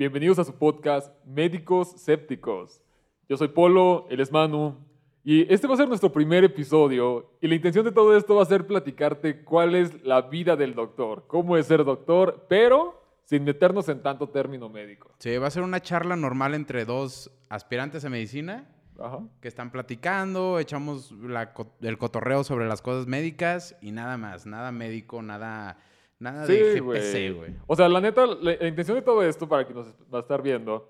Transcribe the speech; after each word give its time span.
Bienvenidos 0.00 0.38
a 0.38 0.44
su 0.44 0.54
podcast 0.54 1.12
Médicos 1.26 1.90
Sépticos. 2.00 2.80
Yo 3.28 3.36
soy 3.36 3.48
Polo, 3.48 4.06
él 4.08 4.20
es 4.20 4.32
Manu, 4.32 4.74
y 5.22 5.42
este 5.52 5.66
va 5.66 5.74
a 5.74 5.76
ser 5.76 5.88
nuestro 5.88 6.10
primer 6.10 6.42
episodio. 6.42 7.32
Y 7.42 7.48
la 7.48 7.56
intención 7.56 7.84
de 7.84 7.92
todo 7.92 8.16
esto 8.16 8.36
va 8.36 8.42
a 8.42 8.46
ser 8.46 8.66
platicarte 8.66 9.44
cuál 9.44 9.74
es 9.74 10.02
la 10.02 10.22
vida 10.22 10.56
del 10.56 10.74
doctor, 10.74 11.24
cómo 11.26 11.54
es 11.58 11.66
ser 11.66 11.84
doctor, 11.84 12.46
pero 12.48 12.98
sin 13.26 13.44
meternos 13.44 13.90
en 13.90 14.02
tanto 14.02 14.30
término 14.30 14.70
médico. 14.70 15.12
Sí, 15.18 15.36
va 15.36 15.48
a 15.48 15.50
ser 15.50 15.64
una 15.64 15.80
charla 15.80 16.16
normal 16.16 16.54
entre 16.54 16.86
dos 16.86 17.30
aspirantes 17.50 18.02
a 18.06 18.08
medicina 18.08 18.70
Ajá. 18.98 19.18
que 19.42 19.48
están 19.48 19.70
platicando, 19.70 20.58
echamos 20.58 21.12
la 21.12 21.52
el 21.82 21.98
cotorreo 21.98 22.42
sobre 22.42 22.66
las 22.66 22.80
cosas 22.80 23.06
médicas 23.06 23.76
y 23.82 23.92
nada 23.92 24.16
más, 24.16 24.46
nada 24.46 24.72
médico, 24.72 25.20
nada, 25.20 25.76
nada 26.20 26.46
de 26.46 26.74
Sí, 26.74 26.80
GPC, 26.80 27.36
güey. 27.36 27.56
O 27.66 27.74
sea, 27.74 27.88
la 27.88 28.00
neta, 28.00 28.24
la, 28.26 28.54
la 28.60 28.68
intención 28.68 28.96
de 28.96 29.02
todo 29.02 29.22
esto, 29.24 29.48
para 29.48 29.64
quien 29.64 29.76
nos 29.78 29.88
va 30.12 30.18
a 30.18 30.20
estar 30.20 30.40
viendo, 30.42 30.88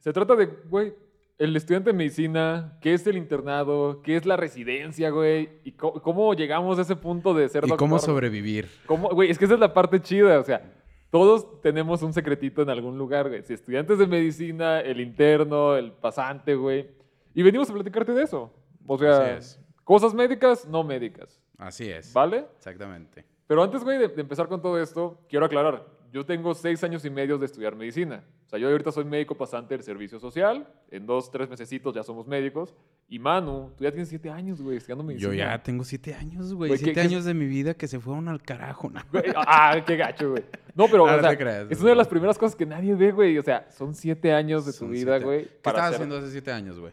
se 0.00 0.12
trata 0.12 0.36
de, 0.36 0.46
güey, 0.68 0.92
el 1.38 1.56
estudiante 1.56 1.90
de 1.90 1.96
medicina, 1.96 2.76
qué 2.82 2.92
es 2.94 3.06
el 3.06 3.16
internado, 3.16 4.02
qué 4.02 4.16
es 4.16 4.26
la 4.26 4.36
residencia, 4.36 5.10
güey, 5.10 5.48
y 5.64 5.72
cómo 5.72 6.34
llegamos 6.34 6.78
a 6.78 6.82
ese 6.82 6.94
punto 6.96 7.32
de 7.34 7.48
ser 7.48 7.64
Y 7.64 7.68
doctor. 7.70 7.78
cómo 7.78 7.98
sobrevivir. 7.98 8.68
¿Cómo? 8.86 9.08
Güey, 9.08 9.30
es 9.30 9.38
que 9.38 9.46
esa 9.46 9.54
es 9.54 9.60
la 9.60 9.72
parte 9.72 10.00
chida, 10.00 10.38
o 10.38 10.44
sea, 10.44 10.62
todos 11.10 11.60
tenemos 11.60 12.02
un 12.02 12.12
secretito 12.12 12.62
en 12.62 12.70
algún 12.70 12.98
lugar, 12.98 13.28
güey. 13.28 13.42
Si 13.42 13.54
estudiantes 13.54 13.98
de 13.98 14.06
medicina, 14.06 14.80
el 14.80 15.00
interno, 15.00 15.76
el 15.76 15.92
pasante, 15.92 16.54
güey. 16.54 16.88
Y 17.34 17.42
venimos 17.42 17.68
a 17.70 17.72
platicarte 17.72 18.12
de 18.12 18.22
eso. 18.22 18.52
O 18.86 18.98
sea, 18.98 19.18
Así 19.36 19.38
es. 19.38 19.60
cosas 19.82 20.12
médicas, 20.14 20.66
no 20.68 20.84
médicas, 20.84 21.40
Así 21.58 21.88
es. 21.90 22.12
¿vale? 22.12 22.44
Exactamente. 22.56 23.24
Pero 23.46 23.62
antes, 23.62 23.84
güey, 23.84 23.98
de, 23.98 24.08
de 24.08 24.20
empezar 24.22 24.48
con 24.48 24.60
todo 24.62 24.80
esto, 24.80 25.20
quiero 25.28 25.44
aclarar. 25.46 25.86
Yo 26.12 26.24
tengo 26.24 26.54
seis 26.54 26.82
años 26.84 27.04
y 27.04 27.10
medio 27.10 27.38
de 27.38 27.46
estudiar 27.46 27.74
medicina. 27.74 28.22
O 28.46 28.48
sea, 28.48 28.58
yo 28.58 28.68
ahorita 28.70 28.92
soy 28.92 29.04
médico 29.04 29.34
pasante 29.34 29.74
del 29.74 29.82
servicio 29.82 30.20
social. 30.20 30.66
En 30.90 31.06
dos, 31.06 31.28
tres 31.28 31.48
mesecitos 31.50 31.92
ya 31.92 32.04
somos 32.04 32.26
médicos. 32.28 32.72
Y 33.08 33.18
Manu, 33.18 33.72
tú 33.76 33.82
ya 33.82 33.90
tienes 33.90 34.08
siete 34.10 34.30
años, 34.30 34.62
güey, 34.62 34.76
estudiando 34.76 35.02
medicina. 35.02 35.32
Yo 35.32 35.36
ya 35.36 35.60
tengo 35.60 35.82
siete 35.82 36.14
años, 36.14 36.54
güey. 36.54 36.70
¿qué- 36.70 36.78
Siete 36.78 36.92
qué- 36.94 37.00
años 37.00 37.24
de 37.24 37.34
mi 37.34 37.46
vida 37.46 37.74
que 37.74 37.88
se 37.88 37.98
fueron 37.98 38.28
al 38.28 38.40
carajo. 38.42 38.88
¿no? 38.90 39.00
Güey, 39.10 39.24
Ah, 39.36 39.76
qué 39.84 39.96
gacho, 39.96 40.30
güey. 40.30 40.44
No, 40.76 40.86
pero, 40.86 41.02
o 41.02 41.10
no 41.10 41.20
sea, 41.20 41.30
te 41.30 41.36
creas, 41.38 41.66
es 41.70 41.80
una 41.80 41.90
de 41.90 41.96
las 41.96 42.08
primeras 42.08 42.38
cosas 42.38 42.54
que 42.54 42.64
nadie 42.64 42.94
ve, 42.94 43.10
güey. 43.10 43.36
O 43.36 43.42
sea, 43.42 43.68
son 43.72 43.92
siete 43.94 44.32
años 44.32 44.64
de 44.66 44.72
tu 44.72 44.86
vida, 44.88 45.14
siete- 45.18 45.24
güey. 45.24 45.44
¿Qué 45.46 45.50
estabas 45.56 45.80
hacer- 45.82 45.94
haciendo 45.96 46.16
hace 46.18 46.30
siete 46.30 46.52
años, 46.52 46.78
güey? 46.78 46.92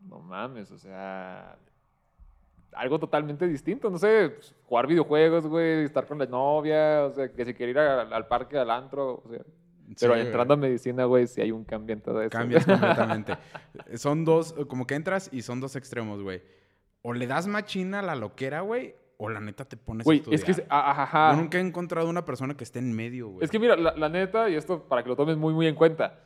No 0.00 0.18
mames, 0.20 0.70
o 0.70 0.78
sea... 0.78 1.58
Algo 2.72 2.98
totalmente 3.00 3.46
distinto, 3.48 3.90
no 3.90 3.98
sé, 3.98 4.30
pues, 4.34 4.54
jugar 4.66 4.86
videojuegos, 4.86 5.46
güey, 5.46 5.84
estar 5.84 6.06
con 6.06 6.18
la 6.18 6.26
novia, 6.26 7.04
o 7.06 7.12
sea, 7.12 7.28
que 7.32 7.44
si 7.44 7.52
quiere 7.54 7.72
ir 7.72 7.78
al, 7.78 8.12
al 8.12 8.26
parque, 8.28 8.56
al 8.58 8.70
antro, 8.70 9.22
o 9.24 9.28
sea... 9.28 9.40
Pero 9.98 10.14
Sí, 10.14 10.20
entrando 10.20 10.54
a 10.54 10.56
medicina, 10.56 11.04
güey, 11.04 11.26
sí 11.26 11.40
hay 11.40 11.50
un 11.50 11.64
cambio 11.64 11.94
en 11.94 12.00
todo 12.00 12.22
eso. 12.22 12.30
Cambias 12.30 12.64
completamente. 12.66 13.36
Son 13.96 14.24
dos, 14.24 14.54
como 14.68 14.86
que 14.86 14.94
entras 14.94 15.28
y 15.32 15.42
son 15.42 15.58
dos 15.60 15.74
extremos, 15.74 16.22
güey. 16.22 16.42
O 17.02 17.12
le 17.12 17.26
das 17.26 17.48
machina 17.48 17.98
a 17.98 18.02
la 18.02 18.14
loquera, 18.14 18.60
güey, 18.60 18.94
o 19.16 19.28
la 19.28 19.40
neta 19.40 19.64
te 19.64 19.76
pones 19.76 20.04
a 20.04 20.06
Güey, 20.06 20.18
estudiar. 20.18 20.38
es 20.38 20.44
que... 20.44 20.52
es- 20.52 20.62
ajá, 20.68 21.02
ajá. 21.02 21.30
Yo 21.34 21.40
nunca 21.42 21.58
he 21.58 21.60
encontrado 21.60 22.08
una 22.08 22.24
persona 22.24 22.56
que 22.56 22.62
esté 22.62 22.78
en 22.78 22.92
medio, 22.94 23.30
güey. 23.30 23.44
Es 23.44 23.50
que 23.50 23.58
mira, 23.58 23.74
la, 23.74 23.96
la 23.96 24.08
neta, 24.08 24.48
y 24.48 24.54
esto 24.54 24.84
para 24.84 25.02
que 25.02 25.08
lo 25.08 25.16
tomes 25.16 25.36
muy, 25.36 25.52
muy 25.52 25.66
en 25.66 25.74
cuenta. 25.74 26.20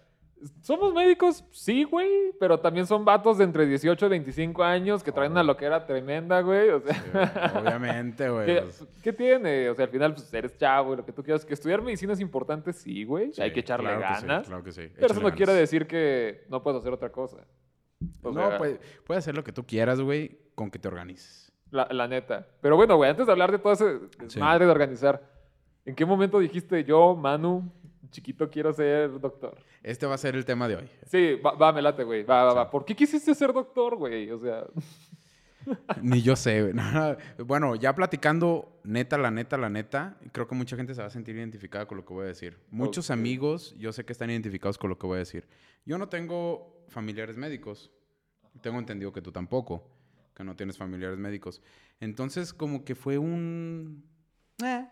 Somos 0.61 0.93
médicos, 0.93 1.43
sí, 1.53 1.85
güey, 1.85 2.33
pero 2.39 2.61
también 2.61 2.87
son 2.87 3.03
vatos 3.05 3.39
de 3.39 3.45
entre 3.45 3.65
18 3.67 4.05
y 4.05 4.09
25 4.11 4.63
años 4.63 5.03
que 5.03 5.11
traen 5.11 5.33
una 5.33 5.43
loquera 5.43 5.87
tremenda, 5.87 6.41
güey. 6.43 6.69
O 6.71 6.81
sea, 6.81 6.95
Sí, 6.95 7.01
güey, 7.13 7.63
Obviamente, 7.67 8.29
güey. 8.29 8.47
¿qué, 8.47 8.61
pues, 8.63 8.85
qué 9.03 9.13
tiene? 9.15 9.71
O 9.71 9.75
sea, 9.75 9.87
al 9.87 9.91
final 9.91 10.13
pues, 10.15 10.33
eres 10.35 10.57
chavo 10.59 10.93
y 10.93 10.97
lo 10.99 11.05
que 11.07 11.13
tú 11.13 11.23
quieras. 11.23 11.45
Que 11.47 11.55
estudiar 11.55 11.81
medicina 11.81 12.13
es 12.13 12.21
importante, 12.21 12.73
sí, 12.75 13.05
güey. 13.05 13.33
sí, 13.33 13.41
Hay 13.41 13.53
que 13.53 13.61
echarle 13.61 13.87
claro 13.89 14.01
que 14.03 14.21
sí, 14.21 14.27
ganas. 14.27 14.47
claro 14.47 14.65
que 14.65 14.73
sí. 14.73 14.83
Pero 14.95 15.07
eso 15.15 15.21
no 15.23 15.33
quiere 15.35 15.53
decir 15.55 15.87
que 15.87 16.45
no 16.51 16.63
puedes 16.63 16.81
hacer 16.81 16.93
otra 16.93 17.11
cosa. 17.11 17.39
O 18.23 18.31
No, 18.31 18.49
sea, 18.49 18.59
puedes 18.59 18.81
hacer 19.25 19.35
lo 19.35 19.45
que 19.45 19.53
tú 19.53 19.65
quieras, 19.65 19.99
güey, 20.01 20.39
con 20.55 20.71
que 20.71 20.79
te 20.79 20.89
organices. 20.89 21.53
la, 21.71 21.89
la 21.91 22.07
neta. 22.07 22.47
Pero 22.61 22.77
bueno, 22.77 22.97
güey, 22.97 23.09
antes 23.09 23.25
de 23.25 23.33
hablar 23.33 23.51
de 23.51 23.59
todo 23.59 23.73
ese 23.73 24.39
madre 24.39 24.67
de 24.67 24.71
organizar, 24.73 25.23
¿en 25.87 25.95
qué 25.95 26.05
momento 26.05 26.39
dijiste 26.39 26.85
yo, 26.85 27.17
Manu, 27.17 27.73
chiquito, 28.15 28.49
quiero 28.49 28.73
ser 28.73 29.19
doctor? 29.21 29.59
Este 29.83 30.07
va 30.07 30.15
a 30.15 30.19
ser 30.19 30.37
el 30.37 30.45
tema 30.45 30.69
de 30.69 30.77
hoy. 30.77 30.89
Sí, 31.07 31.35
va, 31.45 31.53
va, 31.55 31.73
me 31.73 31.83
late, 31.83 32.05
güey. 32.05 32.23
Va, 32.23 32.45
va, 32.45 32.51
Sí. 32.53 32.57
va. 32.57 32.71
¿Por 32.71 32.85
qué 32.85 32.95
quisiste 32.95 33.35
ser 33.35 33.53
doctor, 33.53 33.97
güey? 33.97 34.31
O 34.31 34.39
sea, 34.39 34.65
Ni 36.03 36.21
yo 36.23 36.37
sé, 36.37 36.61
güey. 36.63 36.75
No, 36.75 36.91
no. 36.93 37.17
Bueno, 37.45 37.75
ya 37.75 37.95
platicando, 37.95 38.81
neta, 38.85 39.17
la 39.19 39.31
neta, 39.31 39.57
la 39.57 39.71
neta, 39.71 40.19
creo 40.33 40.47
que 40.47 40.55
mucha 40.55 40.77
gente 40.77 40.95
se 40.95 41.01
va 41.01 41.07
a 41.07 41.11
sentir 41.11 41.35
identificada 41.37 41.87
con 41.87 41.97
lo 41.97 42.05
que 42.05 42.13
voy 42.13 42.25
a 42.25 42.29
decir. 42.29 42.59
Muchos 42.71 43.09
Ok. 43.11 43.15
amigos, 43.15 43.75
yo 43.79 43.93
sé 43.93 44.05
que 44.05 44.13
están 44.13 44.31
identificados 44.31 44.77
con 44.79 44.91
lo 44.91 44.99
que 44.99 45.07
voy 45.07 45.17
a 45.17 45.19
decir. 45.21 45.47
Yo 45.87 45.97
no 45.99 46.09
tengo 46.09 46.85
familiares 46.89 47.37
médicos. 47.37 47.91
Tengo 48.61 48.79
entendido 48.79 49.13
que 49.13 49.23
tú 49.23 49.33
tampoco, 49.33 49.91
que 50.35 50.45
no 50.45 50.55
tienes 50.55 50.77
familiares 50.79 51.19
médicos. 51.19 51.61
Entonces, 51.99 52.53
como 52.53 52.85
que 52.85 52.95
fue 52.95 53.19
un... 53.19 54.05
Eh, 54.63 54.87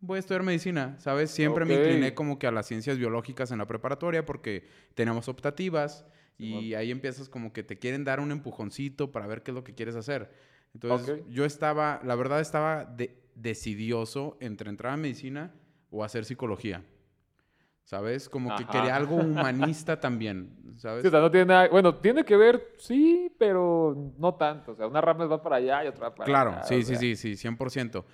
voy 0.00 0.16
a 0.16 0.20
estudiar 0.20 0.42
medicina, 0.42 0.96
¿sabes? 0.98 1.30
Siempre 1.30 1.64
me 1.64 1.74
Ok. 1.74 1.74
incliné 1.74 2.14
como 2.14 2.38
que 2.38 2.46
a 2.46 2.50
las 2.50 2.66
ciencias 2.66 2.98
biológicas 2.98 3.50
en 3.50 3.58
la 3.58 3.66
preparatoria 3.66 4.24
porque 4.24 4.66
teníamos 4.94 5.28
optativas 5.28 6.06
y 6.38 6.74
ahí 6.74 6.90
empiezas 6.90 7.28
como 7.28 7.52
que 7.52 7.62
te 7.62 7.78
quieren 7.78 8.04
dar 8.04 8.18
un 8.20 8.32
empujoncito 8.32 9.12
para 9.12 9.26
ver 9.26 9.42
qué 9.42 9.50
es 9.50 9.54
lo 9.54 9.64
que 9.64 9.74
quieres 9.74 9.94
hacer. 9.96 10.32
Entonces, 10.74 11.18
Ok. 11.18 11.26
yo 11.28 11.44
estaba, 11.44 12.00
la 12.04 12.14
verdad 12.14 12.40
estaba 12.40 12.84
de- 12.84 13.14
decidioso 13.34 14.38
entre 14.40 14.70
entrar 14.70 14.94
a 14.94 14.96
medicina 14.96 15.52
o 15.90 16.02
hacer 16.04 16.24
psicología. 16.24 16.82
¿Sabes? 17.84 18.28
Como 18.28 18.54
que 18.54 18.62
Ajá. 18.64 18.72
quería 18.72 18.96
algo 18.96 19.16
humanista 19.16 19.98
también, 20.00 20.56
¿sabes? 20.76 21.02
sí, 21.02 21.08
o 21.08 21.10
sea, 21.10 21.20
no 21.20 21.30
tiene 21.30 21.46
nada. 21.46 21.68
Bueno, 21.68 21.94
tiene 21.96 22.24
que 22.24 22.36
ver, 22.36 22.74
sí, 22.78 23.34
pero 23.38 24.14
no 24.18 24.34
tanto. 24.34 24.72
O 24.72 24.76
sea, 24.76 24.86
una 24.86 25.00
rama 25.00 25.26
va 25.26 25.42
para 25.42 25.56
allá 25.56 25.84
y 25.84 25.88
otra 25.88 26.14
para 26.14 26.26
Claro, 26.26 26.52
acá, 26.52 26.60
sí, 26.62 26.76
o 26.78 26.82
sí, 26.82 26.96
sea. 26.96 26.98
sí, 26.98 27.16
sí, 27.16 27.36
100%. 27.36 28.04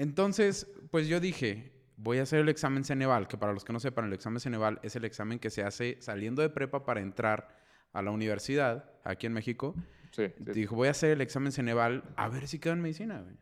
Entonces, 0.00 0.66
pues 0.90 1.08
yo 1.08 1.20
dije, 1.20 1.72
voy 1.98 2.20
a 2.20 2.22
hacer 2.22 2.40
el 2.40 2.48
examen 2.48 2.84
Ceneval, 2.84 3.28
que 3.28 3.36
para 3.36 3.52
los 3.52 3.66
que 3.66 3.74
no 3.74 3.80
sepan, 3.80 4.06
el 4.06 4.14
examen 4.14 4.40
Ceneval 4.40 4.80
es 4.82 4.96
el 4.96 5.04
examen 5.04 5.38
que 5.38 5.50
se 5.50 5.62
hace 5.62 5.98
saliendo 6.00 6.40
de 6.40 6.48
prepa 6.48 6.86
para 6.86 7.02
entrar 7.02 7.48
a 7.92 8.00
la 8.00 8.10
universidad 8.10 8.90
aquí 9.04 9.26
en 9.26 9.34
México. 9.34 9.74
Sí, 10.12 10.28
sí. 10.42 10.52
Dijo, 10.54 10.74
voy 10.74 10.88
a 10.88 10.92
hacer 10.92 11.10
el 11.10 11.20
examen 11.20 11.52
Ceneval 11.52 12.02
a 12.16 12.30
ver 12.30 12.48
si 12.48 12.58
quedo 12.58 12.72
en 12.72 12.80
medicina, 12.80 13.20
güey. 13.20 13.36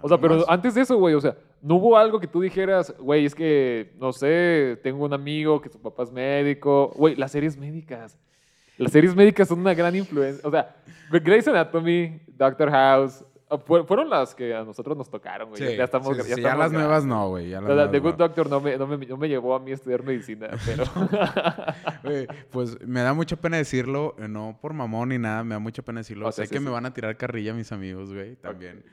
O 0.00 0.08
sea, 0.08 0.16
pero 0.18 0.48
antes 0.48 0.76
de 0.76 0.82
eso, 0.82 0.96
güey, 0.96 1.16
o 1.16 1.20
sea, 1.20 1.36
no 1.60 1.74
hubo 1.74 1.98
algo 1.98 2.20
que 2.20 2.28
tú 2.28 2.40
dijeras, 2.40 2.94
güey, 3.00 3.26
es 3.26 3.34
que, 3.34 3.92
no 3.98 4.12
sé, 4.12 4.78
tengo 4.84 5.04
un 5.04 5.12
amigo 5.12 5.60
que 5.60 5.70
su 5.70 5.82
papá 5.82 6.04
es 6.04 6.12
médico. 6.12 6.92
Güey, 6.94 7.16
las 7.16 7.32
series 7.32 7.56
médicas. 7.56 8.16
Las 8.78 8.92
series 8.92 9.16
médicas 9.16 9.48
son 9.48 9.58
una 9.58 9.74
gran 9.74 9.96
influencia. 9.96 10.46
O 10.46 10.52
sea, 10.52 10.76
Grey's 11.10 11.48
Anatomy, 11.48 12.20
Doctor 12.28 12.70
House, 12.70 13.24
fueron 13.64 14.10
las 14.10 14.34
que 14.34 14.54
a 14.54 14.64
nosotros 14.64 14.96
nos 14.96 15.08
tocaron, 15.08 15.50
güey. 15.50 15.62
Sí, 15.62 15.76
ya 15.76 15.84
estamos, 15.84 16.08
sí, 16.08 16.16
ya 16.16 16.22
sí, 16.24 16.28
ya 16.30 16.36
estamos 16.36 16.58
las 16.58 16.72
nuevas 16.72 17.04
no, 17.04 17.28
güey. 17.28 17.48
ya 17.50 17.60
las 17.60 17.90
The 17.92 17.98
no. 17.98 18.02
Good 18.02 18.14
Doctor 18.16 18.50
no 18.50 18.60
me, 18.60 18.76
no, 18.76 18.86
me, 18.86 18.96
no 19.06 19.16
me 19.16 19.28
llevó 19.28 19.54
a 19.54 19.60
mí 19.60 19.70
a 19.70 19.74
estudiar 19.74 20.02
medicina, 20.02 20.48
pero... 20.66 20.84
Pues 22.50 22.80
me 22.86 23.02
da 23.02 23.14
mucha 23.14 23.36
pena 23.36 23.56
decirlo, 23.56 24.16
eh, 24.18 24.26
no 24.28 24.58
por 24.60 24.72
mamón 24.72 25.10
ni 25.10 25.18
nada, 25.18 25.44
me 25.44 25.54
da 25.54 25.58
mucha 25.58 25.82
pena 25.82 26.00
decirlo. 26.00 26.26
O 26.26 26.32
sea, 26.32 26.46
sé 26.46 26.50
que 26.52 26.60
me 26.60 26.70
van 26.70 26.86
a 26.86 26.92
tirar 26.92 27.16
carrilla 27.16 27.54
mis 27.54 27.70
amigos, 27.72 28.12
güey, 28.12 28.36
también. 28.36 28.84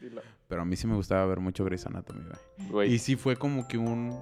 Pero 0.48 0.62
a 0.62 0.66
mí 0.66 0.76
sí 0.76 0.86
me 0.88 0.96
gustaba 0.96 1.26
ver 1.26 1.40
mucho 1.40 1.66
Grey's 1.66 1.86
Anatomy, 1.88 2.24
güey. 2.70 2.94
Y 2.94 3.00
sí 3.00 3.16
fue 3.16 3.36
como 3.36 3.68
que 3.68 3.78
un... 3.78 4.20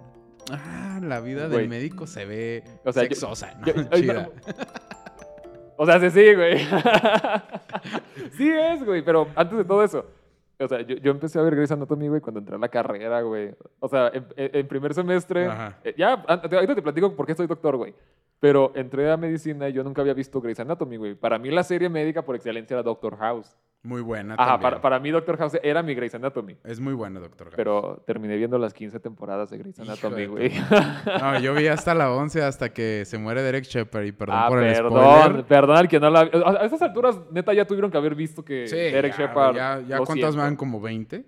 Ah, 0.51 0.99
la 1.03 1.19
vida 1.19 1.47
del 1.49 1.69
médico 1.69 2.07
se 2.07 2.25
ve 2.25 2.63
O 2.83 2.91
sea, 2.91 3.03
yo- 3.03 3.09
sexosa, 3.09 3.53
¿no? 3.59 3.67
yo- 3.67 3.73
ay, 3.91 4.01
Chida. 4.01 4.29
O 5.77 5.85
sea, 5.85 5.99
sí, 6.11 6.33
güey. 6.35 6.59
sí 8.37 8.49
es, 8.49 8.83
güey, 8.85 9.03
pero 9.03 9.27
antes 9.35 9.57
de 9.57 9.65
todo 9.65 9.83
eso. 9.83 10.05
O 10.61 10.67
sea, 10.67 10.81
yo, 10.81 10.95
yo 10.97 11.11
empecé 11.11 11.39
a 11.39 11.41
ver 11.41 11.55
Grey's 11.55 11.71
Anatomy, 11.71 12.07
güey, 12.07 12.21
cuando 12.21 12.39
entré 12.39 12.55
a 12.55 12.59
la 12.59 12.69
carrera, 12.69 13.21
güey. 13.21 13.53
O 13.79 13.87
sea, 13.87 14.09
en, 14.13 14.25
en- 14.35 14.67
primer 14.67 14.93
semestre... 14.93 15.47
Ajá. 15.47 15.79
eh, 15.83 15.93
ya, 15.97 16.13
ahorita 16.13 16.75
te 16.75 16.81
platico 16.81 17.15
por 17.15 17.25
qué 17.25 17.33
soy 17.35 17.47
doctor, 17.47 17.75
güey. 17.77 17.93
Pero 18.39 18.71
entré 18.75 19.11
a 19.11 19.17
medicina 19.17 19.69
y 19.69 19.73
yo 19.73 19.83
nunca 19.83 20.01
había 20.01 20.13
visto 20.13 20.39
Grey's 20.41 20.59
Anatomy, 20.59 20.97
güey. 20.97 21.15
Para 21.15 21.37
mí 21.37 21.49
la 21.51 21.63
serie 21.63 21.89
médica 21.89 22.23
por 22.23 22.35
excelencia 22.35 22.73
era 22.75 22.83
Doctor 22.83 23.17
House. 23.17 23.55
Muy 23.83 24.01
buena 24.03 24.35
Ajá, 24.35 24.43
también. 24.51 24.61
para, 24.61 24.81
para 24.81 24.99
mí 24.99 25.09
Doctor 25.09 25.37
House 25.37 25.57
era 25.63 25.81
mi 25.81 25.95
Grey's 25.95 26.13
Anatomy. 26.13 26.55
Es 26.63 26.79
muy 26.79 26.93
buena, 26.93 27.19
doctor. 27.19 27.47
House. 27.47 27.55
Pero 27.55 28.03
terminé 28.05 28.37
viendo 28.37 28.59
las 28.59 28.75
15 28.75 28.99
temporadas 28.99 29.49
de 29.49 29.57
Grey's 29.57 29.79
Anatomy, 29.79 30.27
güey. 30.27 30.51
No, 31.19 31.39
yo 31.39 31.55
vi 31.55 31.65
hasta 31.67 31.95
la 31.95 32.11
11 32.11 32.43
hasta 32.43 32.69
que 32.71 33.05
se 33.05 33.17
muere 33.17 33.41
Derek 33.41 33.63
Shepard 33.65 34.03
y 34.05 34.11
perdón 34.11 34.35
ah, 34.37 34.47
por 34.49 34.61
el 34.63 34.73
perdón, 34.73 35.21
spoiler. 35.23 35.45
perdón 35.45 35.77
al 35.77 35.87
que 35.87 35.99
no 35.99 36.09
la... 36.11 36.19
A 36.21 36.63
estas 36.65 36.83
alturas, 36.83 37.19
neta, 37.31 37.53
ya 37.53 37.65
tuvieron 37.65 37.89
que 37.89 37.97
haber 37.97 38.13
visto 38.13 38.45
que 38.45 38.67
Sí, 38.67 38.75
Derek 38.75 39.17
ya, 39.17 39.25
Shepard... 39.25 39.55
ya, 39.55 39.81
ya 39.87 39.97
cuántas 39.99 40.35
van, 40.35 40.55
como 40.55 40.79
20. 40.79 41.25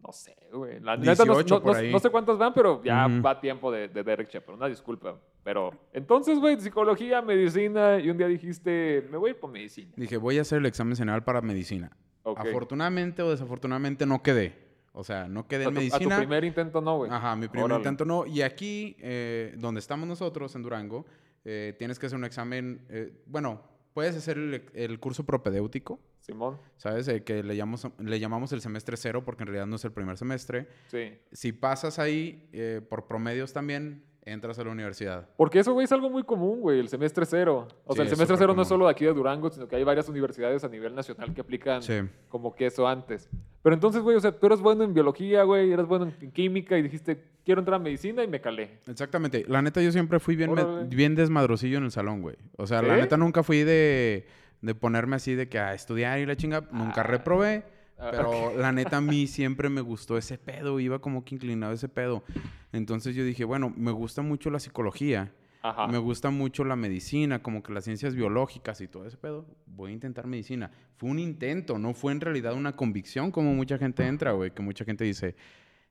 No 0.00 0.12
sé, 0.12 0.36
güey. 0.52 0.80
La 0.80 0.96
neta, 0.96 1.24
no, 1.24 1.34
18 1.34 1.54
no- 1.54 1.62
por 1.62 1.72
no- 1.72 1.78
ahí. 1.78 1.92
no 1.92 1.98
sé 2.00 2.10
cuántas 2.10 2.36
van, 2.36 2.52
pero 2.52 2.82
ya 2.82 3.06
Ujú. 3.06 3.22
va 3.22 3.38
tiempo 3.40 3.70
de, 3.70 3.86
de 3.88 4.02
Derek 4.02 4.28
Shepard. 4.28 4.56
Una 4.56 4.66
disculpa. 4.68 5.14
Pero 5.46 5.70
entonces, 5.92 6.40
güey, 6.40 6.60
psicología, 6.60 7.22
medicina, 7.22 8.00
y 8.00 8.10
un 8.10 8.18
día 8.18 8.26
dijiste, 8.26 9.06
me 9.12 9.16
voy 9.16 9.28
a 9.30 9.32
ir 9.34 9.38
por 9.38 9.48
medicina. 9.48 9.92
Dije, 9.96 10.16
voy 10.16 10.38
a 10.38 10.40
hacer 10.40 10.58
el 10.58 10.66
examen 10.66 10.96
general 10.96 11.22
para 11.22 11.40
medicina. 11.40 11.96
Ok. 12.24 12.40
Afortunadamente 12.40 13.22
o 13.22 13.30
desafortunadamente 13.30 14.06
no 14.06 14.24
quedé. 14.24 14.58
O 14.92 15.04
sea, 15.04 15.28
no 15.28 15.46
quedé 15.46 15.66
A 15.66 15.68
en 15.68 15.74
tu, 15.74 15.78
a 15.78 15.82
tu 15.82 15.86
medicina. 15.88 16.18
primer 16.18 16.42
intento 16.44 16.80
no, 16.80 16.96
güey. 16.96 17.12
Ajá, 17.12 17.36
mi 17.36 17.46
primer 17.46 17.66
Órale. 17.66 17.78
intento 17.80 18.04
no. 18.04 18.26
Y 18.26 18.42
aquí, 18.42 18.96
eh, 18.98 19.54
donde 19.56 19.78
estamos 19.78 20.08
nosotros, 20.08 20.52
en 20.56 20.62
Durango, 20.62 21.06
eh, 21.44 21.76
tienes 21.78 22.00
que 22.00 22.06
hacer 22.06 22.18
un 22.18 22.24
examen. 22.24 22.84
eh, 22.88 23.12
bueno, 23.26 23.62
puedes 23.94 24.16
hacer 24.16 24.36
el, 24.38 24.64
el 24.74 24.98
curso 24.98 25.24
propedéutico, 25.24 26.00
Simón, 26.18 26.58
¿sabes? 26.76 27.06
Eh, 27.06 27.22
que 27.22 27.44
le 27.44 27.54
llamamos, 27.54 27.86
le 28.00 28.18
llamamos 28.18 28.52
el 28.52 28.60
semestre 28.60 28.96
cero 28.96 29.24
porque 29.24 29.44
en 29.44 29.46
realidad 29.46 29.66
no 29.68 29.76
es 29.76 29.84
el 29.84 29.92
primer 29.92 30.18
semestre. 30.18 30.66
sí. 30.88 31.12
Si 31.30 31.52
pasas 31.52 32.00
ahí 32.00 32.48
eh, 32.52 32.80
por 32.88 33.06
promedios 33.06 33.52
también, 33.52 34.02
entras 34.26 34.58
a 34.58 34.64
la 34.64 34.70
universidad. 34.72 35.26
Porque 35.36 35.60
eso, 35.60 35.72
güey, 35.72 35.84
es 35.84 35.92
algo 35.92 36.10
muy 36.10 36.24
común, 36.24 36.60
güey, 36.60 36.80
el 36.80 36.88
semestre 36.88 37.24
cero. 37.24 37.68
O 37.86 37.92
Sí, 37.92 37.96
sea, 37.96 38.02
el 38.02 38.08
es 38.08 38.14
semestre 38.18 38.36
cero 38.36 38.52
no 38.54 38.62
es 38.62 38.68
solo 38.68 38.84
de 38.86 38.90
aquí 38.90 39.04
de 39.04 39.14
Durango, 39.14 39.48
sino 39.50 39.68
que 39.68 39.76
hay 39.76 39.84
varias 39.84 40.08
universidades 40.08 40.64
a 40.64 40.68
nivel 40.68 40.94
nacional 40.94 41.32
que 41.32 41.40
aplican 41.40 41.80
Sí. 41.82 42.00
como 42.28 42.54
que 42.54 42.66
eso 42.66 42.86
antes. 42.88 43.30
Pero 43.62 43.74
entonces, 43.74 44.02
güey, 44.02 44.16
o 44.16 44.20
sea, 44.20 44.32
tú 44.32 44.46
eras 44.46 44.60
bueno 44.60 44.84
en 44.84 44.92
biología, 44.92 45.44
güey, 45.44 45.72
eras 45.72 45.86
bueno 45.86 46.12
en 46.20 46.30
química 46.32 46.76
y 46.76 46.82
dijiste, 46.82 47.22
quiero 47.44 47.60
entrar 47.60 47.76
a 47.80 47.82
medicina 47.82 48.22
y 48.24 48.28
me 48.28 48.40
calé. 48.40 48.80
Exactamente. 48.88 49.44
La 49.48 49.62
neta, 49.62 49.80
yo 49.80 49.92
siempre 49.92 50.18
fui 50.20 50.34
bien, 50.36 50.52
me- 50.52 50.84
bien 50.84 51.14
desmadrocillo 51.14 51.78
en 51.78 51.84
el 51.84 51.90
salón, 51.92 52.20
güey. 52.20 52.36
O 52.56 52.66
sea, 52.66 52.82
la 52.82 52.96
neta 52.96 53.16
nunca 53.16 53.42
fui 53.44 53.62
de, 53.62 54.26
de 54.60 54.74
ponerme 54.74 55.16
así 55.16 55.34
de 55.36 55.48
que 55.48 55.58
a 55.60 55.72
estudiar 55.72 56.18
y 56.18 56.26
la 56.26 56.36
chinga. 56.36 56.62
Nunca 56.72 57.02
Ah. 57.02 57.04
reprobé. 57.04 57.64
Ah, 57.98 58.08
Pero 58.10 58.56
la 58.56 58.72
neta, 58.72 58.98
a 58.98 59.00
mí 59.00 59.26
siempre 59.26 59.68
me 59.68 59.80
gustó 59.80 60.18
ese 60.18 60.38
pedo. 60.38 60.80
Iba 60.80 60.98
como 60.98 61.24
que 61.24 61.34
inclinado 61.34 61.72
ese 61.72 61.88
pedo. 61.88 62.24
Entonces 62.72 63.14
yo 63.14 63.24
dije, 63.24 63.44
bueno, 63.44 63.72
me 63.74 63.90
gusta 63.90 64.22
mucho 64.22 64.50
la 64.50 64.58
psicología. 64.60 65.32
Ajá. 65.62 65.88
Me 65.88 65.98
gusta 65.98 66.30
mucho 66.30 66.64
la 66.64 66.76
medicina, 66.76 67.42
como 67.42 67.62
que 67.62 67.72
las 67.72 67.84
ciencias 67.84 68.14
biológicas 68.14 68.80
y 68.80 68.88
todo 68.88 69.06
ese 69.06 69.16
pedo. 69.16 69.46
Voy 69.66 69.90
a 69.90 69.94
intentar 69.94 70.26
medicina. 70.26 70.70
Fue 70.96 71.10
un 71.10 71.18
intento, 71.18 71.78
no 71.78 71.94
fue 71.94 72.12
en 72.12 72.20
realidad 72.20 72.54
una 72.54 72.76
convicción 72.76 73.30
como 73.32 73.54
mucha 73.54 73.78
gente 73.78 74.06
entra, 74.06 74.32
güey. 74.32 74.52
Que 74.52 74.62
mucha 74.62 74.84
gente 74.84 75.04
dice, 75.04 75.34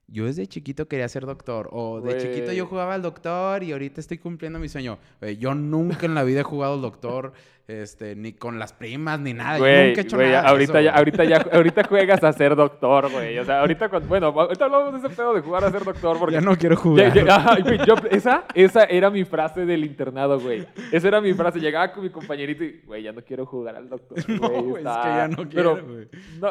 yo 0.08 0.24
desde 0.26 0.46
chiquito 0.46 0.86
quería 0.86 1.08
ser 1.08 1.26
doctor. 1.26 1.68
O 1.72 2.00
de 2.00 2.16
chiquito 2.18 2.52
yo 2.52 2.66
jugaba 2.66 2.94
al 2.94 3.02
doctor 3.02 3.62
y 3.62 3.72
ahorita 3.72 4.00
estoy 4.00 4.18
cumpliendo 4.18 4.58
mi 4.58 4.68
sueño. 4.68 4.98
Yo 5.38 5.54
nunca 5.54 6.06
en 6.06 6.14
la 6.14 6.22
vida 6.22 6.40
he 6.40 6.44
jugado 6.44 6.74
al 6.74 6.80
doctor, 6.82 7.32
este, 7.66 8.14
ni 8.14 8.32
con 8.32 8.60
las 8.60 8.72
primas, 8.72 9.18
ni 9.18 9.32
nada. 9.34 9.58
yo 9.58 9.64
nunca 9.64 10.00
he 10.00 10.04
hecho 10.04 10.16
nada. 10.16 10.28
de 10.28 10.36
ahorita, 10.48 10.72
eso, 10.74 10.80
ya, 10.82 10.92
ahorita, 10.94 11.24
ya, 11.24 11.36
ahorita 11.52 11.82
juegas 11.88 12.22
a 12.22 12.32
ser 12.32 12.54
doctor, 12.54 13.10
güey. 13.10 13.36
O 13.40 13.44
sea, 13.44 13.58
ahorita, 13.62 13.88
cuando, 13.88 14.06
bueno, 14.08 14.26
ahorita 14.28 14.66
hablamos 14.66 14.92
de 14.92 15.08
ese 15.08 15.16
pedo 15.16 15.34
de 15.34 15.40
jugar 15.40 15.64
a 15.64 15.70
ser 15.72 15.82
doctor 15.82 16.16
porque 16.20 16.34
Ya 16.36 16.40
no 16.40 16.56
quiero 16.56 16.76
Ya- 16.76 16.80
jugar. 16.80 17.12
ya- 17.64 17.84
yo- 17.84 17.94
esa, 18.08 18.44
esa 18.54 18.84
era 18.84 19.10
mi 19.10 19.24
frase 19.24 19.66
del 19.66 19.84
internado, 19.84 20.38
güey. 20.38 20.64
Esa 20.92 21.08
era 21.08 21.20
mi 21.20 21.34
frase. 21.34 21.58
Llegaba 21.58 21.90
con 21.92 22.04
mi 22.04 22.10
compañerito 22.10 22.62
y, 22.62 22.80
güey, 22.86 23.02
ya 23.02 23.10
no 23.12 23.22
quiero 23.22 23.44
jugar 23.44 23.74
al 23.74 23.88
doctor. 23.88 24.16
No, 24.40 24.48
güey, 24.62 24.84
es 24.84 24.88
que 24.88 25.08
ya 25.08 25.26
no 25.28 25.36
Pero, 25.48 25.48
quiero, 25.80 26.08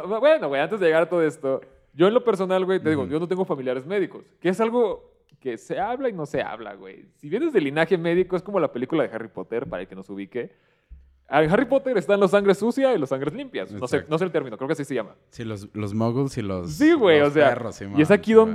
no, 0.10 0.20
bueno, 0.20 0.50
güey, 0.50 0.60
antes 0.62 0.78
de 0.82 0.86
llegar 0.88 1.04
a 1.04 1.10
todo 1.10 1.24
esto, 1.24 1.62
yo 1.96 2.08
en 2.08 2.14
lo 2.14 2.24
personal, 2.24 2.66
güey, 2.66 2.80
te 2.80 2.90
digo, 2.90 3.08
yo 3.08 3.20
no 3.20 3.28
tengo 3.28 3.46
familiares 3.46 3.86
médicos, 3.86 4.26
que 4.40 4.50
es 4.50 4.60
algo 4.60 5.12
que 5.40 5.58
se 5.58 5.80
habla 5.80 6.10
y 6.10 6.14
no 6.14 6.26
se 6.26 6.42
habla, 6.42 6.76
güey. 6.76 7.06
Si 7.16 7.30
vienes 7.30 7.54
del 7.54 7.64
linaje 7.64 7.98
médico, 7.98 8.36
es 8.36 8.44
como 8.44 8.60
la 8.60 8.72
película 8.72 9.04
de 9.04 9.16
Harry 9.16 9.30
Potter, 9.30 9.68
para 9.68 9.84
el 9.84 9.88
que 9.88 9.96
nos 9.96 10.10
ubique. 10.10 10.52
En 11.30 11.50
Harry 11.50 11.66
Potter 11.66 11.98
están 11.98 12.20
los 12.20 12.32
sangres 12.32 12.60
sucia 12.60 12.94
y 12.94 13.00
los 13.00 13.10
sangres 13.10 13.34
limpias. 13.34 13.72
No 13.72 13.88
sé, 13.88 14.06
no 14.08 14.18
sé 14.18 14.26
el 14.26 14.32
término, 14.32 14.58
creo 14.58 14.68
que 14.68 14.74
así 14.74 14.86
se 14.86 14.94
llama. 14.94 15.16
Sí, 15.30 15.44
los, 15.44 15.70
los 15.74 15.94
muggles 15.94 16.38
y 16.38 16.42
los. 16.42 16.72
Sí, 16.72 16.94
güey, 16.94 17.20
los 17.20 17.30
o 17.30 17.32
sea. 17.32 17.50
perros, 17.50 17.76
sí, 17.76 17.86
y 17.96 18.02
es 18.02 18.12
aquí 18.12 18.34
sí, 18.34 18.38
man. 18.38 18.54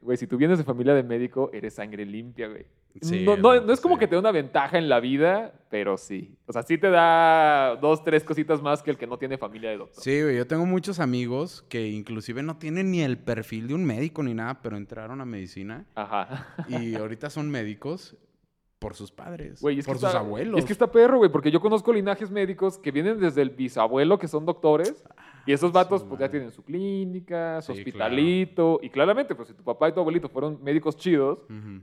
Güey, 0.00 0.16
si 0.16 0.26
tú 0.26 0.36
vienes 0.36 0.58
de 0.58 0.64
familia 0.64 0.94
de 0.94 1.02
médico, 1.02 1.50
eres 1.52 1.74
sangre 1.74 2.04
limpia, 2.06 2.48
güey. 2.48 2.66
Sí, 3.02 3.24
no, 3.24 3.36
no, 3.36 3.60
no 3.60 3.72
es 3.72 3.80
como 3.80 3.94
sí. 3.94 4.00
que 4.00 4.08
te 4.08 4.14
da 4.16 4.20
una 4.20 4.32
ventaja 4.32 4.76
en 4.78 4.88
la 4.88 4.98
vida, 4.98 5.52
pero 5.70 5.96
sí. 5.96 6.36
O 6.46 6.52
sea, 6.52 6.62
sí 6.64 6.78
te 6.78 6.90
da 6.90 7.76
dos, 7.80 8.02
tres 8.02 8.24
cositas 8.24 8.60
más 8.60 8.82
que 8.82 8.90
el 8.90 8.96
que 8.98 9.06
no 9.06 9.18
tiene 9.18 9.38
familia 9.38 9.70
de 9.70 9.76
doctor. 9.76 10.02
Sí, 10.02 10.20
güey, 10.22 10.36
yo 10.36 10.46
tengo 10.46 10.66
muchos 10.66 10.98
amigos 10.98 11.64
que 11.68 11.86
inclusive 11.88 12.42
no 12.42 12.56
tienen 12.56 12.90
ni 12.90 13.02
el 13.02 13.18
perfil 13.18 13.68
de 13.68 13.74
un 13.74 13.84
médico 13.84 14.22
ni 14.22 14.34
nada, 14.34 14.60
pero 14.62 14.76
entraron 14.76 15.20
a 15.20 15.24
medicina 15.24 15.84
Ajá. 15.94 16.48
y 16.68 16.94
ahorita 16.96 17.30
son 17.30 17.50
médicos 17.50 18.16
por 18.80 18.94
sus 18.94 19.10
padres, 19.10 19.60
Güey, 19.60 19.80
es 19.80 19.84
que 19.84 19.90
por 19.90 19.98
sus 19.98 20.08
está- 20.08 20.20
abuelos. 20.20 20.58
Es 20.58 20.64
que 20.64 20.72
está 20.72 20.90
perro, 20.90 21.18
güey, 21.18 21.30
porque 21.30 21.50
yo 21.50 21.60
conozco 21.60 21.92
linajes 21.92 22.30
médicos 22.30 22.78
que 22.78 22.90
vienen 22.92 23.18
desde 23.20 23.42
el 23.42 23.50
bisabuelo, 23.50 24.18
que 24.18 24.28
son 24.28 24.46
doctores, 24.46 25.04
y 25.48 25.52
esos 25.52 25.72
vatos, 25.72 26.04
pues 26.04 26.20
ya 26.20 26.30
tienen 26.30 26.50
su 26.50 26.62
clínica, 26.62 27.60
su 27.62 27.72
Sí, 27.72 27.78
hospitalito, 27.80 28.78
y 28.82 28.90
claramente, 28.90 29.34
pues 29.34 29.48
si 29.48 29.54
tu 29.54 29.62
papá 29.64 29.88
y 29.88 29.92
tu 29.92 30.00
abuelito 30.00 30.28
fueron 30.28 30.62
médicos 30.62 30.96
chidos, 30.96 31.38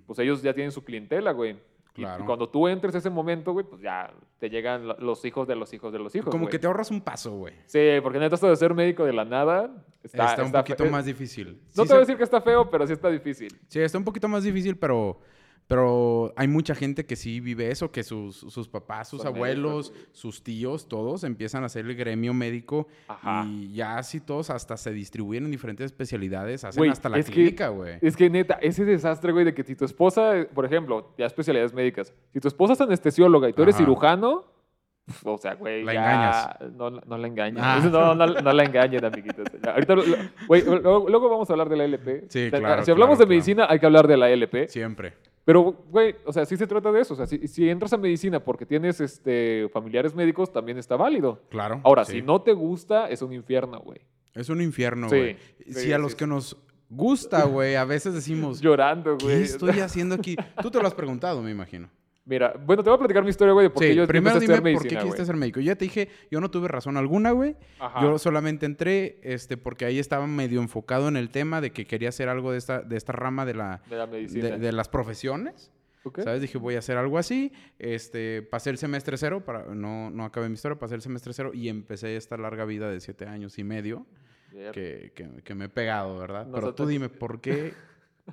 pues 0.06 0.20
ellos 0.20 0.42
ya 0.42 0.54
tienen 0.54 0.72
su 0.72 0.84
clientela, 0.84 1.32
güey. 1.32 1.58
Claro. 1.94 2.24
Y 2.24 2.26
cuando 2.28 2.50
tú 2.50 2.68
entres 2.68 2.94
a 2.94 2.98
ese 2.98 3.10
momento, 3.10 3.54
güey, 3.54 3.66
pues 3.66 3.82
ya 3.82 4.14
te 4.38 4.50
llegan 4.50 4.86
lo- 4.86 4.98
los 5.00 5.24
hijos 5.24 5.48
de 5.48 5.56
los 5.56 5.74
hijos 5.74 5.94
de 5.94 6.00
los 6.00 6.14
hijos. 6.14 6.30
Como 6.30 6.44
güey. 6.44 6.52
que 6.52 6.60
te 6.60 6.68
ahorras 6.68 6.92
un 6.92 7.00
paso, 7.00 7.32
güey. 7.38 7.54
Sí, 7.68 7.80
porque 8.04 8.20
neta 8.20 8.36
esto 8.36 8.50
de 8.50 8.56
ser 8.58 8.74
médico 8.74 9.06
de 9.06 9.14
la 9.14 9.24
nada 9.24 9.72
está, 10.04 10.26
Está, 10.32 10.42
un 10.42 10.48
está 10.48 10.60
poquito 10.60 10.84
fe- 10.84 10.90
más 10.90 11.06
difícil. 11.06 11.62
No 11.74 11.84
Sí, 11.84 11.88
te 11.88 11.94
voy 11.94 11.96
a 11.96 12.00
decir 12.02 12.18
que 12.18 12.24
está 12.26 12.42
feo, 12.42 12.70
pero 12.70 12.86
sí 12.86 12.92
está 12.92 13.10
difícil. 13.10 13.58
Sí, 13.70 13.80
está 13.80 13.98
un 13.98 14.04
poquito 14.04 14.28
más 14.28 14.44
difícil, 14.44 14.76
pero, 14.78 15.22
pero 15.68 16.32
hay 16.36 16.48
mucha 16.48 16.76
gente 16.76 17.06
que 17.06 17.16
sí 17.16 17.40
vive 17.40 17.72
eso, 17.72 17.92
que 17.92 18.04
sus, 18.04 18.36
sus 18.38 18.68
papás, 18.68 19.10
sus 19.10 19.22
Son 19.22 19.34
abuelos, 19.36 19.92
médicos, 19.92 20.10
sus 20.12 20.44
tíos, 20.44 20.88
todos 20.88 21.24
empiezan 21.24 21.64
a 21.64 21.66
hacer 21.68 21.86
el 21.86 21.96
gremio 21.96 22.34
médico 22.34 22.88
Ajá. 23.08 23.46
y 23.48 23.74
ya 23.74 23.98
así 23.98 24.20
todos 24.20 24.50
hasta 24.52 24.78
se 24.78 24.92
distribuyen 24.92 25.46
en 25.46 25.52
diferentes 25.52 25.86
especialidades, 25.88 26.64
hacen 26.64 26.90
hasta 26.90 27.10
la 27.10 27.22
clínica, 27.24 27.70
güey. 27.70 27.98
Es 28.02 28.16
que 28.16 28.30
neta, 28.30 28.60
ese 28.62 28.86
desastre, 28.86 29.32
güey, 29.32 29.46
de 29.46 29.54
que 29.54 29.64
si 29.64 29.76
tu 29.76 29.86
esposa, 29.86 30.48
por 30.54 30.66
ejemplo, 30.66 31.14
ya 31.18 31.26
especialidades 31.26 31.74
médicas, 31.74 32.14
si 32.32 32.40
tu 32.40 32.48
esposa 32.48 32.74
es 32.74 32.82
anestesióloga 32.82 33.50
y 33.50 33.54
tú 33.54 33.64
eres 33.64 33.76
cirujano, 33.76 34.46
o 35.24 35.38
sea, 35.38 35.54
güey, 35.54 35.84
La 35.84 35.94
ya 35.94 36.58
No, 36.74 36.90
no 36.90 37.18
la 37.18 37.28
engañen. 37.28 37.64
Ah. 37.64 37.80
No, 37.92 38.16
no, 38.16 38.26
no 38.26 38.54
la 38.54 38.64
engañen, 38.64 39.06
amiguitos. 39.06 39.46
Ahorita, 39.68 39.96
güey, 40.48 40.64
luego, 40.66 41.08
luego 41.08 41.30
vamos 41.30 41.50
a 41.50 41.54
hablar 41.54 41.70
de 41.70 41.78
la 41.78 41.86
LP. 41.86 42.26
Sí, 42.30 42.48
O 42.48 42.50
sea, 42.50 42.60
claro, 42.60 42.84
Si 42.84 42.92
hablamos 42.92 43.18
claro, 43.18 43.30
de 43.30 43.36
medicina, 43.36 43.68
hay 43.70 43.80
que 43.80 43.86
hablar 43.86 44.08
de 44.08 44.18
la 44.18 44.30
LP. 44.32 44.68
Siempre. 44.68 45.14
Pero, 45.46 45.86
güey, 45.92 46.16
o 46.26 46.34
sea, 46.34 46.44
sí 46.46 46.58
se 46.58 46.66
trata 46.68 46.92
de 46.92 47.02
eso. 47.02 47.14
O 47.14 47.18
sea, 47.18 47.28
si, 47.28 47.48
si 47.48 47.70
entras 47.70 47.94
a 47.94 47.98
medicina 47.98 48.40
porque 48.44 48.66
tienes 48.66 49.00
este, 49.00 49.70
familiares 49.72 50.14
médicos, 50.16 50.52
también 50.52 50.78
está 50.80 50.96
válido. 50.96 51.40
Claro. 51.50 51.80
Ahora, 51.84 52.04
sí. 52.04 52.14
si 52.14 52.22
no 52.24 52.42
te 52.42 52.52
gusta, 52.54 53.08
es 53.10 53.22
un 53.22 53.32
infierno, 53.32 53.80
güey. 53.80 54.00
Es 54.34 54.50
un 54.50 54.60
infierno, 54.62 55.08
Sí, 55.10 55.16
güey. 55.18 55.38
sí, 55.68 55.74
si 55.74 55.94
a 55.94 55.98
los 56.00 56.16
que 56.16 56.26
nos 56.28 56.58
gusta, 56.90 57.46
güey, 57.46 57.76
a 57.76 57.86
veces 57.86 58.14
decimos, 58.14 58.60
Llorando, 58.62 59.18
¿qué 59.18 59.26
güey. 59.26 59.44
estoy 59.44 59.80
haciendo 59.80 60.16
aquí? 60.16 60.36
Tú 60.62 60.72
te 60.72 60.82
lo 60.82 60.88
has 60.88 60.94
preguntado, 60.94 61.42
me 61.42 61.52
imagino. 61.52 61.90
Mira, 62.28 62.56
bueno, 62.66 62.84
te 62.84 62.90
voy 62.90 62.96
a 62.96 63.00
platicar 63.00 63.24
mi 63.24 63.30
historia, 63.30 63.54
güey, 63.54 63.68
de 63.68 63.70
por 63.70 63.84
qué 63.84 63.90
Sí, 63.92 63.96
yo 63.96 64.08
primero 64.08 64.40
dime 64.40 64.56
por 64.74 64.82
qué 64.82 64.90
quisiste 64.90 65.06
güey. 65.10 65.26
ser 65.26 65.36
médico. 65.36 65.60
Yo 65.60 65.68
ya 65.68 65.76
te 65.76 65.86
dije, 65.86 66.10
yo 66.32 66.42
no 66.42 66.50
tuve 66.50 66.68
razón 66.68 66.98
alguna, 66.98 67.30
güey. 67.32 67.56
Ajá. 67.80 68.02
Yo 68.02 68.18
solamente 68.18 68.66
entré 68.66 69.20
este, 69.22 69.58
porque 69.58 69.86
ahí 69.86 70.00
estaba 70.00 70.26
medio 70.26 70.60
enfocado 70.60 71.08
en 71.08 71.18
el 71.18 71.30
tema 71.30 71.62
de 71.62 71.72
que 71.72 71.86
quería 71.86 72.10
hacer 72.10 72.28
algo 72.28 72.52
de 72.52 72.58
esta, 72.58 72.82
de 72.82 72.98
esta 72.98 73.12
rama 73.14 73.46
de, 73.46 73.54
la, 73.54 73.82
De 73.90 73.96
la 73.96 74.08
medicina. 74.08 74.50
de, 74.50 74.58
de 74.58 74.72
las 74.72 74.90
profesiones. 74.90 75.72
Ok. 76.04 76.22
¿Sabes? 76.22 76.42
Dije, 76.42 76.58
voy 76.58 76.74
a 76.76 76.80
hacer 76.80 76.98
algo 76.98 77.20
así. 77.20 77.52
Este, 77.78 78.42
pasé 78.42 78.72
el 78.72 78.80
semestre 78.80 79.18
cero, 79.18 79.44
para, 79.46 79.66
no, 79.76 80.10
no 80.10 80.26
acabé 80.26 80.48
mi 80.50 80.56
historia, 80.56 80.80
pasé 80.80 80.96
el 80.96 81.02
semestre 81.02 81.32
cero 81.32 81.52
y 81.54 81.70
empecé 81.70 82.16
esta 82.18 82.38
larga 82.38 82.66
vida 82.66 82.90
de 82.90 83.02
siete 83.02 83.26
años 83.28 83.60
y 83.60 83.64
medio 83.64 84.08
que, 84.74 85.12
que- 85.14 85.44
que 85.44 85.54
me 85.54 85.66
he 85.66 85.70
pegado, 85.70 86.18
¿verdad? 86.18 86.46
No 86.48 86.54
Pero 86.56 86.74
tú 86.74 86.86
te- 86.86 86.90
dime, 86.92 87.10
¿por 87.10 87.40
qué 87.42 87.74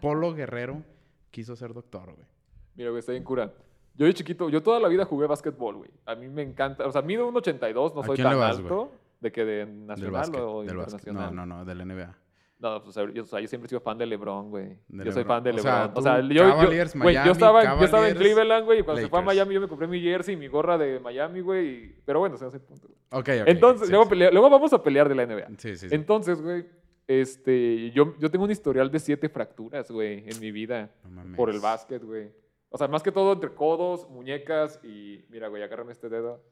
Polo 0.00 0.32
Guerrero 0.34 0.82
quiso 1.30 1.56
ser 1.56 1.74
doctor, 1.74 2.14
güey? 2.14 2.26
Mira, 2.74 2.88
güey, 2.90 3.00
está 3.00 3.12
bien 3.12 3.24
cura. 3.24 3.52
Yo 3.94 4.06
de 4.06 4.14
chiquito, 4.14 4.48
yo 4.48 4.62
toda 4.62 4.80
la 4.80 4.88
vida 4.88 5.04
jugué 5.04 5.26
básquetbol, 5.26 5.76
güey. 5.76 5.90
A 6.06 6.14
mí 6.14 6.28
me 6.28 6.42
encanta, 6.42 6.86
o 6.86 6.92
sea, 6.92 7.02
mido 7.02 7.26
un 7.28 7.36
82, 7.36 7.94
no 7.94 8.00
¿A 8.00 8.06
soy 8.06 8.16
tan 8.16 8.38
vas, 8.38 8.56
alto. 8.58 8.92
¿De 9.20 9.30
que 9.30 9.44
¿De 9.44 9.66
nacional 9.66 10.12
básquet. 10.12 10.40
o 10.40 10.62
internacional? 10.64 11.34
No, 11.34 11.46
no, 11.46 11.58
no, 11.58 11.64
del 11.64 11.86
NBA. 11.86 12.16
No, 12.58 12.80
pues 12.82 12.94
yo, 13.12 13.24
o 13.24 13.26
sea, 13.26 13.40
yo 13.40 13.48
siempre 13.48 13.66
he 13.66 13.68
sido 13.68 13.80
fan 13.80 13.98
de 13.98 14.06
LeBron, 14.06 14.48
güey. 14.48 14.78
Yo 14.88 15.10
soy 15.10 15.24
fan 15.24 15.42
de 15.42 15.50
O 15.50 15.54
LeBron. 15.54 15.90
O 15.94 16.00
sea, 16.02 16.20
tú, 16.20 16.28
yo, 16.28 16.34
yo, 16.44 16.48
Cavaliers, 16.48 16.94
güey, 16.94 17.14
yo 17.14 17.20
Miami, 17.20 17.30
estaba, 17.32 17.64
yo 17.78 17.84
estaba 17.84 18.08
en 18.08 18.16
Cleveland, 18.16 18.64
güey, 18.64 18.80
y 18.80 18.82
cuando 18.84 19.02
se 19.02 19.08
fue 19.08 19.18
a. 19.18 19.22
Miami 19.22 19.54
yo 19.54 19.60
me 19.60 19.68
compré 19.68 19.88
mi 19.88 20.00
jersey 20.00 20.34
y 20.34 20.36
mi 20.36 20.46
gorra 20.46 20.78
de 20.78 21.00
Miami, 21.00 21.40
güey. 21.40 21.68
y- 21.68 21.94
Pero 22.04 22.20
bueno, 22.20 22.36
ese 22.36 22.46
es 22.46 22.54
el 22.54 22.60
punto. 22.60 22.86
güey. 22.86 22.98
Ok, 23.10 23.28
ok. 23.42 23.48
Entonces, 23.48 23.86
sí, 23.88 23.92
luego, 23.92 24.04
sí. 24.04 24.10
pelea- 24.10 24.30
luego 24.30 24.48
vamos 24.48 24.72
a 24.72 24.80
pelear 24.82 25.08
de 25.08 25.14
la 25.16 25.24
NBA. 25.26 25.48
Sí, 25.58 25.76
sí, 25.76 25.88
sí. 25.88 25.94
Entonces, 25.94 26.40
güey, 26.40 26.64
este, 27.08 27.90
yo, 27.90 28.14
yo 28.18 28.30
tengo 28.30 28.44
un 28.44 28.50
historial 28.52 28.90
de 28.92 28.98
siete 29.00 29.28
fracturas, 29.28 29.90
güey, 29.90 30.24
en 30.28 30.38
mi 30.40 30.52
vida. 30.52 30.90
No 31.02 31.10
mames. 31.10 31.36
Por 31.36 31.50
el 31.50 31.58
básquet, 31.58 32.02
güey. 32.04 32.30
O 32.72 32.78
sea, 32.78 32.88
más 32.88 33.02
que 33.02 33.12
todo 33.12 33.34
entre 33.34 33.54
codos, 33.54 34.08
muñecas 34.10 34.80
y... 34.82 35.24
Mira, 35.28 35.48
güey, 35.48 35.62
agárrame 35.62 35.92
este 35.92 36.08
dedo. 36.08 36.42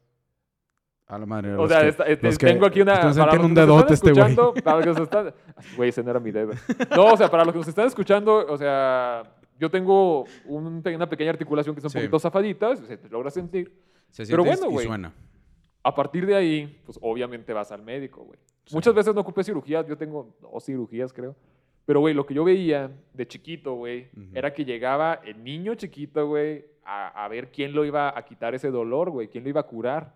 A 1.06 1.18
la 1.18 1.26
madre. 1.26 1.54
O 1.54 1.66
sea, 1.66 1.80
que- 1.80 1.88
esta- 1.88 2.04
este, 2.04 2.28
que- 2.28 2.46
tengo 2.46 2.66
aquí 2.66 2.80
una... 2.82 2.94
para 3.00 3.34
los 3.34 3.44
un 3.44 3.54
que 3.54 3.60
dedote 3.60 3.94
están 3.94 4.10
este 4.10 4.20
güey. 4.20 4.30
escuchando, 4.30 4.54
Para 4.62 4.76
los 4.76 4.84
que 4.84 4.90
nos 4.92 5.00
están... 5.00 5.34
Güey, 5.76 5.88
ese 5.88 6.02
no 6.04 6.10
era 6.10 6.20
mi 6.20 6.30
dedo. 6.30 6.52
No, 6.94 7.06
o 7.06 7.16
sea, 7.16 7.28
para 7.30 7.44
los 7.44 7.52
que 7.52 7.58
nos 7.58 7.68
están 7.68 7.86
escuchando, 7.86 8.46
o 8.46 8.56
sea, 8.56 9.22
yo 9.58 9.70
tengo 9.70 10.24
un- 10.44 10.82
una 10.86 11.08
pequeña 11.08 11.30
articulación 11.30 11.74
que 11.74 11.80
son 11.80 11.90
Sí. 11.90 11.98
un 11.98 12.02
poquito 12.04 12.18
zafaditas, 12.20 12.78
se 12.80 12.96
te 12.96 13.08
logra 13.08 13.30
sentir. 13.30 13.72
Se 14.10 14.26
pero 14.26 14.44
bueno, 14.44 14.70
güey. 14.70 14.86
suena. 14.86 15.12
A 15.82 15.94
partir 15.94 16.26
de 16.26 16.34
ahí, 16.36 16.82
pues 16.84 16.98
obviamente 17.00 17.52
vas 17.54 17.72
al 17.72 17.82
médico, 17.82 18.22
güey. 18.24 18.38
Muchas 18.72 18.92
veces 18.94 19.14
no 19.14 19.22
ocupé 19.22 19.42
cirugías, 19.42 19.86
yo 19.86 19.96
tengo 19.96 20.36
dos 20.40 20.64
cirugías, 20.64 21.12
creo. 21.12 21.34
Pero, 21.86 22.00
güey, 22.00 22.14
lo 22.14 22.24
que 22.26 22.34
yo 22.34 22.44
veía 22.44 22.90
de 23.14 23.26
chiquito, 23.26 23.74
güey, 23.74 24.08
era 24.32 24.52
que 24.54 24.64
llegaba 24.64 25.14
el 25.24 25.42
niño 25.42 25.74
chiquito, 25.74 26.26
güey, 26.28 26.64
a, 26.84 27.24
a 27.24 27.28
ver 27.28 27.50
quién 27.50 27.72
lo 27.72 27.84
iba 27.84 28.16
a 28.16 28.24
quitar 28.24 28.54
ese 28.54 28.70
dolor, 28.70 29.10
güey, 29.10 29.28
quién 29.28 29.42
lo 29.44 29.50
iba 29.50 29.60
a 29.60 29.66
curar. 29.66 30.14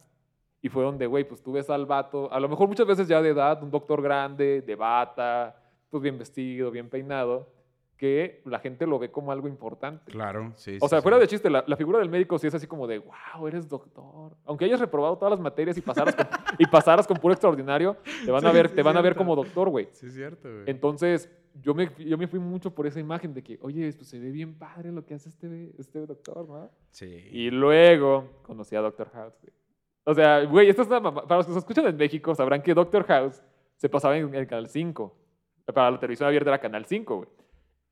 Y 0.62 0.68
fue 0.68 0.82
donde, 0.82 1.06
güey, 1.06 1.24
pues 1.24 1.42
tú 1.42 1.52
ves 1.52 1.68
al 1.70 1.84
vato, 1.86 2.32
a 2.32 2.40
lo 2.40 2.48
mejor 2.48 2.68
muchas 2.68 2.86
veces 2.86 3.06
ya 3.08 3.20
de 3.20 3.30
edad, 3.30 3.62
un 3.62 3.70
doctor 3.70 4.00
grande, 4.00 4.62
de 4.62 4.74
bata, 4.76 5.56
pues 5.90 6.02
bien 6.02 6.16
vestido, 6.18 6.70
bien 6.70 6.88
peinado, 6.88 7.48
que 7.96 8.40
la 8.44 8.58
gente 8.58 8.86
lo 8.86 8.98
ve 8.98 9.10
como 9.10 9.30
algo 9.30 9.46
importante. 9.46 10.10
Claro, 10.10 10.52
sí. 10.56 10.78
O 10.80 10.88
sea, 10.88 10.98
sí. 10.98 11.02
fuera 11.02 11.18
de 11.18 11.28
chiste, 11.28 11.50
la, 11.50 11.64
la 11.66 11.76
figura 11.76 11.98
del 11.98 12.08
médico 12.08 12.38
sí 12.38 12.46
es 12.46 12.54
así 12.54 12.66
como 12.66 12.86
de, 12.86 12.98
wow, 12.98 13.46
eres 13.46 13.68
doctor. 13.68 14.32
Aunque 14.46 14.64
hayas 14.64 14.80
reprobado 14.80 15.16
todas 15.16 15.32
las 15.32 15.40
materias 15.40 15.76
y 15.76 15.80
pasaras 15.80 16.14
con, 16.16 16.26
y 16.58 16.66
pasaras 16.66 17.06
con 17.06 17.18
puro 17.18 17.34
extraordinario, 17.34 17.96
te 18.24 18.30
van 18.30 18.44
a 18.44 18.50
Sí, 18.50 18.54
ver, 18.56 18.68
sí, 18.70 18.74
te 18.74 18.82
van 18.82 18.96
a 18.96 19.02
ver 19.02 19.14
como 19.14 19.36
doctor, 19.36 19.68
güey. 19.68 19.88
Sí, 19.92 20.06
es 20.06 20.14
cierto, 20.14 20.48
güey. 20.50 20.64
Entonces, 20.66 21.30
yo 21.62 21.74
me, 21.74 21.90
yo 21.98 22.18
me 22.18 22.26
fui 22.26 22.38
mucho 22.40 22.74
por 22.74 22.86
esa 22.86 23.00
imagen 23.00 23.32
de 23.34 23.42
que, 23.42 23.58
oye, 23.62 23.92
pues 23.92 24.08
se 24.08 24.18
ve 24.18 24.30
bien 24.30 24.54
padre 24.58 24.90
lo 24.92 25.04
que 25.06 25.14
hace 25.14 25.28
este, 25.28 25.72
este 25.78 26.06
doctor, 26.06 26.48
¿no? 26.48 26.70
Sí. 26.90 27.28
Y 27.30 27.50
luego 27.50 28.40
conocí 28.42 28.74
a 28.76 28.80
Doctor 28.80 29.10
House, 29.10 29.38
güey. 29.40 29.52
O 30.06 30.14
sea, 30.14 30.44
güey, 30.44 30.68
esto 30.68 30.82
es 30.82 30.88
una 30.88 31.00
mamá- 31.00 31.22
Para 31.26 31.36
los 31.38 31.46
que 31.46 31.52
nos 31.52 31.58
escuchan 31.58 31.86
en 31.86 31.96
México, 31.96 32.34
sabrán 32.34 32.60
que 32.62 32.74
Doctor 32.74 33.04
House 33.06 33.42
se 33.76 33.88
pasaba 33.88 34.16
en 34.18 34.34
el 34.34 34.46
Canal 34.46 34.68
5. 34.68 35.16
Para 35.72 35.90
la 35.92 35.98
televisión 35.98 36.26
abierta 36.28 36.50
era 36.50 36.58
Canal 36.60 36.84
5, 36.84 37.16
güey. 37.16 37.28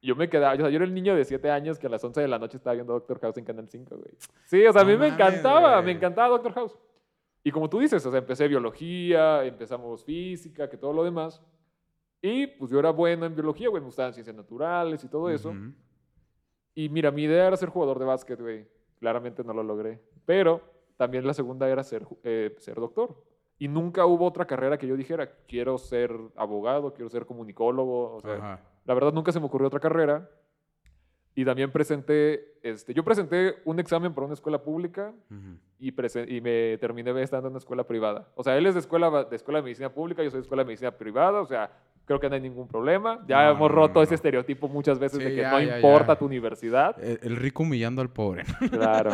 Y 0.01 0.09
yo 0.09 0.17
me 0.17 0.29
quedaba, 0.29 0.55
o 0.55 0.57
sea, 0.57 0.69
yo 0.69 0.77
era 0.77 0.85
el 0.85 0.93
niño 0.93 1.15
de 1.15 1.25
7 1.25 1.49
años 1.51 1.79
que 1.79 1.87
a 1.87 1.91
las 1.91 2.03
11 2.05 2.21
de 2.21 2.29
la 2.29 2.39
noche 2.39 2.57
estaba 2.57 2.75
viendo 2.75 2.93
Doctor 2.93 3.21
House 3.21 3.37
en 3.39 3.45
Canal 3.45 3.69
5, 3.69 3.97
güey. 3.97 4.11
Sí, 4.45 4.67
o 4.67 4.73
sea, 4.73 4.83
a 4.83 4.85
mí 4.85 4.93
No 4.95 4.99
me 4.99 5.09
mames, 5.11 5.15
encantaba, 5.15 5.73
güey. 5.75 5.85
me 5.87 5.93
encantaba 5.93 6.29
Doctor 6.29 6.53
House. 6.55 6.79
Y 7.45 7.51
como 7.51 7.71
tú 7.71 7.79
dices, 7.79 8.05
o 8.05 8.11
sea, 8.11 8.19
empecé 8.19 8.47
biología, 8.49 9.45
empezamos 9.45 10.05
física, 10.05 10.69
que 10.69 10.77
todo 10.77 10.93
lo 10.93 11.05
demás. 11.05 11.41
Y 12.23 12.47
pues 12.47 12.71
yo 12.71 12.79
era 12.79 12.91
bueno 12.91 13.27
en 13.27 13.35
biología, 13.35 13.69
güey, 13.69 13.81
me 13.81 13.87
gustaban 13.87 14.15
ciencias 14.15 14.37
naturales 14.37 15.03
y 15.03 15.09
todo 15.09 15.29
eso. 15.29 15.53
Y 16.75 16.89
mira, 16.89 17.11
mi 17.11 17.25
idea 17.25 17.49
era 17.49 17.57
ser 17.57 17.69
jugador 17.69 17.99
de 17.99 18.05
básquet, 18.05 18.41
güey. 18.41 18.67
Claramente 19.01 19.43
no 19.43 19.53
lo 19.53 19.65
logré. 19.65 20.01
Pero 20.25 20.63
también 20.97 21.27
la 21.27 21.35
segunda 21.35 21.69
era 21.69 21.83
ser, 21.83 22.07
eh, 22.23 22.55
ser 22.59 22.77
doctor. 22.77 23.21
Y 23.59 23.67
nunca 23.67 24.07
hubo 24.07 24.25
otra 24.25 24.47
carrera 24.47 24.79
que 24.79 24.87
yo 24.87 24.97
dijera, 24.97 25.31
quiero 25.47 25.79
ser 25.79 26.17
abogado, 26.37 26.95
quiero 26.95 27.11
ser 27.11 27.27
comunicólogo. 27.27 28.15
O 28.15 28.21
sea, 28.21 28.35
Ajá. 28.35 28.61
la 28.85 28.95
verdad 28.95 29.13
nunca 29.13 29.33
se 29.33 29.41
me 29.41 29.47
ocurrió 29.47 29.67
otra 29.67 29.81
carrera. 29.81 30.31
Y 31.35 31.45
también 31.47 31.71
presenté, 31.71 32.57
este, 32.63 32.93
yo 32.93 33.03
presenté 33.03 33.55
un 33.65 33.81
examen 33.81 34.13
para 34.13 34.27
una 34.27 34.35
escuela 34.35 34.63
pública 34.63 35.13
Ujú. 35.31 35.57
y, 35.79 35.91
presen- 35.93 36.31
y 36.31 36.43
me 36.43 36.77
terminé 36.79 37.11
estando 37.23 37.49
en 37.49 37.53
una 37.53 37.59
escuela 37.59 37.85
privada. 37.85 38.29
O 38.35 38.43
sea, 38.45 38.57
él 38.59 38.67
es 38.67 38.75
de 38.75 38.81
escuela, 38.81 39.25
de 39.25 39.35
escuela 39.37 39.59
de 39.61 39.63
medicina 39.63 39.89
pública, 39.91 40.23
yo 40.23 40.31
soy 40.31 40.39
de 40.41 40.43
escuela 40.43 40.63
de 40.63 40.67
medicina 40.67 40.91
privada, 40.91 41.41
o 41.41 41.47
sea, 41.47 41.71
creo 42.05 42.21
que 42.21 42.29
no 42.29 42.35
hay 42.35 42.43
ningún 42.43 42.69
problema. 42.69 43.25
Ya 43.27 43.45
No, 43.45 43.51
hemos 43.53 43.71
no, 43.71 43.77
roto 43.77 43.95
no, 44.01 44.03
ese 44.03 44.15
estereotipo 44.17 44.69
muchas 44.69 44.99
veces 44.99 45.19
Sí, 45.21 45.25
de 45.25 45.31
que 45.31 45.41
ya, 45.41 45.53
no 45.53 45.61
ya, 45.61 45.77
importa 45.77 46.09
ya. 46.13 46.19
tu 46.19 46.27
universidad. 46.27 47.03
El, 47.03 47.19
el 47.23 47.37
rico 47.37 47.63
humillando 47.63 48.03
al 48.03 48.11
pobre. 48.11 48.45
Claro. 48.71 49.13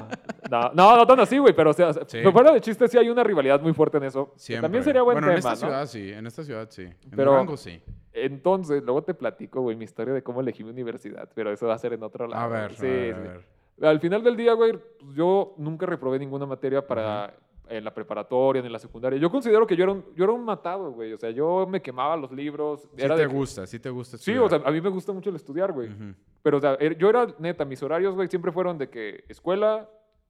No, 0.50 0.72
no, 0.74 0.96
no 0.96 1.06
tan 1.06 1.20
así, 1.20 1.38
güey, 1.38 1.54
pero 1.54 1.70
o 1.70 1.74
sea, 1.74 1.92
Sí. 2.06 2.20
fuera 2.32 2.50
de 2.52 2.60
chiste 2.60 2.88
sí 2.88 2.98
hay 2.98 3.08
una 3.10 3.22
rivalidad 3.22 3.60
muy 3.60 3.72
fuerte 3.74 3.98
en 3.98 4.04
eso. 4.04 4.34
También 4.60 4.82
sería 4.82 5.02
buen 5.02 5.14
bueno, 5.14 5.28
tema, 5.28 5.34
en 5.34 5.38
esta 5.38 5.54
ciudad 5.56 5.86
sí. 5.86 6.10
En 6.12 6.26
esta 6.26 6.42
ciudad 6.42 6.66
sí. 6.68 6.82
En 6.82 6.96
Pero- 7.14 7.30
Durango 7.30 7.56
sí. 7.56 7.80
Entonces, 8.24 8.82
luego 8.82 9.02
te 9.02 9.14
platico, 9.14 9.60
güey, 9.60 9.76
mi 9.76 9.84
historia 9.84 10.14
de 10.14 10.22
cómo 10.22 10.40
elegí 10.40 10.64
mi 10.64 10.70
universidad, 10.70 11.28
pero 11.34 11.50
eso 11.52 11.66
va 11.66 11.74
a 11.74 11.78
ser 11.78 11.92
en 11.92 12.02
otro 12.02 12.26
lado. 12.26 12.42
A 12.44 12.48
ver, 12.48 12.74
Sí, 12.74 12.86
a 12.86 12.88
ver, 12.90 13.14
a 13.14 13.16
sí. 13.16 13.28
ver. 13.28 13.88
Al 13.88 14.00
final 14.00 14.22
del 14.24 14.36
día, 14.36 14.54
güey, 14.54 14.72
pues, 14.72 15.14
yo 15.14 15.54
nunca 15.56 15.86
reprobé 15.86 16.18
ninguna 16.18 16.46
materia 16.46 16.86
para 16.86 17.34
en 17.70 17.84
la 17.84 17.92
preparatoria, 17.92 18.62
ni 18.62 18.66
en 18.66 18.72
la 18.72 18.78
secundaria. 18.78 19.18
Yo 19.18 19.30
considero 19.30 19.66
que 19.66 19.76
yo 19.76 19.84
era 19.84 19.92
un, 19.92 20.02
yo 20.16 20.24
era 20.24 20.32
un 20.32 20.42
matado, 20.42 20.90
güey. 20.90 21.12
O 21.12 21.18
sea, 21.18 21.30
yo 21.30 21.66
me 21.68 21.82
quemaba 21.82 22.16
los 22.16 22.32
libros. 22.32 22.88
Sí 22.96 23.04
era 23.04 23.14
te 23.14 23.20
de 23.20 23.26
gusta, 23.26 23.66
sí 23.66 23.78
te 23.78 23.90
gusta 23.90 24.16
Sí, 24.16 24.30
estudiar. 24.32 24.42
o 24.42 24.48
sea, 24.48 24.68
a 24.68 24.72
mí 24.72 24.80
me 24.80 24.88
gusta 24.88 25.12
mucho 25.12 25.28
el 25.28 25.36
estudiar, 25.36 25.70
güey. 25.72 25.90
Ujú. 25.90 26.14
Pero, 26.42 26.56
o 26.56 26.60
sea, 26.62 26.78
er- 26.78 26.96
yo 26.96 27.10
era, 27.10 27.26
neta, 27.38 27.66
mis 27.66 27.82
horarios, 27.82 28.14
güey, 28.14 28.26
siempre 28.28 28.52
fueron 28.52 28.78
de 28.78 28.88
que 28.88 29.22
escuela, 29.28 29.86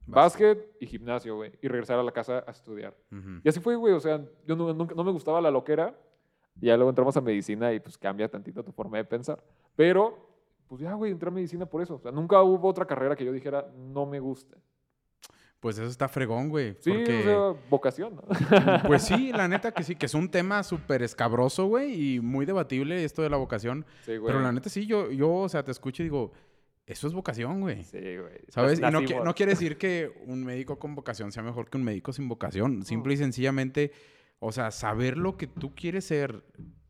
básquet 0.06 0.68
y 0.80 0.86
gimnasio, 0.86 1.36
güey. 1.36 1.52
Y 1.62 1.68
regresar 1.68 1.98
a 1.98 2.02
la 2.02 2.10
casa 2.12 2.42
a 2.46 2.50
estudiar. 2.50 2.94
Y 3.44 3.48
así 3.48 3.60
fue, 3.60 3.76
güey. 3.76 3.94
O 3.94 4.00
sea, 4.00 4.20
yo 4.46 4.56
no, 4.56 4.72
nunca- 4.74 4.94
no 4.96 5.04
me 5.04 5.12
gustaba 5.12 5.40
la 5.40 5.50
loquera. 5.50 5.94
Y 6.60 6.66
ya 6.66 6.76
luego 6.76 6.90
entramos 6.90 7.16
a 7.16 7.20
medicina 7.20 7.72
y 7.72 7.80
pues 7.80 7.96
cambia 7.96 8.28
tantito 8.28 8.62
tu 8.62 8.72
forma 8.72 8.96
de 8.96 9.04
pensar. 9.04 9.42
Pero, 9.76 10.18
pues 10.68 10.80
ya, 10.80 10.94
güey, 10.94 11.12
entré 11.12 11.28
a 11.28 11.32
medicina 11.32 11.66
por 11.66 11.82
eso. 11.82 11.96
O 11.96 11.98
sea, 11.98 12.10
nunca 12.10 12.42
hubo 12.42 12.68
otra 12.68 12.86
carrera 12.86 13.16
que 13.16 13.24
yo 13.24 13.32
dijera, 13.32 13.66
no 13.76 14.06
me 14.06 14.20
gusta. 14.20 14.56
Pues 15.60 15.76
eso 15.76 15.88
está 15.88 16.08
fregón, 16.08 16.50
güey. 16.50 16.76
Sí, 16.80 16.92
porque... 16.92 17.18
o 17.18 17.22
sea, 17.54 17.60
vocación, 17.68 18.14
¿no? 18.14 18.82
Pues 18.86 19.02
sí, 19.02 19.32
la 19.34 19.48
neta 19.48 19.72
que 19.72 19.82
sí, 19.82 19.96
que 19.96 20.06
es 20.06 20.14
un 20.14 20.30
tema 20.30 20.62
súper 20.62 21.02
escabroso, 21.02 21.66
güey, 21.66 22.14
y 22.14 22.20
muy 22.20 22.46
debatible 22.46 23.02
esto 23.04 23.22
de 23.22 23.30
la 23.30 23.36
vocación. 23.36 23.84
Sí, 24.04 24.16
güey. 24.18 24.32
Pero 24.32 24.40
la 24.40 24.52
neta 24.52 24.68
sí, 24.68 24.86
yo, 24.86 25.10
yo, 25.10 25.32
o 25.32 25.48
sea, 25.48 25.64
te 25.64 25.72
escucho 25.72 26.02
y 26.02 26.06
digo, 26.06 26.32
eso 26.86 27.08
es 27.08 27.12
vocación, 27.12 27.60
güey. 27.60 27.82
Sí, 27.82 27.98
güey. 27.98 28.40
¿Sabes? 28.48 28.78
Y 28.78 28.82
no, 28.82 29.00
no 29.00 29.34
quiere 29.34 29.52
decir 29.52 29.76
que 29.76 30.12
un 30.26 30.44
médico 30.44 30.78
con 30.78 30.94
vocación 30.94 31.32
sea 31.32 31.42
mejor 31.42 31.68
que 31.68 31.76
un 31.76 31.84
médico 31.84 32.12
sin 32.12 32.28
vocación. 32.28 32.84
Simple 32.84 33.14
y 33.14 33.16
sencillamente, 33.16 33.90
o 34.40 34.52
sea, 34.52 34.70
saber 34.70 35.16
lo 35.16 35.36
que 35.36 35.46
tú 35.46 35.74
quieres 35.74 36.04
ser 36.04 36.42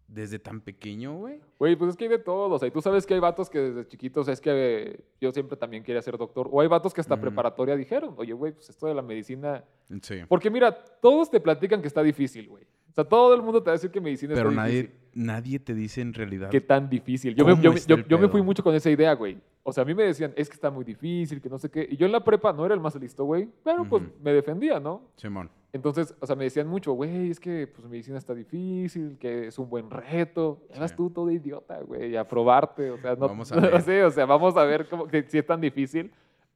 desde 0.07 0.39
tan 0.39 0.61
pequeño, 0.63 1.17
güey. 1.19 1.41
Güey, 1.59 1.77
pues 1.77 1.91
es 1.91 1.97
que 1.97 2.05
hay 2.05 2.11
de 2.11 2.19
todo. 2.19 2.55
O 2.55 2.59
sea, 2.59 2.67
y 2.69 2.71
tú 2.71 2.81
sabes 2.81 3.07
que 3.07 3.15
hay 3.15 3.21
vatos 3.21 3.51
que 3.51 3.59
desde 3.61 3.87
chiquitos 3.87 4.27
es 4.29 4.41
que 4.41 5.05
yo 5.21 5.31
siempre 5.33 5.57
también 5.57 5.83
quería 5.85 6.01
ser 6.03 6.17
doctor. 6.17 6.49
O 6.51 6.61
hay 6.61 6.67
vatos 6.69 6.95
que 6.95 7.01
hasta 7.01 7.21
preparatoria 7.21 7.77
dijeron, 7.77 8.15
oye, 8.17 8.33
güey, 8.33 8.53
pues 8.53 8.69
esto 8.71 8.87
de 8.87 8.95
la 8.95 9.03
medicina. 9.03 9.65
Sí. 10.03 10.17
Porque 10.29 10.51
mira, 10.51 10.73
todos 11.01 11.31
te 11.31 11.41
platican 11.41 11.83
que 11.83 11.89
está 11.89 12.03
difícil, 12.03 12.49
güey. 12.49 12.65
O 12.91 12.95
sea, 12.95 13.05
todo 13.05 13.35
el 13.35 13.43
mundo 13.43 13.63
te 13.63 13.67
va 13.67 13.73
a 13.73 13.77
decir 13.77 13.91
que 13.91 14.01
medicina 14.01 14.35
Pero 14.35 14.49
está 14.49 14.63
nadie, 14.63 14.83
difícil. 14.83 15.01
nadie 15.15 15.59
te 15.61 15.75
dice 15.75 16.01
en 16.01 16.15
realidad. 16.15 16.49
¿Qué 16.51 16.61
tan 16.63 16.89
difícil? 16.89 17.35
Yo, 17.35 17.45
me, 17.45 17.53
¿Cómo 17.53 17.63
yo, 17.63 17.71
me- 17.71 17.77
está 17.77 17.89
yo- 17.91 17.97
el 17.97 18.09
yo 18.09 18.19
me 18.19 18.29
fui 18.29 18.43
mucho 18.43 18.65
con 18.65 18.75
esa 18.75 18.91
idea, 18.91 19.13
güey. 19.15 19.39
O 19.63 19.73
sea, 19.73 19.83
a 19.83 19.85
mí 19.85 19.95
me 19.95 20.03
decían, 20.05 20.33
es 20.37 20.49
que 20.49 20.55
está 20.55 20.71
muy 20.71 20.85
difícil, 20.85 21.41
que 21.41 21.49
no 21.51 21.59
sé 21.59 21.71
qué. 21.71 21.87
Y 21.89 21.97
yo 21.97 22.07
en 22.07 22.13
la 22.13 22.25
prepa 22.25 22.53
no 22.53 22.65
era 22.65 22.75
el 22.75 22.81
más 22.81 22.97
listo, 22.97 23.25
güey. 23.25 23.49
Pero 23.63 23.85
pues 23.89 24.03
Ujú. 24.03 24.13
me 24.23 24.33
defendía, 24.33 24.81
¿no? 24.81 25.03
Simón. 25.17 25.51
Entonces, 25.73 26.15
o 26.19 26.27
sea, 26.27 26.35
me 26.35 26.45
decían 26.45 26.67
mucho, 26.67 26.93
güey, 26.93 27.31
es 27.31 27.39
que 27.39 27.67
pues 27.67 27.87
medicina 27.89 28.17
está 28.17 28.35
difícil, 28.35 29.19
que 29.19 29.49
es 29.49 29.59
un 29.59 29.69
buen 29.69 29.91
reto. 29.91 30.63
Sí. 30.73 30.95
tú 30.97 31.11
todo 31.11 31.31
idiota, 31.31 31.81
güey, 31.83 32.17
a 32.17 32.27
probarte. 32.27 32.91
O 32.91 32.99
sea, 32.99 33.15
no, 33.17 33.29
Vamos 33.29 33.53
a 33.53 33.57
ver. 33.61 33.83
sí, 33.83 33.99
o 33.99 34.11
sea, 34.11 34.25
vamos 34.25 34.57
a 34.57 34.65
ver 34.65 34.89
cómo, 34.89 35.07
que, 35.07 35.23
si 35.29 35.39
es 35.39 35.47
tan 35.47 35.61
difícil. 35.61 36.11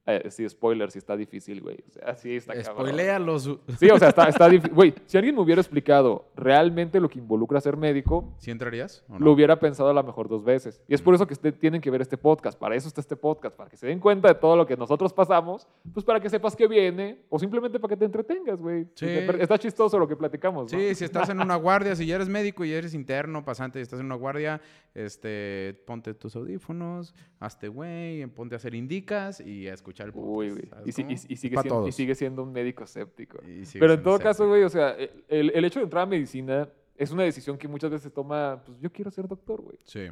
Eh, 0.05 0.31
sí, 0.31 0.49
spoiler, 0.49 0.91
si 0.91 0.99
está 0.99 1.17
difícil, 1.17 1.61
güey. 1.61 1.77
O 1.89 1.93
sea, 1.93 2.17
sí 2.17 2.35
está 2.35 2.55
cabrón. 2.55 2.75
Spoiléalos. 2.89 3.45
Sí, 3.79 3.89
o 3.89 3.99
sea, 4.01 4.09
está, 4.09 4.29
está 4.29 4.49
difícil. 4.49 4.75
Güey, 4.75 4.95
si 5.07 5.17
alguien 5.17 5.37
me 5.37 5.41
hubiera 5.43 5.61
explicado 5.61 6.27
realmente 6.35 6.99
lo 6.99 7.09
que 7.09 7.21
involucra 7.21 7.61
ser 7.61 7.77
médico, 7.77 8.35
¿Sí 8.39 8.51
entrarías? 8.51 9.05
o 9.09 9.13
no? 9.13 9.25
lo 9.25 9.31
hubiera 9.31 9.61
pensado 9.61 9.91
a 9.91 9.93
lo 9.93 10.03
mejor 10.03 10.29
dos 10.29 10.43
veces. 10.43 10.83
Y 10.89 10.95
es 10.95 11.01
por 11.01 11.15
eso 11.15 11.25
que 11.29 11.35
este- 11.35 11.53
tienen 11.53 11.81
que 11.81 11.89
ver 11.89 12.01
este 12.03 12.19
podcast. 12.19 12.59
Para 12.59 12.75
eso 12.75 12.89
está 12.89 13.01
este 13.01 13.15
podcast, 13.15 13.55
para 13.57 13.71
que 13.71 13.77
se 13.77 13.87
den 13.87 14.01
cuenta 14.01 14.27
de 14.27 14.35
todo 14.35 14.57
lo 14.57 14.67
que 14.67 14.77
nosotros 14.77 15.13
pasamos, 15.13 15.69
pues 15.95 16.05
para 16.05 16.19
que 16.19 16.29
sepas 16.29 16.57
que 16.57 16.67
viene, 16.67 17.21
o 17.29 17.39
simplemente 17.39 17.79
para 17.79 17.91
que 17.95 17.97
te 17.99 18.05
entretengas, 18.05 18.61
güey. 18.61 18.89
Sí. 18.97 19.07
Está 19.07 19.57
chistoso 19.57 20.01
lo 20.01 20.09
que 20.09 20.17
platicamos, 20.17 20.73
¿no? 20.73 20.79
Sí, 20.81 20.97
si 20.97 21.05
estás 21.05 21.29
en 21.29 21.39
una 21.41 21.55
guardia, 21.55 21.95
si 21.95 22.07
ya 22.07 22.17
eres 22.17 22.29
médico 22.29 22.65
y 22.65 22.73
eres 22.73 22.93
interno, 22.95 23.45
pasante 23.45 23.79
y 23.79 23.83
estás 23.83 24.01
en 24.01 24.07
una 24.07 24.17
guardia, 24.17 24.61
este, 24.95 25.81
ponte 25.87 26.13
tus 26.15 26.35
audífonos, 26.35 27.15
hazte 27.39 27.69
güey, 27.69 28.27
ponte 28.27 28.55
a 28.55 28.57
hacer 28.57 28.75
indicas 28.75 29.39
y 29.41 29.69
a 29.69 29.75
escuchar 29.75 29.92
el 30.01 30.13
podcast. 30.13 30.37
Uy, 30.37 30.51
güey. 30.51 30.67
¿sabes 30.69 30.87
Y, 30.89 30.93
si- 30.93 31.03
cómo? 31.03 31.11
y- 31.13 31.15
y 31.15 31.17
sigue 31.17 31.37
siendo, 31.39 31.61
y 31.65 31.69
todos. 31.69 31.95
sigue 31.95 32.15
siendo 32.15 32.43
un 32.43 32.53
médico 32.53 32.85
escéptico. 32.85 33.39
Pero 33.79 33.93
en 33.95 34.03
todo 34.03 34.19
caso, 34.19 34.49
güey, 34.49 34.63
o 34.65 34.69
sea, 34.69 34.97
el, 35.29 35.51
el 35.55 35.65
hecho 35.65 35.81
de 35.81 35.85
entrar 35.85 36.03
a 36.05 36.07
medicina 36.07 36.69
es 36.97 37.11
una 37.11 37.23
decisión 37.25 37.57
que 37.59 37.69
muchas 37.69 37.91
veces 37.91 38.13
toma, 38.13 38.63
pues 38.65 38.79
yo 38.81 38.91
quiero 38.93 39.11
ser 39.11 39.27
doctor, 39.29 39.61
güey. 39.63 39.79
Sí. 39.85 40.09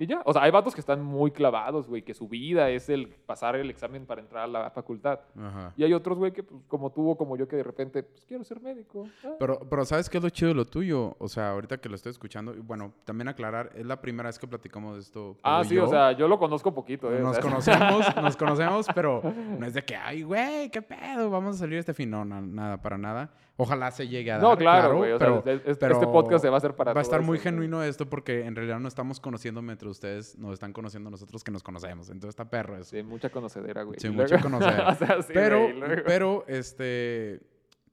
Y 0.00 0.06
ya, 0.06 0.22
o 0.24 0.32
sea, 0.32 0.42
hay 0.44 0.50
vatos 0.50 0.74
que 0.74 0.80
están 0.80 1.02
muy 1.04 1.30
clavados, 1.30 1.86
güey, 1.86 2.00
que 2.00 2.14
su 2.14 2.26
vida 2.26 2.70
es 2.70 2.88
el 2.88 3.06
pasar 3.06 3.54
el 3.56 3.68
examen 3.68 4.06
para 4.06 4.22
entrar 4.22 4.44
a 4.44 4.46
la 4.46 4.70
facultad. 4.70 5.20
Ajá. 5.38 5.74
Y 5.76 5.84
hay 5.84 5.92
otros, 5.92 6.16
güey, 6.16 6.32
que 6.32 6.42
pues, 6.42 6.58
como 6.68 6.90
tú 6.90 7.10
o 7.10 7.18
como 7.18 7.36
yo, 7.36 7.46
que 7.46 7.56
de 7.56 7.62
repente, 7.62 8.02
pues 8.02 8.24
quiero 8.24 8.42
ser 8.42 8.62
médico. 8.62 9.06
Ah. 9.22 9.34
Pero, 9.38 9.60
pero 9.68 9.84
¿sabes 9.84 10.08
qué 10.08 10.16
es 10.16 10.24
lo 10.24 10.30
chido 10.30 10.48
de 10.48 10.54
lo 10.54 10.64
tuyo? 10.64 11.14
O 11.18 11.28
sea, 11.28 11.50
ahorita 11.50 11.76
que 11.82 11.90
lo 11.90 11.96
estoy 11.96 12.10
escuchando, 12.12 12.54
y 12.54 12.60
bueno, 12.60 12.94
también 13.04 13.28
aclarar, 13.28 13.72
es 13.74 13.84
la 13.84 14.00
primera 14.00 14.30
vez 14.30 14.38
que 14.38 14.48
platicamos 14.48 14.94
de 14.94 15.00
esto. 15.02 15.36
Ah, 15.42 15.62
sí, 15.64 15.74
yo. 15.74 15.84
o 15.84 15.88
sea, 15.88 16.12
yo 16.12 16.26
lo 16.28 16.38
conozco 16.38 16.72
poquito, 16.72 17.12
¿eh? 17.12 17.20
O 17.20 17.24
Nos 17.24 17.36
sea, 17.36 17.42
conocemos, 17.44 18.16
nos 18.16 18.36
conocemos, 18.38 18.86
pero 18.94 19.20
no 19.58 19.66
es 19.66 19.74
de 19.74 19.84
que, 19.84 19.96
ay, 19.96 20.22
güey, 20.22 20.70
qué 20.70 20.80
pedo, 20.80 21.28
vamos 21.28 21.56
a 21.56 21.58
salir 21.58 21.78
este 21.78 21.92
fin. 21.92 22.08
No, 22.08 22.24
na- 22.24 22.40
nada, 22.40 22.80
para 22.80 22.96
nada. 22.96 23.30
Ojalá 23.62 23.90
se 23.90 24.08
llegue 24.08 24.30
a 24.32 24.34
dar. 24.38 24.42
No, 24.42 24.56
claro, 24.56 24.96
güey. 24.96 25.12
o 25.12 25.18
sea, 25.18 25.42
es- 25.44 25.62
este 25.66 26.06
podcast 26.06 26.42
se 26.42 26.48
va 26.48 26.56
a 26.56 26.58
hacer 26.58 26.74
para 26.74 26.92
Va 26.94 27.00
a 27.00 27.02
estar 27.02 27.20
muy 27.22 27.36
eso, 27.36 27.44
genuino 27.44 27.82
esto 27.82 28.08
porque 28.08 28.46
en 28.46 28.56
realidad 28.56 28.80
no 28.80 28.88
estamos 28.88 29.20
conociendo 29.20 29.60
mientras 29.62 29.90
ustedes 29.90 30.38
nos 30.38 30.54
están 30.54 30.72
conociendo 30.72 31.10
nosotros 31.10 31.44
que 31.44 31.50
nos 31.50 31.62
conocemos. 31.62 32.08
Entonces 32.08 32.30
está 32.30 32.48
perro 32.48 32.76
eso. 32.76 32.96
Sí, 32.96 33.02
mucha 33.02 33.30
conocedera, 33.30 33.82
güey. 33.82 34.00
Sí, 34.00 34.08
mucha 34.10 34.40
conocedera. 34.40 34.88
o 34.90 34.94
sea, 34.94 35.22
sí, 35.22 35.32
pero, 35.34 35.60
güey, 35.64 35.78
luego- 35.78 36.02
pero, 36.06 36.44
este, 36.48 37.40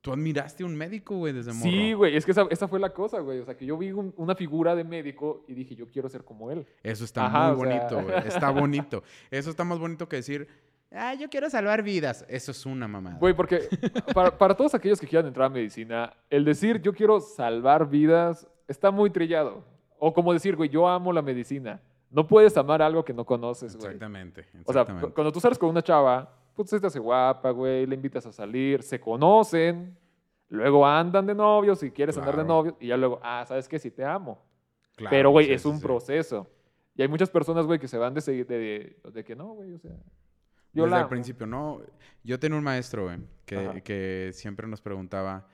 tú 0.02 0.14
admiraste 0.14 0.64
a 0.64 0.66
un 0.68 0.76
médico, 0.76 1.18
güey, 1.18 1.34
desde 1.34 1.52
morro. 1.52 1.70
Sí, 1.70 1.92
güey, 1.94 2.16
es 2.16 2.24
que 2.24 2.32
esa, 2.32 2.46
esa 2.50 2.68
fue 2.70 2.80
la 2.80 2.94
cosa, 2.94 3.20
güey. 3.20 3.40
O 3.40 3.46
sea, 3.46 3.58
que 3.58 3.66
yo 3.66 3.78
vi 3.78 3.92
un- 3.92 4.14
una 4.16 4.36
figura 4.36 4.74
de 4.76 4.84
médico 4.86 5.44
y 5.48 5.54
dije, 5.54 5.76
yo 5.76 5.88
quiero 5.88 6.08
ser 6.08 6.24
como 6.24 6.50
él. 6.52 6.66
Eso 6.84 7.04
está 7.04 7.26
Ajá, 7.26 7.54
muy 7.54 7.68
sea. 7.68 7.80
bonito, 7.80 8.04
güey. 8.04 8.28
Está 8.28 8.50
bonito. 8.52 9.04
Eso 9.32 9.50
está 9.50 9.64
más 9.66 9.80
bonito 9.80 10.08
que 10.08 10.16
decir, 10.18 10.48
ah, 10.92 11.14
yo 11.14 11.30
quiero 11.30 11.50
salvar 11.50 11.84
vidas. 11.84 12.26
Eso 12.30 12.52
es 12.52 12.66
una 12.66 12.88
mamada. 12.88 13.18
Güey, 13.20 13.34
porque 13.34 13.68
para, 14.14 14.38
para 14.38 14.56
todos 14.56 14.74
aquellos 14.74 15.00
que 15.00 15.08
quieran 15.08 15.28
entrar 15.28 15.48
a 15.48 15.50
medicina, 15.50 16.14
el 16.30 16.46
decir 16.46 16.82
yo 16.82 16.94
quiero 16.94 17.20
salvar 17.20 17.90
vidas 17.90 18.48
está 18.68 18.92
muy 18.92 19.10
trillado. 19.10 19.64
O 20.00 20.14
como 20.14 20.32
decir, 20.34 20.56
güey, 20.56 20.70
yo 20.70 20.88
amo 20.88 21.12
la 21.12 21.22
medicina. 21.22 21.82
No 22.12 22.26
puedes 22.28 22.56
amar 22.56 22.82
algo 22.82 23.04
que 23.04 23.14
no 23.14 23.26
conoces, 23.26 23.76
güey. 23.76 23.88
Exactamente. 23.88 24.42
O 24.42 24.72
sea, 24.72 24.82
exactamente. 24.84 25.08
cu- 25.08 25.14
cuando 25.14 25.32
tú 25.32 25.40
sales 25.40 25.58
con 25.58 25.70
una 25.70 25.82
chava, 25.82 26.34
pues 26.56 26.70
se 26.70 26.80
te 26.80 26.88
hace 26.88 27.00
guapa, 27.00 27.50
güey, 27.52 27.86
le 27.86 27.96
invitas 27.96 28.26
a 28.26 28.32
salir, 28.32 28.82
se 28.82 29.00
conocen, 29.00 29.98
luego 30.50 30.86
andan 30.86 31.26
de 31.26 31.36
novios 31.36 31.84
y 31.84 31.92
quieres 31.92 32.18
andar 32.18 32.36
de 32.36 32.44
Claro. 32.44 32.48
novios, 32.56 32.76
y 32.80 32.88
ya 32.88 32.98
luego, 32.98 33.20
ah, 33.24 33.44
¿sabes 33.48 33.68
qué? 33.68 33.78
Sí 33.78 33.92
te 33.92 34.06
amo. 34.06 34.42
Claro, 34.96 35.10
Pero, 35.12 35.30
güey, 35.32 35.48
sí, 35.48 35.54
es 35.54 35.66
un 35.66 35.78
sí. 35.78 35.84
proceso. 35.84 36.48
Y 36.96 37.02
hay 37.02 37.08
muchas 37.08 37.30
personas, 37.30 37.66
güey, 37.66 37.78
que 37.78 37.88
se 37.88 37.98
van 37.98 38.14
de, 38.14 38.22
de, 38.22 38.44
de, 38.46 38.98
de 39.12 39.24
que 39.24 39.36
no, 39.36 39.50
güey, 39.54 39.74
o 39.74 39.78
sea. 39.80 39.92
Yo 40.78 40.84
Desde 40.84 40.96
la 40.96 41.02
el 41.02 41.10
principio, 41.10 41.48
no. 41.48 41.82
Yo 42.24 42.40
tenía 42.40 42.56
un 42.56 42.64
maestro, 42.64 43.06
güey, 43.06 43.18
que, 43.46 44.30
siempre 44.32 44.68
nos 44.68 44.80
preguntaba 44.80 45.48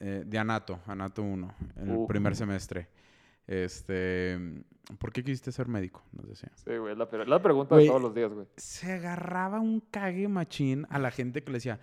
eh, 0.00 0.24
de 0.26 0.38
Anato, 0.38 0.80
Anato 0.86 1.22
1, 1.22 1.54
en 1.76 1.88
el 1.88 1.96
Uf. 1.96 2.08
primer 2.08 2.34
semestre. 2.34 2.88
Este, 3.46 4.64
¿por 4.98 5.12
qué 5.12 5.22
quisiste 5.22 5.52
ser 5.52 5.68
médico? 5.68 6.02
Nos 6.10 6.28
decía. 6.28 6.50
Sí, 6.56 6.76
güey, 6.76 6.96
la, 6.96 7.08
la 7.26 7.40
pregunta 7.40 7.76
de 7.76 7.86
todos 7.86 8.02
los 8.02 8.12
días, 8.12 8.32
güey. 8.32 8.48
Se 8.56 8.90
agarraba 8.90 9.60
un 9.60 9.78
cague 9.78 10.26
machín 10.26 10.84
a 10.90 10.98
la 10.98 11.12
gente 11.12 11.44
que 11.44 11.52
le 11.52 11.58
decía, 11.58 11.78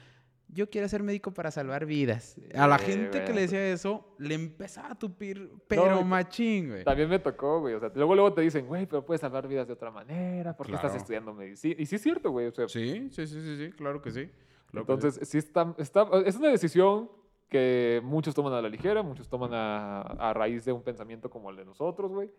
yo 0.54 0.70
quiero 0.70 0.88
ser 0.88 1.04
médico 1.04 1.32
para 1.34 1.52
salvar 1.52 1.86
vidas. 1.86 2.38
a 2.56 2.68
la 2.68 2.78
Sí, 2.80 2.92
gente 2.92 3.24
que 3.26 3.34
le 3.34 3.42
decía 3.42 3.66
eso, 3.72 4.16
le 4.18 4.36
empezaba 4.36 4.92
a 4.92 4.96
tupir, 4.96 5.52
pero 5.68 6.04
machín, 6.04 6.70
güey. 6.70 6.84
También 6.84 7.10
me 7.10 7.20
tocó, 7.20 7.60
güey. 7.62 7.74
O 7.76 7.80
sea, 7.80 7.92
luego, 7.96 8.16
luego 8.16 8.34
te 8.34 8.42
dicen, 8.42 8.66
güey, 8.68 8.86
pero 8.86 9.06
puedes 9.06 9.22
salvar 9.22 9.48
vidas 9.48 9.68
de 9.68 9.74
otra 9.74 9.92
manera. 9.92 10.56
¿Por 10.56 10.68
qué 10.68 10.74
estás 10.74 10.92
Claro. 10.92 11.02
estudiando 11.02 11.34
medicina? 11.34 11.76
Y 11.78 11.86
sí 11.86 11.96
es 11.96 12.02
cierto, 12.02 12.32
güey. 12.32 12.48
O 12.48 12.52
sea, 12.54 12.68
Sí, 12.68 13.10
sí, 13.12 13.28
sí, 13.28 13.42
sí, 13.42 13.58
sí, 13.58 13.72
claro 13.74 14.02
que 14.02 14.12
sí. 14.12 14.30
claro 14.72 14.86
que 14.86 14.92
sí. 15.02 15.08
entonces, 15.08 15.28
sí 15.30 15.38
está, 15.38 15.74
está, 15.78 16.08
es 16.26 16.36
una 16.36 16.50
decisión 16.50 17.10
que 17.50 18.02
muchos 18.04 18.34
toman 18.34 18.54
a 18.54 18.62
la 18.62 18.70
ligera, 18.70 19.04
muchos 19.04 19.30
toman 19.30 19.52
a, 19.54 20.02
a 20.02 20.34
raíz 20.34 20.66
de 20.66 20.72
un 20.72 20.82
pensamiento 20.82 21.30
como 21.30 21.52
el 21.52 21.56
de 21.56 21.66
nosotros, 21.66 22.12
güey. 22.12 22.32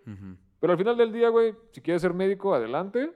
Pero 0.58 0.72
al 0.72 0.78
final 0.78 0.96
del 0.96 1.12
día, 1.12 1.28
güey, 1.28 1.54
si 1.70 1.80
quieres 1.80 2.02
ser 2.02 2.12
médico, 2.14 2.52
adelante, 2.54 3.12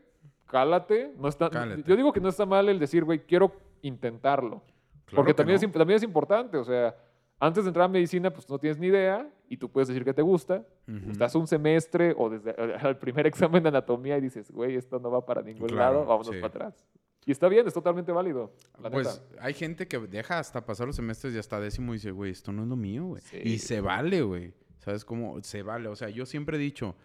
cálate. 0.46 1.12
No 1.18 1.28
está, 1.28 1.50
Cálate. 1.50 1.82
Yo 1.86 1.96
digo 1.96 2.12
que 2.12 2.20
no 2.20 2.28
está 2.28 2.46
mal 2.46 2.68
el 2.68 2.78
decir, 2.78 3.04
güey, 3.04 3.20
quiero 3.26 3.52
intentarlo. 3.82 4.62
Claro 5.08 5.16
Porque 5.16 5.30
que 5.32 5.36
también, 5.36 5.60
no. 5.60 5.66
es, 5.66 5.72
también 5.72 5.96
es 5.96 6.02
importante, 6.02 6.56
o 6.58 6.64
sea, 6.64 6.94
antes 7.40 7.64
de 7.64 7.68
entrar 7.68 7.84
a 7.84 7.88
medicina, 7.88 8.32
pues 8.32 8.48
no 8.50 8.58
tienes 8.58 8.78
ni 8.78 8.88
idea 8.88 9.28
y 9.48 9.56
tú 9.56 9.70
puedes 9.70 9.88
decir 9.88 10.04
que 10.04 10.12
te 10.12 10.22
gusta. 10.22 10.64
Ujú. 10.88 11.10
Estás 11.12 11.34
un 11.34 11.46
semestre 11.46 12.14
o 12.16 12.28
desde 12.28 12.54
el 12.88 12.96
primer 12.96 13.26
examen 13.32 13.62
de 13.62 13.68
anatomía 13.70 14.18
y 14.18 14.20
dices, 14.20 14.50
güey, 14.50 14.74
esto 14.76 14.98
no 14.98 15.10
va 15.10 15.24
para 15.24 15.42
ningún 15.42 15.68
Claro, 15.68 15.94
lado, 16.00 16.06
vámonos 16.06 16.26
sí. 16.34 16.40
para 16.40 16.46
atrás. 16.48 16.86
Y 17.26 17.30
está 17.32 17.48
bien, 17.48 17.66
es 17.66 17.74
totalmente 17.74 18.10
válido. 18.10 18.52
Pues 18.90 19.20
neta. 19.30 19.42
hay 19.44 19.52
gente 19.54 19.86
que 19.86 19.98
deja 19.98 20.38
hasta 20.38 20.64
pasar 20.64 20.86
los 20.86 20.96
semestres 20.96 21.34
y 21.34 21.38
hasta 21.38 21.60
décimo 21.60 21.92
y 21.92 21.96
dice, 21.96 22.10
güey, 22.10 22.32
esto 22.32 22.52
no 22.52 22.62
es 22.62 22.68
lo 22.68 22.76
mío, 22.76 23.04
güey. 23.06 23.22
Sí. 23.22 23.38
Y 23.44 23.58
se 23.58 23.80
vale, 23.80 24.22
güey. 24.22 24.54
¿Sabes 24.78 25.04
cómo? 25.04 25.40
Se 25.42 25.62
vale. 25.62 25.88
O 25.88 25.96
sea, 25.96 26.08
yo 26.08 26.24
siempre 26.26 26.56
he 26.56 26.60
dicho, 26.60 26.96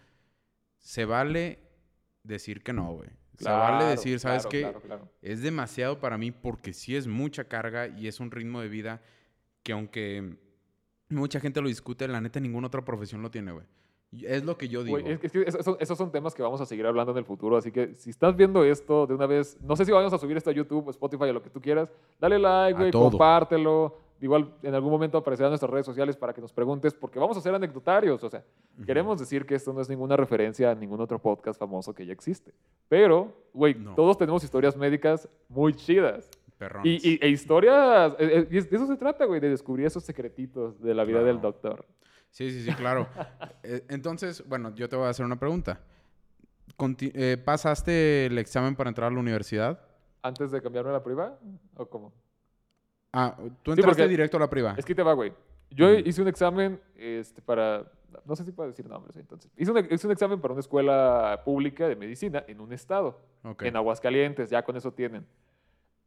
se 0.77 1.05
vale 1.05 1.59
decir 2.23 2.63
que 2.63 2.71
no, 2.73 2.93
güey. 2.93 3.09
Se 3.37 3.49
vale 3.49 3.77
Claro, 3.77 3.89
decir, 3.91 4.19
¿sabes 4.19 4.43
claro, 4.43 4.49
qué? 4.49 4.59
claro, 4.61 4.81
claro. 4.81 5.09
Es 5.21 5.41
demasiado 5.41 5.99
para 5.99 6.17
mí 6.17 6.31
porque 6.31 6.73
sí 6.73 6.95
es 6.95 7.07
mucha 7.07 7.45
carga 7.45 7.87
y 7.87 8.07
es 8.07 8.19
un 8.19 8.31
ritmo 8.31 8.61
de 8.61 8.69
vida 8.69 9.01
que 9.63 9.71
aunque 9.73 10.35
mucha 11.09 11.39
gente 11.39 11.61
lo 11.61 11.67
discute, 11.67 12.07
la 12.07 12.21
neta 12.21 12.39
ninguna 12.39 12.67
otra 12.67 12.83
profesión 12.83 13.21
lo 13.21 13.31
tiene, 13.31 13.51
güey. 13.51 13.65
Es 14.21 14.43
lo 14.43 14.57
que 14.57 14.67
yo 14.67 14.83
digo. 14.83 14.97
Es 14.99 15.19
que, 15.19 15.25
es 15.27 15.31
que 15.33 15.41
eso- 15.43 15.59
eso- 15.59 15.77
esos 15.79 15.97
son 15.97 16.11
temas 16.11 16.35
que 16.35 16.43
vamos 16.43 16.61
a 16.61 16.67
seguir 16.67 16.85
hablando 16.85 17.11
en 17.13 17.17
el 17.17 17.25
futuro, 17.25 17.57
así 17.57 17.71
que 17.71 17.95
si 17.95 18.11
estás 18.11 18.35
viendo 18.35 18.63
esto 18.63 19.07
de 19.07 19.15
una 19.15 19.25
vez, 19.25 19.57
no 19.61 19.75
sé 19.75 19.85
si 19.85 19.91
vamos 19.91 20.13
a 20.13 20.17
subir 20.19 20.37
esto 20.37 20.51
a 20.51 20.53
YouTube, 20.53 20.89
Spotify 20.91 21.23
o 21.25 21.33
lo 21.33 21.41
que 21.41 21.49
tú 21.49 21.59
quieras, 21.59 21.89
dale 22.19 22.37
like, 22.37 22.77
güey, 22.79 22.91
compártelo. 22.91 23.97
Igual 24.21 24.53
en 24.63 24.73
algún 24.73 24.89
momento 24.91 25.17
aparecerán 25.17 25.51
nuestras 25.51 25.69
redes 25.69 25.85
sociales 25.85 26.15
para 26.15 26.33
que 26.33 26.39
nos 26.39 26.53
preguntes, 26.53 26.93
porque 26.93 27.19
vamos 27.19 27.35
a 27.35 27.39
hacer 27.41 27.53
anecdotarios, 27.53 28.23
o 28.23 28.29
sea, 28.29 28.43
queremos 28.85 29.19
decir 29.19 29.45
que 29.45 29.55
esto 29.55 29.73
no 29.73 29.81
es 29.81 29.89
ninguna 29.89 30.15
referencia 30.15 30.71
a 30.71 30.75
ningún 30.75 31.01
otro 31.01 31.19
podcast 31.19 31.59
famoso 31.59 31.93
que 31.93 32.05
ya 32.05 32.13
existe. 32.13 32.53
Pero, 32.87 33.33
güey, 33.53 33.73
No. 33.75 33.95
todos 33.95 34.17
tenemos 34.17 34.43
historias 34.43 34.77
médicas 34.77 35.27
muy 35.49 35.73
chidas. 35.73 36.29
Perrones. 36.57 37.03
Y, 37.03 37.15
y- 37.15 37.19
e 37.21 37.27
historias, 37.29 38.15
y 38.19 38.57
es- 38.57 38.69
de 38.69 38.77
eso 38.77 38.87
se 38.87 38.95
trata, 38.95 39.25
güey, 39.25 39.41
de 39.41 39.49
descubrir 39.49 39.85
esos 39.87 40.03
secretitos 40.03 40.79
de 40.81 40.93
la 40.93 41.03
vida 41.03 41.17
Claro. 41.19 41.27
del 41.33 41.41
doctor. 41.41 41.85
Sí, 42.29 42.49
sí, 42.51 42.63
sí, 42.63 42.71
claro. 42.75 43.07
Eh, 43.63 43.83
entonces, 43.89 44.47
bueno, 44.47 44.73
yo 44.75 44.87
te 44.87 44.95
voy 44.95 45.05
a 45.07 45.09
hacer 45.09 45.25
una 45.25 45.37
pregunta. 45.39 45.81
Conti- 46.77 47.11
eh, 47.13 47.37
¿Pasaste 47.43 48.27
el 48.27 48.37
examen 48.37 48.75
para 48.75 48.89
entrar 48.89 49.11
a 49.11 49.13
la 49.13 49.19
universidad? 49.19 49.79
¿Antes 50.21 50.51
de 50.51 50.61
cambiarme 50.61 50.91
a 50.91 50.93
la 50.93 51.03
privada? 51.03 51.37
¿O 51.75 51.85
cómo? 51.87 52.13
Ah, 53.13 53.35
tú 53.37 53.43
Sí, 53.43 53.49
entraste 53.79 53.83
porque- 53.85 54.07
directo 54.07 54.37
a 54.37 54.39
la 54.41 54.49
privada. 54.49 54.75
Es 54.77 54.85
que 54.85 54.95
te 54.95 55.03
va, 55.03 55.13
güey. 55.13 55.33
Yo 55.69 55.87
Ujú. 55.91 56.01
hice 56.05 56.21
un 56.21 56.27
examen 56.27 56.81
este, 56.97 57.41
para. 57.41 57.85
No 58.25 58.35
sé 58.35 58.43
si 58.43 58.51
puedo 58.51 58.69
decir 58.69 58.87
nombres, 58.87 59.15
entonces. 59.17 59.51
Hice 59.57 59.71
un, 59.71 59.87
hice 59.89 60.05
un 60.07 60.13
examen 60.13 60.39
para 60.39 60.53
una 60.53 60.59
escuela 60.61 61.41
pública 61.45 61.87
de 61.87 61.95
medicina 61.95 62.43
en 62.47 62.59
un 62.59 62.71
estado, 62.73 63.19
Ok. 63.43 63.63
en 63.63 63.75
Aguascalientes, 63.75 64.49
ya 64.51 64.63
con 64.63 64.75
eso 64.77 64.91
tienen. 64.93 65.25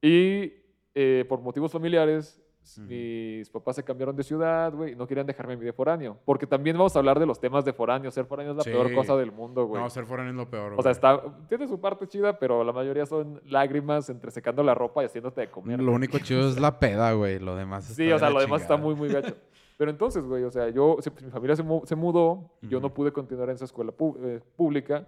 Y 0.00 0.52
eh, 0.94 1.24
por 1.28 1.40
motivos 1.40 1.72
familiares, 1.72 2.40
Mis 2.88 3.48
papás 3.50 3.76
se 3.76 3.84
cambiaron 3.84 4.16
de 4.16 4.22
ciudad, 4.24 4.72
güey, 4.74 4.92
y 4.92 4.96
no 4.96 5.06
querían 5.06 5.26
dejarme 5.26 5.56
de 5.56 5.72
foráneo. 5.72 6.18
Porque 6.24 6.46
también 6.46 6.76
vamos 6.76 6.96
a 6.96 6.98
hablar 6.98 7.18
de 7.20 7.24
los 7.26 7.38
temas 7.38 7.64
de 7.64 7.72
foráneo. 7.72 8.10
Ser 8.10 8.24
foráneo 8.26 8.52
es 8.52 8.56
la 8.58 8.64
Sí. 8.64 8.70
peor 8.70 8.92
cosa 8.92 9.16
del 9.16 9.30
mundo, 9.30 9.66
güey. 9.66 9.80
No, 9.82 9.88
ser 9.88 10.04
foráneo 10.04 10.32
es 10.32 10.36
lo 10.36 10.50
peor. 10.50 10.72
o 10.76 10.82
sea, 10.82 10.92
güey. 10.92 10.92
está, 10.92 11.22
tiene 11.48 11.68
su 11.68 11.80
parte 11.80 12.06
chida, 12.08 12.38
pero 12.38 12.64
la 12.64 12.72
mayoría 12.72 13.06
son 13.06 13.40
lágrimas 13.46 14.10
entre 14.10 14.30
secando 14.32 14.62
la 14.64 14.74
ropa 14.74 15.02
y 15.02 15.06
haciéndote 15.06 15.42
de 15.42 15.50
comer. 15.50 15.80
Lo 15.80 15.92
único 15.92 16.18
chido 16.18 16.48
es 16.48 16.58
la 16.60 16.78
peda, 16.78 17.12
güey. 17.12 17.38
Lo 17.38 17.54
demás 17.54 17.84
Sí, 17.84 18.04
está 18.04 18.16
o 18.16 18.18
sea, 18.18 18.30
lo 18.30 18.40
demás 18.40 18.62
está 18.62 18.76
muy, 18.76 18.94
muy 18.94 19.08
gacho. 19.08 19.36
Pero 19.78 19.90
entonces, 19.90 20.24
güey, 20.24 20.42
o 20.42 20.50
sea, 20.50 20.68
yo, 20.70 20.96
mi 21.22 21.30
familia 21.30 21.54
se, 21.54 21.62
mu- 21.62 21.82
se 21.84 21.94
mudó, 21.94 22.50
yo 22.62 22.80
no 22.80 22.92
pude 22.94 23.12
continuar 23.12 23.50
en 23.50 23.56
esa 23.56 23.66
escuela 23.66 23.92
eh, 24.22 24.40
pública. 24.56 25.06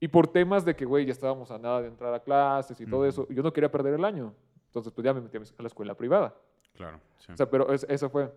Y 0.00 0.08
por 0.08 0.26
temas 0.26 0.64
de 0.64 0.74
que, 0.76 0.84
güey, 0.84 1.06
ya 1.06 1.12
estábamos 1.12 1.50
a 1.50 1.56
nada 1.58 1.80
de 1.80 1.88
entrar 1.88 2.12
a 2.12 2.20
clases 2.20 2.78
y 2.80 2.84
todo 2.86 3.06
eso, 3.06 3.26
yo 3.30 3.42
no 3.42 3.52
quería 3.52 3.70
perder 3.70 3.94
el 3.94 4.04
año. 4.04 4.34
Entonces, 4.66 4.92
pues 4.92 5.04
ya 5.04 5.14
me 5.14 5.20
metí 5.20 5.36
a 5.38 5.62
la 5.62 5.66
escuela 5.68 5.94
privada. 5.94 6.34
Claro, 6.74 7.00
sí. 7.18 7.32
O 7.32 7.36
sea, 7.36 7.48
pero 7.50 7.72
es- 7.72 7.86
eso 7.88 8.10
fue. 8.10 8.30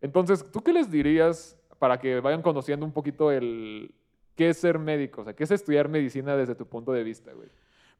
Entonces, 0.00 0.44
¿tú 0.50 0.62
qué 0.62 0.72
les 0.72 0.90
dirías 0.90 1.58
para 1.78 1.98
que 1.98 2.20
vayan 2.20 2.42
conociendo 2.42 2.84
un 2.86 2.92
poquito 2.92 3.30
el 3.32 3.94
qué 4.36 4.50
es 4.50 4.58
ser 4.58 4.78
médico? 4.78 5.22
O 5.22 5.24
sea, 5.24 5.34
qué 5.34 5.44
es 5.44 5.50
estudiar 5.50 5.88
medicina 5.88 6.36
desde 6.36 6.54
tu 6.54 6.66
punto 6.66 6.92
de 6.92 7.02
vista, 7.02 7.32
güey. 7.32 7.48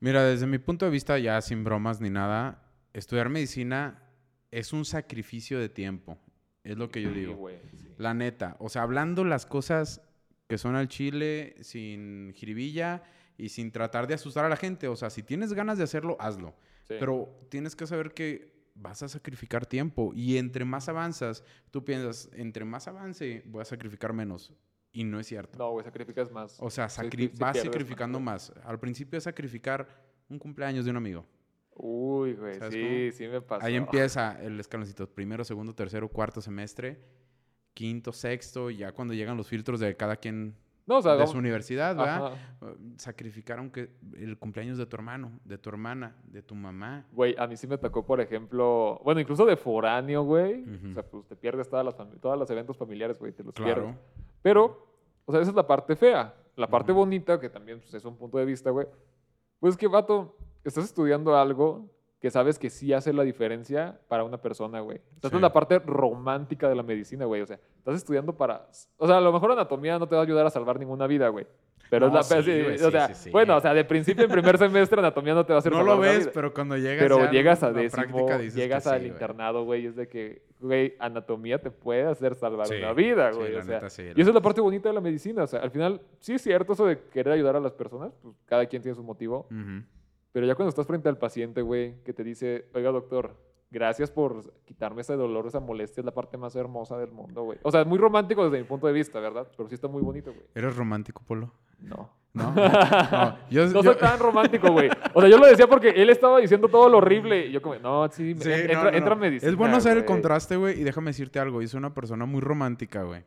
Mira, 0.01 0.23
desde 0.25 0.47
mi 0.47 0.59
punto 0.59 0.85
de 0.85 0.91
vista, 0.91 1.19
ya 1.19 1.41
sin 1.41 1.65
bromas 1.65 2.01
ni 2.01 2.11
nada, 2.11 2.63
estudiar 2.93 3.29
medicina 3.31 4.03
es 4.51 4.73
un 4.73 4.85
sacrificio 4.85 5.59
de 5.59 5.69
tiempo. 5.69 6.19
Es 6.63 6.77
lo 6.77 6.89
que 6.91 7.03
yo 7.03 7.11
Sí, 7.11 7.21
digo. 7.21 7.35
güey, 7.37 7.59
sí. 7.77 7.89
La 7.99 8.15
neta. 8.15 8.57
O 8.59 8.69
sea, 8.69 8.83
hablando 8.83 9.25
las 9.25 9.47
cosas 9.47 10.01
que 10.49 10.59
son 10.59 10.77
al 10.77 10.89
chile, 10.89 11.57
sin 11.61 12.33
jiribilla 12.35 13.03
y 13.37 13.49
sin 13.49 13.73
tratar 13.73 14.07
de 14.07 14.15
asustar 14.15 14.45
a 14.45 14.49
la 14.49 14.57
gente. 14.57 14.89
O 14.89 14.97
sea, 14.97 15.11
si 15.11 15.23
tienes 15.23 15.53
ganas 15.55 15.79
de 15.79 15.85
hacerlo, 15.85 16.17
hazlo. 16.21 16.55
Sí. 16.85 16.95
Pero 17.01 17.29
tienes 17.49 17.75
que 17.77 17.87
saber 17.87 18.13
que 18.13 18.54
vas 18.75 19.03
a 19.03 19.09
sacrificar 19.09 19.67
tiempo. 19.67 20.13
Y 20.15 20.37
entre 20.37 20.65
más 20.65 20.89
avanzas, 20.89 21.45
tú 21.71 21.85
piensas, 21.85 22.31
entre 22.35 22.65
más 22.65 22.89
avance, 22.89 23.43
voy 23.47 23.63
a 23.63 23.65
sacrificar 23.65 24.13
menos. 24.13 24.53
Y 24.93 25.05
no 25.05 25.19
es 25.19 25.27
cierto. 25.27 25.59
No, 25.59 25.71
güey, 25.73 25.85
sacrificas 25.85 26.31
más. 26.31 26.57
O 26.61 26.71
sea, 26.71 26.85
vas 27.39 27.59
sacrificando 27.59 28.21
más, 28.21 28.53
más. 28.55 28.65
Al 28.65 28.79
principio 28.79 29.19
es 29.19 29.25
sacrificar 29.25 29.89
un 30.29 30.39
cumpleaños 30.39 30.85
de 30.85 30.91
un 30.91 30.97
amigo. 30.97 31.27
Uy, 31.77 32.35
güey, 32.35 32.59
¿Sabes 32.59 32.75
sí, 32.75 32.81
cómo? 32.81 33.13
sí 33.13 33.27
me 33.27 33.41
pasó. 33.41 33.67
Ahí 33.67 33.75
empieza 33.77 34.41
el 34.41 34.61
escaloncito. 34.61 35.09
Primero, 35.09 35.45
segundo, 35.45 35.75
tercero, 35.75 36.09
cuarto 36.09 36.41
semestre. 36.41 37.01
Quinto, 37.73 38.13
sexto. 38.13 38.71
Y 38.71 38.79
ya 38.79 38.93
cuando 38.93 39.15
llegan 39.15 39.37
los 39.37 39.49
filtros 39.49 39.81
de 39.81 39.97
cada 39.97 40.17
quien 40.17 40.55
No, 40.87 40.99
o 40.99 41.03
sea, 41.03 41.13
de 41.13 41.19
vamos- 41.19 41.31
su 41.33 41.39
universidad, 41.39 41.97
¿verdad? 41.97 42.27
Ajá. 42.27 42.37
Uh, 42.61 42.95
Sacrificar 42.99 43.59
aunque 43.59 43.91
el 44.17 44.37
cumpleaños 44.39 44.77
de 44.77 44.85
tu 44.85 44.97
hermano, 44.97 45.33
de 45.45 45.57
tu 45.57 45.71
hermana, 45.71 46.15
de 46.25 46.43
tu 46.43 46.55
mamá. 46.55 47.07
Güey, 47.13 47.35
a 47.39 47.47
mí 47.47 47.57
sí 47.57 47.67
me 47.67 47.79
tocó, 47.79 48.05
por 48.05 48.21
ejemplo, 48.21 49.01
bueno, 49.03 49.21
incluso 49.21 49.47
de 49.47 49.57
foráneo, 49.57 50.23
güey. 50.25 50.63
O 50.91 50.93
sea, 50.93 51.03
pues 51.03 51.27
te 51.27 51.37
pierdes 51.37 51.69
todas 51.71 51.85
las 51.87 51.97
todos 52.21 52.39
los 52.39 52.51
eventos 52.51 52.77
familiares, 52.77 53.19
güey, 53.19 53.33
te 53.33 53.43
los 53.43 53.55
Claro. 53.55 53.75
pierdes. 53.83 54.01
Pero, 54.43 54.87
o 55.25 55.33
sea, 55.33 55.41
esa 55.41 55.51
es 55.51 55.57
la 55.57 55.67
parte 55.67 55.97
fea. 55.97 56.35
La 56.57 56.69
parte 56.69 56.93
bonita, 56.93 57.41
que 57.41 57.49
también 57.49 57.81
pues, 57.81 57.95
es 57.95 58.05
un 58.05 58.17
punto 58.17 58.37
de 58.39 58.45
vista, 58.45 58.71
güey. 58.71 58.87
Pues 59.61 59.73
es 59.75 59.79
que, 59.79 59.89
vato, 59.89 60.37
estás 60.65 60.85
estudiando 60.85 61.35
algo 61.37 61.91
que 62.25 62.31
sabes 62.31 62.59
que 62.59 62.71
sí 62.71 62.91
hace 62.95 63.13
la 63.13 63.23
diferencia 63.23 63.99
para 64.09 64.25
una 64.25 64.39
persona, 64.39 64.81
güey. 64.81 64.99
Esta 65.17 65.29
Sí. 65.29 65.37
es 65.37 65.43
la 65.43 65.53
parte 65.53 65.79
romántica 65.81 66.71
de 66.71 66.75
la 66.75 66.83
medicina, 66.83 67.27
güey. 67.27 67.43
O 67.43 67.47
sea, 67.47 67.61
estás 67.77 67.97
estudiando 67.97 68.35
para... 68.35 68.67
O 68.97 69.07
sea, 69.07 69.19
a 69.19 69.21
lo 69.21 69.31
mejor 69.31 69.53
anatomía 69.53 69.99
no 69.99 70.09
te 70.09 70.15
va 70.15 70.23
a 70.23 70.25
ayudar 70.25 70.47
a 70.47 70.49
salvar 70.49 70.79
ninguna 70.79 71.07
vida, 71.07 71.29
güey. 71.29 71.47
Pero 71.91 72.09
No, 72.09 72.19
es 72.19 72.31
la... 72.31 72.43
sí, 72.43 72.51
sí, 72.51 72.63
güey, 72.63 72.83
o 72.83 72.91
sea, 72.91 73.11
bueno, 73.31 73.57
o 73.59 73.61
sea, 73.61 73.75
de 73.75 73.85
principio 73.85 74.25
en 74.25 74.31
primer 74.31 74.57
semestre 74.57 74.99
anatomía 75.01 75.35
no 75.35 75.45
te 75.45 75.53
va 75.53 75.57
a 75.57 75.61
hacer 75.61 75.71
No 75.71 75.81
salvar 75.81 75.97
lo 75.97 76.01
ves, 76.01 76.21
vida. 76.21 76.31
pero 76.33 76.55
cuando 76.55 76.79
llegas 76.79 77.03
Pero 77.03 77.31
llegas 77.31 77.63
a 77.63 77.73
décimo, 77.73 78.27
llegas 78.55 78.87
al 78.87 79.05
internado, 79.07 79.65
güey, 79.65 79.85
es 79.85 79.95
de 79.95 80.09
que, 80.09 80.47
güey, 80.61 80.95
anatomía 81.01 81.59
te 81.61 81.71
puede 81.71 82.05
hacer 82.05 82.35
salvar 82.37 82.67
una 82.75 82.95
vida, 82.95 83.33
güey. 83.33 83.55
o 83.55 83.63
sea, 83.63 83.81
neta 83.83 83.87
y 84.17 84.21
esa 84.23 84.31
es 84.31 84.35
la 84.35 84.41
parte 84.41 84.63
bonita 84.63 84.89
de 84.89 84.95
la 84.95 85.03
medicina. 85.03 85.43
O 85.43 85.47
sea, 85.47 85.61
al 85.61 85.71
final, 85.71 86.01
sí 86.21 86.33
es 86.33 86.41
cierto 86.43 86.73
eso 86.73 86.87
de 86.87 86.99
querer 87.13 87.35
ayudar 87.35 87.55
a 87.57 87.61
las 87.61 87.73
personas, 87.75 88.15
pues 88.23 88.35
cada 88.47 88.65
quien 88.65 88.81
tiene 88.81 88.95
su 88.97 89.03
motivo. 89.05 89.47
Ujú. 89.51 89.85
Pero 90.35 90.47
ya 90.49 90.57
cuando 90.57 90.71
estás 90.71 90.89
frente 90.89 91.09
al 91.09 91.17
paciente, 91.17 91.63
güey, 91.63 92.03
que 92.03 92.13
te 92.13 92.25
dice, 92.25 92.67
oiga, 92.75 92.91
doctor, 92.91 93.37
gracias 93.71 94.11
por 94.11 94.53
quitarme 94.65 95.03
ese 95.03 95.15
dolor, 95.15 95.47
esa 95.47 95.61
molestia, 95.61 96.01
es 96.01 96.05
la 96.05 96.11
parte 96.13 96.37
más 96.37 96.57
hermosa 96.57 96.99
del 96.99 97.13
mundo, 97.13 97.45
güey. 97.45 97.61
O 97.63 97.71
sea, 97.71 97.83
es 97.83 97.87
muy 97.87 97.99
romántico 97.99 98.43
desde 98.45 98.59
mi 98.59 98.65
punto 98.69 98.89
de 98.89 98.93
vista, 98.95 99.21
¿verdad? 99.21 99.47
Pero 99.57 99.69
sí 99.69 99.77
está 99.77 99.87
muy 99.87 100.03
bonito, 100.03 100.33
güey. 100.33 100.45
¿Eres 100.53 100.75
romántico, 100.75 101.23
Polo? 101.25 101.53
No. 101.79 102.11
No. 102.33 102.53
no, 102.53 103.39
yo, 103.49 103.67
No 103.67 103.73
yo- 103.75 103.83
soy 103.85 103.95
tan 103.97 104.19
romántico, 104.19 104.73
güey. 104.73 104.91
O 105.15 105.21
sea, 105.21 105.31
yo 105.31 105.39
lo 105.39 105.47
decía 105.47 105.69
porque 105.69 105.91
él 105.91 106.11
estaba 106.11 106.41
diciendo 106.41 106.67
todo 106.67 106.89
lo 106.89 106.99
horrible. 106.99 107.47
Y 107.47 107.53
yo 107.53 107.63
como, 107.63 107.77
no, 107.77 108.09
sí, 108.11 108.35
Sí, 108.35 108.49
no, 108.49 108.55
entra, 108.57 108.83
no, 108.83 108.89
entra 108.97 109.15
no. 109.15 109.21
medicina. 109.21 109.49
Es 109.53 109.57
bueno 109.57 109.77
hacer 109.77 109.97
el 109.99 110.05
contraste, 110.05 110.57
güey. 110.57 110.81
Y 110.81 110.83
déjame 110.83 111.11
decirte 111.11 111.39
algo. 111.39 111.63
Yo 111.63 111.69
soy 111.69 111.79
una 111.79 111.95
persona 111.95 112.27
muy 112.27 112.41
romántica, 112.41 113.05
güey. 113.05 113.23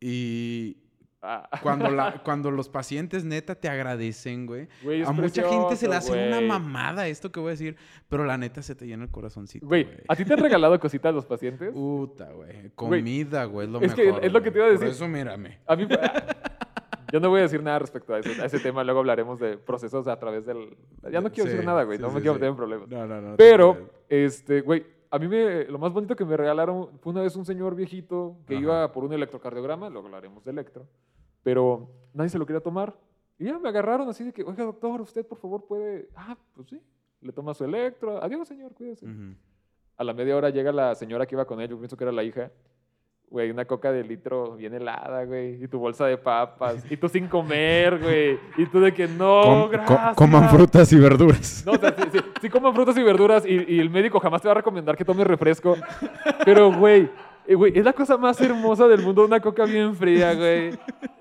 Y 0.00 0.78
Ah. 1.24 1.48
Cuando, 1.62 1.88
la, 1.88 2.20
cuando 2.24 2.50
los 2.50 2.68
pacientes 2.68 3.24
neta 3.24 3.54
te 3.54 3.68
agradecen, 3.68 4.44
güey. 4.44 4.66
Güey, 4.82 5.02
A 5.04 5.12
mucha 5.12 5.48
gente 5.48 5.76
se 5.76 5.86
le 5.88 5.94
hace 5.94 6.10
una 6.12 6.38
güey. 6.38 6.48
mamada 6.48 7.06
esto 7.06 7.30
que 7.30 7.38
voy 7.38 7.48
a 7.48 7.50
decir, 7.52 7.76
pero 8.08 8.24
la 8.24 8.36
neta 8.36 8.60
se 8.60 8.74
te 8.74 8.86
llena 8.88 9.04
el 9.04 9.10
corazoncito. 9.10 9.64
Güey, 9.66 9.88
¿a 10.08 10.16
ti 10.16 10.24
te 10.24 10.32
han 10.32 10.40
regalado 10.40 10.78
cositas 10.80 11.14
los 11.14 11.24
pacientes? 11.24 11.72
Puta, 11.72 12.32
güey. 12.32 12.70
Comida, 12.74 13.44
güey, 13.44 13.66
es 13.68 13.72
lo 13.72 13.80
es 13.80 13.94
que 13.94 14.04
mejor. 14.06 14.24
es 14.24 14.32
lo 14.32 14.42
que 14.42 14.50
te 14.50 14.58
iba 14.58 14.66
a 14.66 14.70
güey. 14.70 14.80
decir. 14.80 14.98
Por 14.98 15.06
eso 15.06 15.08
mírame. 15.16 15.58
A 15.66 15.76
mí, 15.76 15.86
yo 17.12 17.20
no 17.20 17.28
voy 17.28 17.40
a 17.40 17.42
decir 17.42 17.62
nada 17.62 17.78
respecto 17.78 18.14
a, 18.14 18.18
ese 18.18 18.58
tema. 18.58 18.82
Luego 18.82 19.00
hablaremos 19.00 19.38
de 19.38 19.58
procesos 19.58 20.08
a 20.08 20.18
través 20.18 20.44
del. 20.46 20.76
Ya 21.10 21.20
no 21.20 21.30
quiero 21.30 21.44
Sí, 21.50 21.50
decir 21.56 21.64
nada, 21.64 21.84
güey. 21.84 21.98
sí, 21.98 22.02
no 22.02 22.08
sí, 22.08 22.14
me 22.16 22.20
quiero 22.20 22.34
meter 22.34 22.48
en 22.48 22.56
problemas. 22.56 22.88
No, 22.88 23.06
no, 23.06 23.20
no. 23.20 23.36
Pero, 23.36 23.90
este, 24.08 24.62
güey, 24.62 24.84
a 25.10 25.18
mí 25.18 25.28
me, 25.28 25.64
lo 25.66 25.78
más 25.78 25.92
bonito 25.92 26.16
que 26.16 26.24
me 26.24 26.36
regalaron 26.38 26.88
fue 27.00 27.12
una 27.12 27.20
vez 27.20 27.36
un 27.36 27.44
señor 27.44 27.74
viejito 27.76 28.38
que 28.46 28.54
Ajá. 28.54 28.62
iba 28.62 28.92
por 28.92 29.04
un 29.04 29.12
electrocardiograma, 29.12 29.90
luego 29.90 30.06
hablaremos 30.06 30.42
de 30.42 30.50
electro, 30.52 30.86
pero 31.42 31.88
nadie 32.14 32.30
se 32.30 32.38
lo 32.38 32.46
quería 32.46 32.60
tomar. 32.60 32.94
Y 33.38 33.46
ya 33.46 33.58
me 33.58 33.68
agarraron 33.68 34.08
así 34.08 34.24
de 34.24 34.32
que, 34.32 34.42
oiga, 34.44 34.64
doctor, 34.64 35.00
usted 35.00 35.26
por 35.26 35.38
favor 35.38 35.64
puede. 35.66 36.08
Ah, 36.14 36.36
pues 36.54 36.68
sí. 36.68 36.80
Le 37.20 37.32
toma 37.32 37.54
su 37.54 37.64
electro. 37.64 38.22
Adiós, 38.22 38.46
señor, 38.48 38.72
cuídese. 38.74 39.06
Ujú. 39.06 39.34
A 39.96 40.04
la 40.04 40.12
media 40.12 40.36
hora 40.36 40.50
llega 40.50 40.72
la 40.72 40.94
señora 40.94 41.26
que 41.26 41.34
iba 41.34 41.44
con 41.44 41.60
él, 41.60 41.68
yo 41.68 41.78
pienso 41.78 41.96
que 41.96 42.04
era 42.04 42.12
la 42.12 42.22
hija. 42.24 42.50
Güey, 43.28 43.50
una 43.50 43.64
coca 43.64 43.90
de 43.90 44.04
litro 44.04 44.56
bien 44.56 44.74
helada, 44.74 45.24
güey. 45.24 45.62
Y 45.64 45.66
tu 45.68 45.78
bolsa 45.78 46.04
de 46.06 46.18
papas. 46.18 46.84
y 46.90 46.96
tú 46.98 47.08
sin 47.08 47.28
comer, 47.28 47.98
güey. 47.98 48.38
Y 48.58 48.66
tú 48.66 48.78
de 48.80 48.92
que 48.92 49.08
no, 49.08 49.42
Com- 49.42 49.62
co- 49.62 49.68
gracias. 49.70 50.16
coman 50.16 50.50
frutas 50.50 50.92
y 50.92 50.98
verduras. 50.98 51.62
No, 51.64 51.72
o 51.72 51.78
sea, 51.78 51.94
sí, 51.96 52.02
sí, 52.12 52.18
sí 52.42 52.50
coman 52.50 52.74
frutas 52.74 52.96
y 52.98 53.02
verduras 53.02 53.46
y, 53.46 53.64
y 53.74 53.80
el 53.80 53.88
médico 53.88 54.20
jamás 54.20 54.42
te 54.42 54.48
va 54.48 54.52
a 54.52 54.56
recomendar 54.56 54.96
que 54.96 55.04
tomes 55.04 55.26
refresco. 55.26 55.76
Pero, 56.44 56.72
güey, 56.76 57.08
eh, 57.46 57.54
güey, 57.54 57.76
es 57.78 57.84
la 57.84 57.92
cosa 57.92 58.16
más 58.16 58.40
hermosa 58.40 58.86
del 58.88 59.02
mundo, 59.02 59.24
una 59.24 59.40
coca 59.40 59.64
bien 59.64 59.94
fría, 59.96 60.34
güey. 60.34 60.70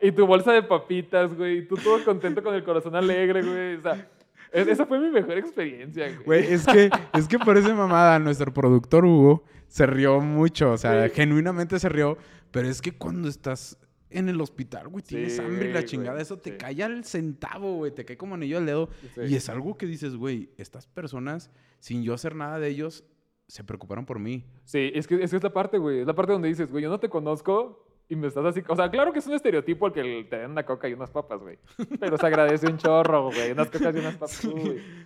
Y 0.01 0.11
tu 0.11 0.25
bolsa 0.25 0.51
de 0.53 0.63
papitas, 0.63 1.33
güey. 1.35 1.59
Y 1.59 1.67
tú 1.67 1.75
todo 1.75 2.03
contento 2.03 2.41
con 2.43 2.53
el 2.55 2.63
corazón 2.63 2.95
alegre, 2.95 3.41
güey. 3.41 3.75
O 3.75 3.81
sea, 3.81 4.07
es- 4.51 4.67
esa 4.67 4.85
fue 4.85 4.99
mi 4.99 5.09
mejor 5.09 5.37
experiencia, 5.37 6.05
güey. 6.07 6.23
Güey, 6.25 6.53
es 6.53 6.65
que, 6.65 6.89
es 7.13 7.27
que 7.27 7.39
parece 7.39 7.73
mamada. 7.73 8.19
Nuestro 8.19 8.53
productor 8.53 9.05
Hugo 9.05 9.43
se 9.67 9.85
rió 9.85 10.19
mucho. 10.21 10.71
O 10.73 10.77
sea, 10.77 11.07
Sí. 11.07 11.15
genuinamente 11.15 11.79
se 11.79 11.89
rió. 11.89 12.17
Pero 12.51 12.67
es 12.67 12.81
que 12.81 12.91
cuando 12.91 13.29
estás 13.29 13.77
en 14.09 14.27
el 14.27 14.41
hospital, 14.41 14.89
güey, 14.89 15.03
tienes 15.03 15.37
Sí, 15.37 15.41
hambre 15.41 15.69
y 15.69 15.73
la 15.73 15.79
güey, 15.79 15.85
chingada, 15.85 16.21
eso 16.21 16.37
te 16.37 16.51
sí. 16.51 16.57
cae 16.57 16.83
al 16.83 17.05
centavo, 17.05 17.75
güey. 17.77 17.91
Te 17.95 18.03
cae 18.03 18.17
como 18.17 18.35
anillo 18.35 18.57
al 18.57 18.65
dedo. 18.65 18.89
Sí. 19.15 19.21
Y 19.29 19.35
es 19.35 19.47
algo 19.47 19.77
que 19.77 19.85
dices, 19.85 20.17
güey, 20.17 20.49
estas 20.57 20.85
personas, 20.85 21.49
sin 21.79 22.03
yo 22.03 22.13
hacer 22.13 22.35
nada 22.35 22.59
de 22.59 22.67
ellos, 22.67 23.05
se 23.51 23.65
preocuparon 23.65 24.05
por 24.05 24.17
mí. 24.17 24.45
Sí, 24.63 24.91
es 24.95 25.05
que, 25.07 25.21
es 25.21 25.29
que 25.29 25.35
es 25.37 25.43
la 25.43 25.51
parte, 25.51 25.77
güey. 25.77 25.99
Es 25.99 26.07
la 26.07 26.15
parte 26.15 26.31
donde 26.31 26.47
dices, 26.47 26.71
güey, 26.71 26.83
yo 26.83 26.89
no 26.89 27.01
te 27.01 27.09
conozco 27.09 27.85
y 28.07 28.15
me 28.15 28.27
estás 28.27 28.45
así. 28.45 28.61
O 28.69 28.75
sea, 28.77 28.89
claro 28.89 29.11
que 29.11 29.19
es 29.19 29.27
un 29.27 29.33
estereotipo 29.33 29.87
el 29.87 29.91
que 29.93 30.27
te 30.29 30.37
den 30.37 30.51
una 30.51 30.65
coca 30.65 30.87
y 30.87 30.93
unas 30.93 31.11
papas, 31.11 31.41
güey. 31.41 31.57
Pero 31.99 32.17
se 32.17 32.25
agradece 32.27 32.67
un 32.67 32.77
chorro, 32.77 33.25
güey. 33.25 33.51
Unas 33.51 33.69
cocas 33.69 33.93
y 33.93 33.99
unas 33.99 34.13
papas. 34.13 34.31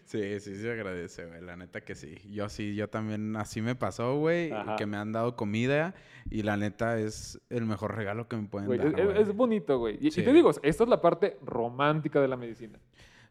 Sí, 0.05 0.39
sí, 0.39 0.55
se 0.57 0.71
agradece, 0.71 1.25
güey. 1.25 1.41
La 1.41 1.55
neta 1.55 1.81
que 1.81 1.95
sí. 1.95 2.15
Yo 2.31 2.47
sí, 2.49 2.75
yo 2.75 2.87
también 2.87 3.35
así 3.35 3.63
me 3.63 3.73
pasó, 3.75 4.15
güey. 4.19 4.51
Que 4.77 4.85
me 4.85 4.97
han 4.97 5.11
dado 5.11 5.35
comida 5.35 5.95
y 6.29 6.43
la 6.43 6.55
neta 6.55 6.99
es 6.99 7.39
el 7.49 7.65
mejor 7.65 7.95
regalo 7.95 8.27
que 8.27 8.35
me 8.37 8.47
pueden 8.47 8.67
Güey, 8.67 8.77
dar. 8.77 8.87
es, 8.89 8.93
es- 8.99 9.05
güey. 9.05 9.21
es 9.23 9.35
bonito, 9.35 9.79
güey. 9.79 9.97
Y, 9.99 10.07
y 10.09 10.11
Sí. 10.11 10.23
te 10.23 10.31
digo, 10.33 10.51
esta 10.61 10.83
es 10.83 10.87
la 10.89 11.01
parte 11.01 11.37
romántica 11.43 12.21
de 12.21 12.27
la 12.27 12.37
medicina. 12.37 12.77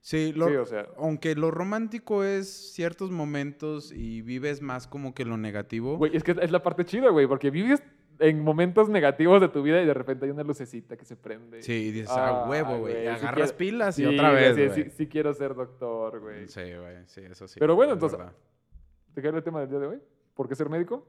Sí, 0.06 0.34
lo- 0.34 0.48
Sí, 0.48 0.56
o 0.56 0.66
sea. 0.66 0.86
aunque 0.98 1.34
lo 1.34 1.50
romántico 1.50 2.24
es 2.24 2.46
ciertos 2.74 3.10
momentos 3.10 3.90
y 3.90 4.20
vives 4.20 4.60
más 4.60 4.86
como 4.86 5.14
que 5.14 5.24
lo 5.24 5.38
negativo. 5.38 5.96
Güey, 5.96 6.14
es 6.14 6.22
que 6.22 6.32
es 6.38 6.50
la 6.50 6.62
parte 6.62 6.84
chida, 6.84 7.08
güey, 7.08 7.26
porque 7.26 7.50
vives 7.50 7.82
en 8.18 8.44
momentos 8.44 8.90
negativos 8.90 9.40
de 9.40 9.48
tu 9.48 9.62
vida 9.62 9.80
y 9.80 9.86
de 9.86 9.94
repente 9.94 10.26
hay 10.26 10.30
una 10.30 10.42
lucecita 10.42 10.98
que 10.98 11.06
se 11.06 11.16
prende. 11.16 11.62
Sí, 11.62 11.72
y 11.86 11.90
dices, 11.90 12.10
ah, 12.10 12.44
huevo, 12.46 12.80
güey. 12.80 13.00
sí 13.00 13.06
agarras 13.06 13.54
pilas 13.54 13.98
y 13.98 14.02
Sí, 14.02 14.08
otra 14.14 14.30
vez, 14.32 14.74
sí, 14.74 14.82
sí, 14.84 14.90
sí 14.90 15.06
quiero 15.06 15.32
ser 15.32 15.54
doctor, 15.54 16.20
güey. 16.20 16.48
Sí, 16.48 16.60
güey, 16.60 16.96
sí, 17.06 17.22
eso 17.22 17.48
sí. 17.48 17.58
Pero 17.58 17.74
bueno, 17.74 17.92
es 17.92 17.96
entonces- 17.96 18.18
verdad. 18.18 18.34
¿Te 19.14 19.22
queda 19.22 19.38
el 19.38 19.42
tema 19.42 19.60
del 19.60 19.70
día 19.70 19.78
de 19.78 19.86
hoy? 19.86 20.02
¿Por 20.34 20.48
qué 20.50 20.54
ser 20.54 20.68
médico? 20.68 21.08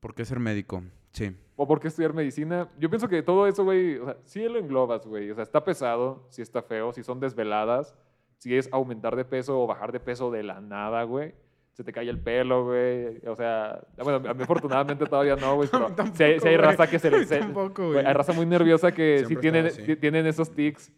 ¿Por 0.00 0.12
qué 0.16 0.24
ser 0.24 0.40
médico? 0.40 0.82
Sí. 1.12 1.36
¿O 1.54 1.68
por 1.68 1.78
qué 1.78 1.86
estudiar 1.86 2.12
medicina? 2.14 2.68
Yo 2.80 2.90
pienso 2.90 3.06
que 3.08 3.22
todo 3.22 3.46
eso, 3.46 3.62
güey, 3.62 3.96
o 3.98 4.06
sea, 4.06 4.16
sí 4.24 4.42
lo 4.48 4.58
englobas, 4.58 5.06
güey. 5.06 5.30
O 5.30 5.34
sea, 5.36 5.44
está 5.44 5.62
pesado, 5.62 6.26
sí 6.30 6.42
está 6.42 6.62
feo, 6.62 6.92
si 6.92 7.02
son 7.04 7.20
desveladas, 7.20 7.94
si 8.38 8.56
es 8.56 8.68
aumentar 8.72 9.14
de 9.16 9.24
peso 9.24 9.60
o 9.60 9.66
bajar 9.66 9.92
de 9.92 10.00
peso 10.00 10.30
de 10.30 10.42
la 10.42 10.60
nada, 10.60 11.02
güey. 11.04 11.34
Se 11.72 11.84
te 11.84 11.92
cae 11.92 12.08
el 12.08 12.18
pelo, 12.18 12.64
güey. 12.64 13.20
O 13.26 13.36
sea, 13.36 13.80
bueno, 14.02 14.28
a 14.28 14.34
mí 14.34 14.42
afortunadamente 14.42 15.06
todavía 15.06 15.36
no, 15.36 15.54
güey, 15.56 15.68
pero 15.72 15.86
Tampoco, 15.92 16.16
si 16.16 16.24
hay, 16.24 16.56
raza 16.56 16.88
que 16.88 16.98
se 16.98 17.10
le... 17.10 17.24
se- 17.26 17.38
Tampoco, 17.38 17.82
güey, 17.82 17.92
güey. 17.94 18.06
hay 18.06 18.12
raza 18.14 18.32
muy 18.32 18.46
nerviosa 18.46 18.90
que 18.92 19.24
sí 19.28 19.36
tienen, 19.36 19.66
así. 19.66 19.96
tienen 19.96 20.26
esos 20.26 20.50
tics. 20.52 20.90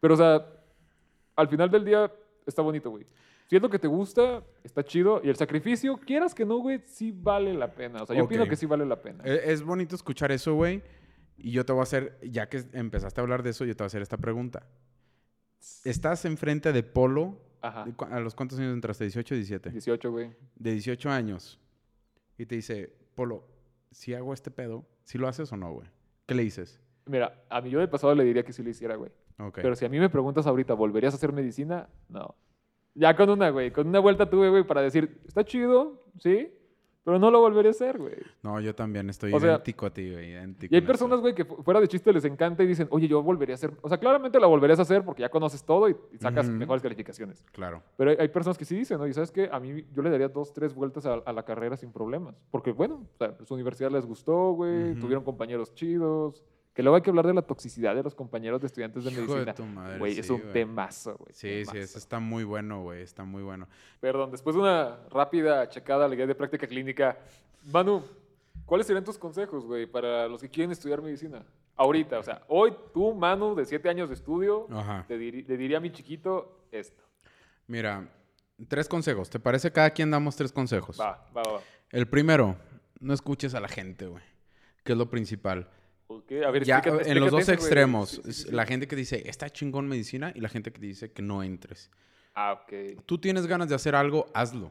Pero, 0.00 0.14
o 0.14 0.16
sea, 0.18 0.44
al 1.36 1.48
final 1.48 1.70
del 1.70 1.84
día 1.84 2.12
está 2.46 2.60
bonito, 2.60 2.90
güey. 2.90 3.06
Si 3.48 3.56
es 3.56 3.62
lo 3.62 3.70
que 3.70 3.78
te 3.78 3.86
gusta, 3.88 4.42
está 4.64 4.82
chido. 4.84 5.20
Y 5.24 5.28
el 5.28 5.36
sacrificio, 5.36 5.96
quieras 5.98 6.34
que 6.34 6.44
no, 6.44 6.56
güey, 6.58 6.82
sí 6.86 7.12
vale 7.14 7.54
la 7.54 7.72
pena. 7.72 8.02
O 8.02 8.06
sea, 8.06 8.16
yo 8.16 8.24
opino 8.24 8.42
Ok. 8.44 8.50
que 8.50 8.56
sí 8.56 8.66
vale 8.66 8.84
la 8.84 9.00
pena. 9.00 9.22
E- 9.24 9.52
Es 9.52 9.62
bonito 9.62 9.94
escuchar 9.94 10.30
eso, 10.32 10.54
güey. 10.54 10.82
Y 11.38 11.52
yo 11.52 11.64
te 11.64 11.72
voy 11.72 11.80
a 11.80 11.82
hacer, 11.84 12.18
ya 12.22 12.48
que 12.48 12.62
empezaste 12.72 13.20
a 13.20 13.22
hablar 13.22 13.42
de 13.42 13.50
eso, 13.50 13.64
yo 13.64 13.74
te 13.74 13.82
voy 13.82 13.86
a 13.86 13.88
hacer 13.88 14.02
esta 14.02 14.16
pregunta. 14.18 14.66
Estás 15.84 16.24
enfrente 16.24 16.72
de 16.72 16.82
Polo. 16.82 17.38
Ajá. 17.60 17.84
¿de 17.84 17.92
cu- 17.94 18.06
¿A 18.06 18.18
los 18.20 18.34
cuántos 18.34 18.58
años 18.58 18.72
entraste? 18.74 19.06
¿18 19.06 19.32
o 19.32 19.34
17? 19.36 19.70
18, 19.70 20.10
güey. 20.10 20.30
De 20.56 20.72
18 20.72 21.10
años. 21.10 21.60
Y 22.36 22.46
te 22.46 22.56
dice, 22.56 22.92
Polo, 23.14 23.44
si 23.90 24.14
hago 24.14 24.34
este 24.34 24.50
pedo, 24.50 24.84
¿si 25.04 25.18
lo 25.18 25.28
haces 25.28 25.52
o 25.52 25.56
no, 25.56 25.72
güey? 25.72 25.88
¿Qué 26.26 26.34
le 26.34 26.42
dices? 26.42 26.80
Mira, 27.06 27.44
a 27.48 27.60
mí 27.60 27.70
yo 27.70 27.78
del 27.78 27.88
pasado 27.88 28.14
le 28.14 28.24
diría 28.24 28.44
que 28.44 28.52
sí 28.52 28.62
lo 28.62 28.70
hiciera, 28.70 28.96
güey. 28.96 29.10
Ok. 29.38 29.58
Pero 29.62 29.76
si 29.76 29.84
a 29.84 29.88
mí 29.88 29.98
me 30.00 30.08
preguntas 30.10 30.46
ahorita, 30.46 30.74
¿volverías 30.74 31.14
a 31.14 31.16
hacer 31.16 31.32
medicina? 31.32 31.88
No. 32.08 32.34
Ya 32.94 33.14
con 33.16 33.30
una, 33.30 33.50
güey. 33.50 33.70
Con 33.72 33.86
una 33.88 34.00
vuelta 34.00 34.28
tuve, 34.28 34.50
güey, 34.50 34.64
para 34.66 34.82
decir, 34.82 35.20
está 35.26 35.44
chido, 35.44 36.04
sí, 36.18 36.52
pero 37.04 37.18
no 37.18 37.30
lo 37.30 37.40
volvería 37.40 37.70
a 37.70 37.72
hacer, 37.72 37.98
güey. 37.98 38.14
No, 38.42 38.60
yo 38.60 38.74
también 38.74 39.10
estoy 39.10 39.32
O 39.32 39.40
sea, 39.40 39.50
idéntico 39.54 39.86
a 39.86 39.90
ti, 39.90 40.10
güey. 40.10 40.30
idéntico 40.30 40.72
Y 40.74 40.76
hay 40.78 40.82
personas, 40.82 41.20
güey, 41.20 41.34
que 41.34 41.44
fu- 41.44 41.62
fuera 41.62 41.80
de 41.80 41.88
chiste 41.88 42.12
les 42.12 42.24
encanta 42.24 42.62
y 42.62 42.66
dicen, 42.66 42.86
oye, 42.90 43.08
yo 43.08 43.22
volvería 43.22 43.54
a 43.54 43.56
hacer. 43.56 43.72
O 43.82 43.88
sea, 43.88 43.98
claramente 43.98 44.38
la 44.38 44.46
volverías 44.46 44.78
a 44.78 44.82
hacer 44.82 45.04
porque 45.04 45.22
ya 45.22 45.28
conoces 45.28 45.64
todo 45.64 45.88
y, 45.88 45.96
y 46.12 46.18
sacas 46.18 46.48
mejores 46.48 46.82
calificaciones. 46.82 47.44
Claro. 47.52 47.82
Pero 47.96 48.10
hay, 48.10 48.16
hay 48.20 48.28
personas 48.28 48.56
que 48.58 48.64
sí 48.64 48.76
dicen, 48.76 49.00
oye, 49.00 49.12
¿sabes 49.12 49.30
qué? 49.32 49.48
A 49.50 49.58
mí 49.58 49.84
yo 49.92 50.02
le 50.02 50.10
daría 50.10 50.28
dos, 50.28 50.52
tres 50.52 50.74
vueltas 50.74 51.04
a, 51.06 51.14
a 51.14 51.32
la 51.32 51.44
carrera 51.44 51.76
sin 51.76 51.90
problemas. 51.92 52.34
Porque, 52.50 52.72
bueno, 52.72 53.06
o 53.14 53.18
sea, 53.18 53.36
su 53.44 53.54
universidad 53.54 53.90
les 53.90 54.06
gustó, 54.06 54.52
güey, 54.52 54.94
tuvieron 54.94 55.24
compañeros 55.24 55.74
chidos. 55.74 56.42
Que 56.74 56.82
luego 56.82 56.96
hay 56.96 57.02
que 57.02 57.10
hablar 57.10 57.26
de 57.26 57.34
la 57.34 57.42
toxicidad 57.42 57.94
de 57.94 58.02
los 58.02 58.14
compañeros 58.14 58.60
de 58.60 58.66
estudiantes 58.66 59.04
de 59.04 59.10
Hijo 59.10 59.20
de 59.20 59.26
medicina. 59.28 59.54
tu 59.54 59.64
madre, 59.66 59.98
Güey, 59.98 60.18
es 60.18 60.30
un 60.30 60.40
güey. 60.40 60.52
temazo, 60.52 61.16
güey. 61.18 61.32
Sí, 61.34 61.64
sí, 61.70 61.76
eso 61.78 61.98
está 61.98 62.18
muy 62.18 62.44
bueno, 62.44 62.82
güey. 62.82 63.02
Está 63.02 63.24
muy 63.24 63.42
bueno. 63.42 63.68
Perdón, 64.00 64.30
después 64.30 64.56
de 64.56 64.62
una 64.62 64.96
rápida 65.10 65.68
checada 65.68 66.06
a 66.06 66.08
la 66.08 66.14
guía 66.14 66.26
de 66.26 66.34
práctica 66.34 66.66
clínica, 66.66 67.18
Manu, 67.70 68.02
¿cuáles 68.64 68.86
serían 68.86 69.04
tus 69.04 69.18
consejos, 69.18 69.66
güey, 69.66 69.86
para 69.86 70.26
los 70.28 70.40
que 70.40 70.48
quieren 70.48 70.70
estudiar 70.72 71.02
medicina? 71.02 71.44
Ahorita, 71.76 72.18
o 72.18 72.22
sea, 72.22 72.42
hoy 72.48 72.74
tú, 72.94 73.14
Manu, 73.14 73.54
de 73.54 73.64
siete 73.66 73.88
años 73.90 74.08
de 74.08 74.14
estudio, 74.14 74.66
te 75.08 75.18
diri- 75.18 75.46
le 75.46 75.56
diría 75.58 75.76
a 75.76 75.80
mi 75.80 75.90
chiquito 75.92 76.66
esto. 76.70 77.02
Mira, 77.66 78.08
tres 78.68 78.88
consejos. 78.88 79.28
¿Te 79.28 79.38
parece 79.40 79.70
cada 79.72 79.90
quien 79.90 80.10
damos 80.10 80.36
tres 80.36 80.52
consejos? 80.52 80.98
Va, 81.00 81.26
va, 81.36 81.42
va. 81.42 81.60
El 81.90 82.06
primero, 82.08 82.56
no 83.00 83.12
escuches 83.12 83.54
a 83.54 83.60
la 83.60 83.68
gente, 83.68 84.06
güey. 84.06 84.22
Que 84.84 84.92
es 84.92 84.98
lo 84.98 85.10
principal. 85.10 85.68
Ok, 86.38 86.44
a 86.46 86.50
ver, 86.50 86.64
Ya 86.64 86.78
explícate- 86.80 87.08
en 87.10 87.20
los 87.20 87.30
dos 87.30 87.48
extremos, 87.48 88.10
Sí, 88.10 88.20
sí, 88.24 88.30
es 88.30 88.36
sí, 88.36 88.42
sí. 88.48 88.52
la 88.54 88.66
gente 88.66 88.86
que 88.86 88.96
dice, 88.96 89.22
está 89.28 89.50
chingón 89.50 89.88
medicina 89.88 90.32
y 90.34 90.40
la 90.40 90.48
gente 90.48 90.72
que 90.72 90.80
dice 90.80 91.12
que 91.12 91.22
no 91.22 91.42
entres. 91.42 91.90
Ah, 92.34 92.52
ok. 92.54 93.02
Tú 93.06 93.18
tienes 93.18 93.46
ganas 93.46 93.68
de 93.68 93.74
hacer 93.74 93.94
algo, 93.94 94.26
hazlo. 94.34 94.70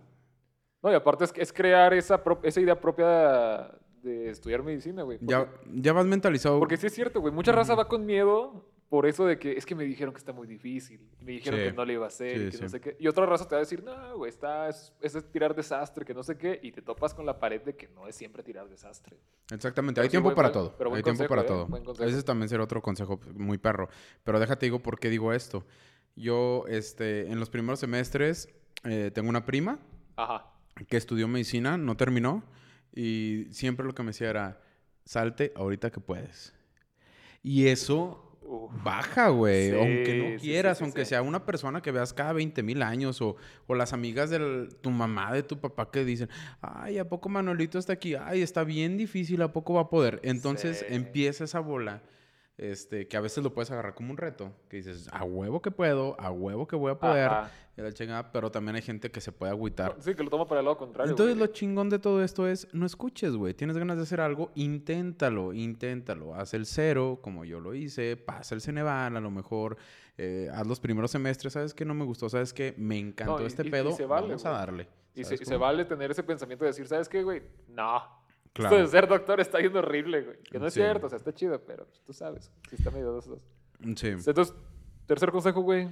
No, 0.81 0.91
y 0.91 0.95
aparte 0.95 1.25
es, 1.25 1.33
es 1.35 1.53
crear 1.53 1.93
esa, 1.93 2.21
esa 2.43 2.59
idea 2.61 2.79
propia 2.79 3.71
de 4.01 4.29
estudiar 4.31 4.63
medicina, 4.63 5.03
güey. 5.03 5.19
Ya, 5.21 5.47
ya 5.71 5.93
vas 5.93 6.05
mentalizado. 6.07 6.57
Porque 6.57 6.77
sí 6.77 6.87
es 6.87 6.93
cierto, 6.93 7.21
güey. 7.21 7.31
Mucha 7.33 7.51
raza 7.51 7.75
va 7.75 7.87
con 7.87 8.03
miedo 8.05 8.65
por 8.91 9.05
eso 9.05 9.25
de 9.25 9.39
que 9.39 9.53
es 9.53 9.65
que 9.65 9.73
me 9.73 9.85
dijeron 9.85 10.13
que 10.13 10.17
está 10.17 10.33
muy 10.33 10.45
difícil. 10.47 10.99
Y 11.21 11.23
me 11.23 11.31
dijeron 11.31 11.57
Sí. 11.61 11.65
que 11.67 11.71
no 11.71 11.85
le 11.85 11.93
iba 11.93 12.03
a 12.03 12.09
hacer 12.09 12.35
y 12.35 12.39
Sí, 12.39 12.45
que 12.51 12.57
sí. 12.57 12.63
no 12.63 12.67
sé 12.69 12.81
qué. 12.81 12.97
Y 12.99 13.07
otra 13.07 13.25
raza 13.25 13.47
te 13.47 13.55
va 13.55 13.59
a 13.59 13.63
decir, 13.63 13.81
no, 13.81 14.17
güey, 14.17 14.27
está, 14.29 14.67
es, 14.67 14.91
es 14.99 15.31
tirar 15.31 15.55
desastre, 15.55 16.03
que 16.03 16.13
no 16.13 16.23
sé 16.23 16.37
qué. 16.37 16.59
Y 16.61 16.73
te 16.73 16.81
topas 16.81 17.13
con 17.13 17.25
la 17.25 17.39
pared 17.39 17.61
de 17.61 17.73
que 17.77 17.87
no 17.87 18.05
es 18.05 18.15
siempre 18.17 18.43
tirar 18.43 18.67
desastre. 18.67 19.15
Exactamente, 19.49 20.01
hay 20.01 20.09
tiempo 20.09 20.25
buen- 20.27 20.35
para 20.35 20.51
todo. 20.51 20.75
Hay 20.93 21.01
tiempo 21.03 21.25
consejo, 21.25 21.29
para 21.29 21.41
¿eh? 21.43 21.45
todo. 21.45 22.05
Ese 22.05 22.21
también 22.23 22.49
será 22.49 22.63
otro 22.65 22.81
consejo 22.81 23.17
muy 23.33 23.57
perro. 23.57 23.87
Pero 24.25 24.41
déjate 24.41 24.65
digo 24.65 24.79
por 24.79 24.99
qué 24.99 25.09
digo 25.09 25.31
esto. 25.31 25.65
Yo, 26.17 26.65
este, 26.67 27.31
en 27.31 27.39
los 27.39 27.49
primeros 27.49 27.79
semestres, 27.79 28.49
eh, 28.83 29.09
tengo 29.13 29.29
una 29.29 29.45
prima 29.45 29.79
Ajá. 30.17 30.51
que 30.89 30.97
estudió 30.97 31.29
medicina, 31.29 31.77
no 31.77 31.95
terminó, 31.95 32.43
y 32.93 33.45
siempre 33.51 33.85
lo 33.85 33.93
que 33.95 34.03
me 34.03 34.07
decía 34.09 34.29
era, 34.29 34.61
salte 35.05 35.53
ahorita 35.55 35.91
que 35.91 36.01
puedes. 36.01 36.53
Y 37.41 37.67
eso 37.67 38.30
Uf. 38.43 38.71
baja, 38.83 39.29
güey, 39.29 39.69
Sí, 39.69 39.75
aunque 39.75 40.15
no 40.15 40.39
sí, 40.39 40.45
quieras, 40.47 40.79
sí, 40.79 40.83
aunque 40.83 41.05
sea 41.05 41.21
una 41.21 41.45
persona 41.45 41.81
que 41.81 41.91
veas 41.91 42.11
cada 42.13 42.33
20 42.33 42.63
mil 42.63 42.81
años, 42.81 43.21
o, 43.21 43.35
o 43.67 43.75
las 43.75 43.93
amigas 43.93 44.29
de 44.29 44.67
tu 44.81 44.89
mamá, 44.89 45.31
de 45.31 45.43
tu 45.43 45.59
papá 45.59 45.91
que 45.91 46.03
dicen, 46.03 46.29
ay, 46.61 46.97
¿a 46.97 47.07
poco 47.07 47.29
Manuelito 47.29 47.77
está 47.77 47.93
aquí? 47.93 48.15
Ay, 48.15 48.41
está 48.41 48.63
bien 48.63 48.97
difícil, 48.97 49.41
¿a 49.41 49.53
poco 49.53 49.73
va 49.75 49.81
a 49.81 49.89
poder? 49.89 50.19
Entonces 50.23 50.85
empieza 50.89 51.43
esa 51.43 51.59
bola 51.59 52.01
este, 52.61 53.07
que 53.07 53.17
a 53.17 53.21
veces 53.21 53.43
lo 53.43 53.53
puedes 53.53 53.71
agarrar 53.71 53.93
como 53.95 54.11
un 54.11 54.17
reto, 54.17 54.53
que 54.69 54.77
dices, 54.77 55.09
a 55.11 55.23
huevo 55.23 55.61
que 55.61 55.71
puedo, 55.71 56.15
a 56.19 56.31
huevo 56.31 56.67
que 56.67 56.75
voy 56.75 56.91
a 56.91 56.99
poder, 56.99 57.31
la 57.75 57.91
chingada, 57.93 58.31
pero 58.31 58.51
también 58.51 58.75
hay 58.75 58.83
gente 58.83 59.09
que 59.09 59.19
se 59.19 59.31
puede 59.31 59.51
agüitar. 59.51 59.95
Sí, 59.99 60.13
que 60.13 60.23
lo 60.23 60.29
toma 60.29 60.45
para 60.47 60.59
el 60.59 60.65
lado 60.65 60.77
contrario. 60.77 61.09
Entonces 61.09 61.35
güey. 61.35 61.47
lo 61.47 61.51
chingón 61.53 61.89
de 61.89 61.97
todo 61.97 62.23
esto 62.23 62.47
es, 62.47 62.67
no 62.73 62.85
escuches, 62.85 63.35
güey. 63.35 63.55
Tienes 63.55 63.75
ganas 63.75 63.97
de 63.97 64.03
hacer 64.03 64.21
algo, 64.21 64.51
inténtalo, 64.53 65.51
inténtalo. 65.53 66.35
Haz 66.35 66.53
el 66.53 66.67
cero, 66.67 67.19
como 67.23 67.43
yo 67.43 67.59
lo 67.59 67.73
hice, 67.73 68.17
pasa 68.17 68.53
el 68.53 68.61
Ceneval, 68.61 69.17
a 69.17 69.19
lo 69.19 69.31
mejor 69.31 69.77
eh, 70.19 70.49
haz 70.53 70.67
los 70.67 70.79
primeros 70.79 71.09
semestres, 71.09 71.53
¿sabes 71.53 71.73
qué? 71.73 71.83
No 71.83 71.95
me 71.95 72.05
gustó, 72.05 72.29
¿sabes 72.29 72.53
qué? 72.53 72.75
Me 72.77 72.99
encantó 72.99 73.37
No, 73.37 73.43
y- 73.43 73.47
este 73.47 73.63
y- 73.63 73.67
y 73.69 73.71
pedo, 73.71 73.91
se 73.93 74.05
vale, 74.05 74.27
vamos 74.27 74.45
a 74.45 74.51
darle. 74.51 74.87
Y 75.15 75.23
se, 75.23 75.57
vale 75.57 75.83
tener 75.85 76.11
ese 76.11 76.21
pensamiento 76.21 76.63
de 76.63 76.69
decir, 76.69 76.87
¿sabes 76.87 77.09
qué, 77.09 77.23
güey? 77.23 77.41
No. 77.67 78.20
Claro. 78.53 78.75
Esto 78.75 78.85
de 78.85 78.91
ser 78.91 79.07
doctor 79.07 79.39
está 79.39 79.59
yendo 79.61 79.79
horrible, 79.79 80.21
güey. 80.23 80.37
Que 80.43 80.59
no 80.59 80.67
es 80.67 80.73
Sí. 80.73 80.81
cierto, 80.81 81.05
o 81.07 81.09
sea, 81.09 81.17
está 81.17 81.33
chido, 81.33 81.63
pero 81.65 81.85
pues, 81.85 82.01
tú 82.03 82.11
sabes. 82.13 82.51
Sí, 82.69 82.75
está 82.77 82.91
medio 82.91 83.11
dos, 83.11 83.25
dos. 83.27 83.39
Sí. 83.95 84.07
Entonces, 84.07 84.53
tercer 85.05 85.31
consejo, 85.31 85.61
güey. 85.61 85.89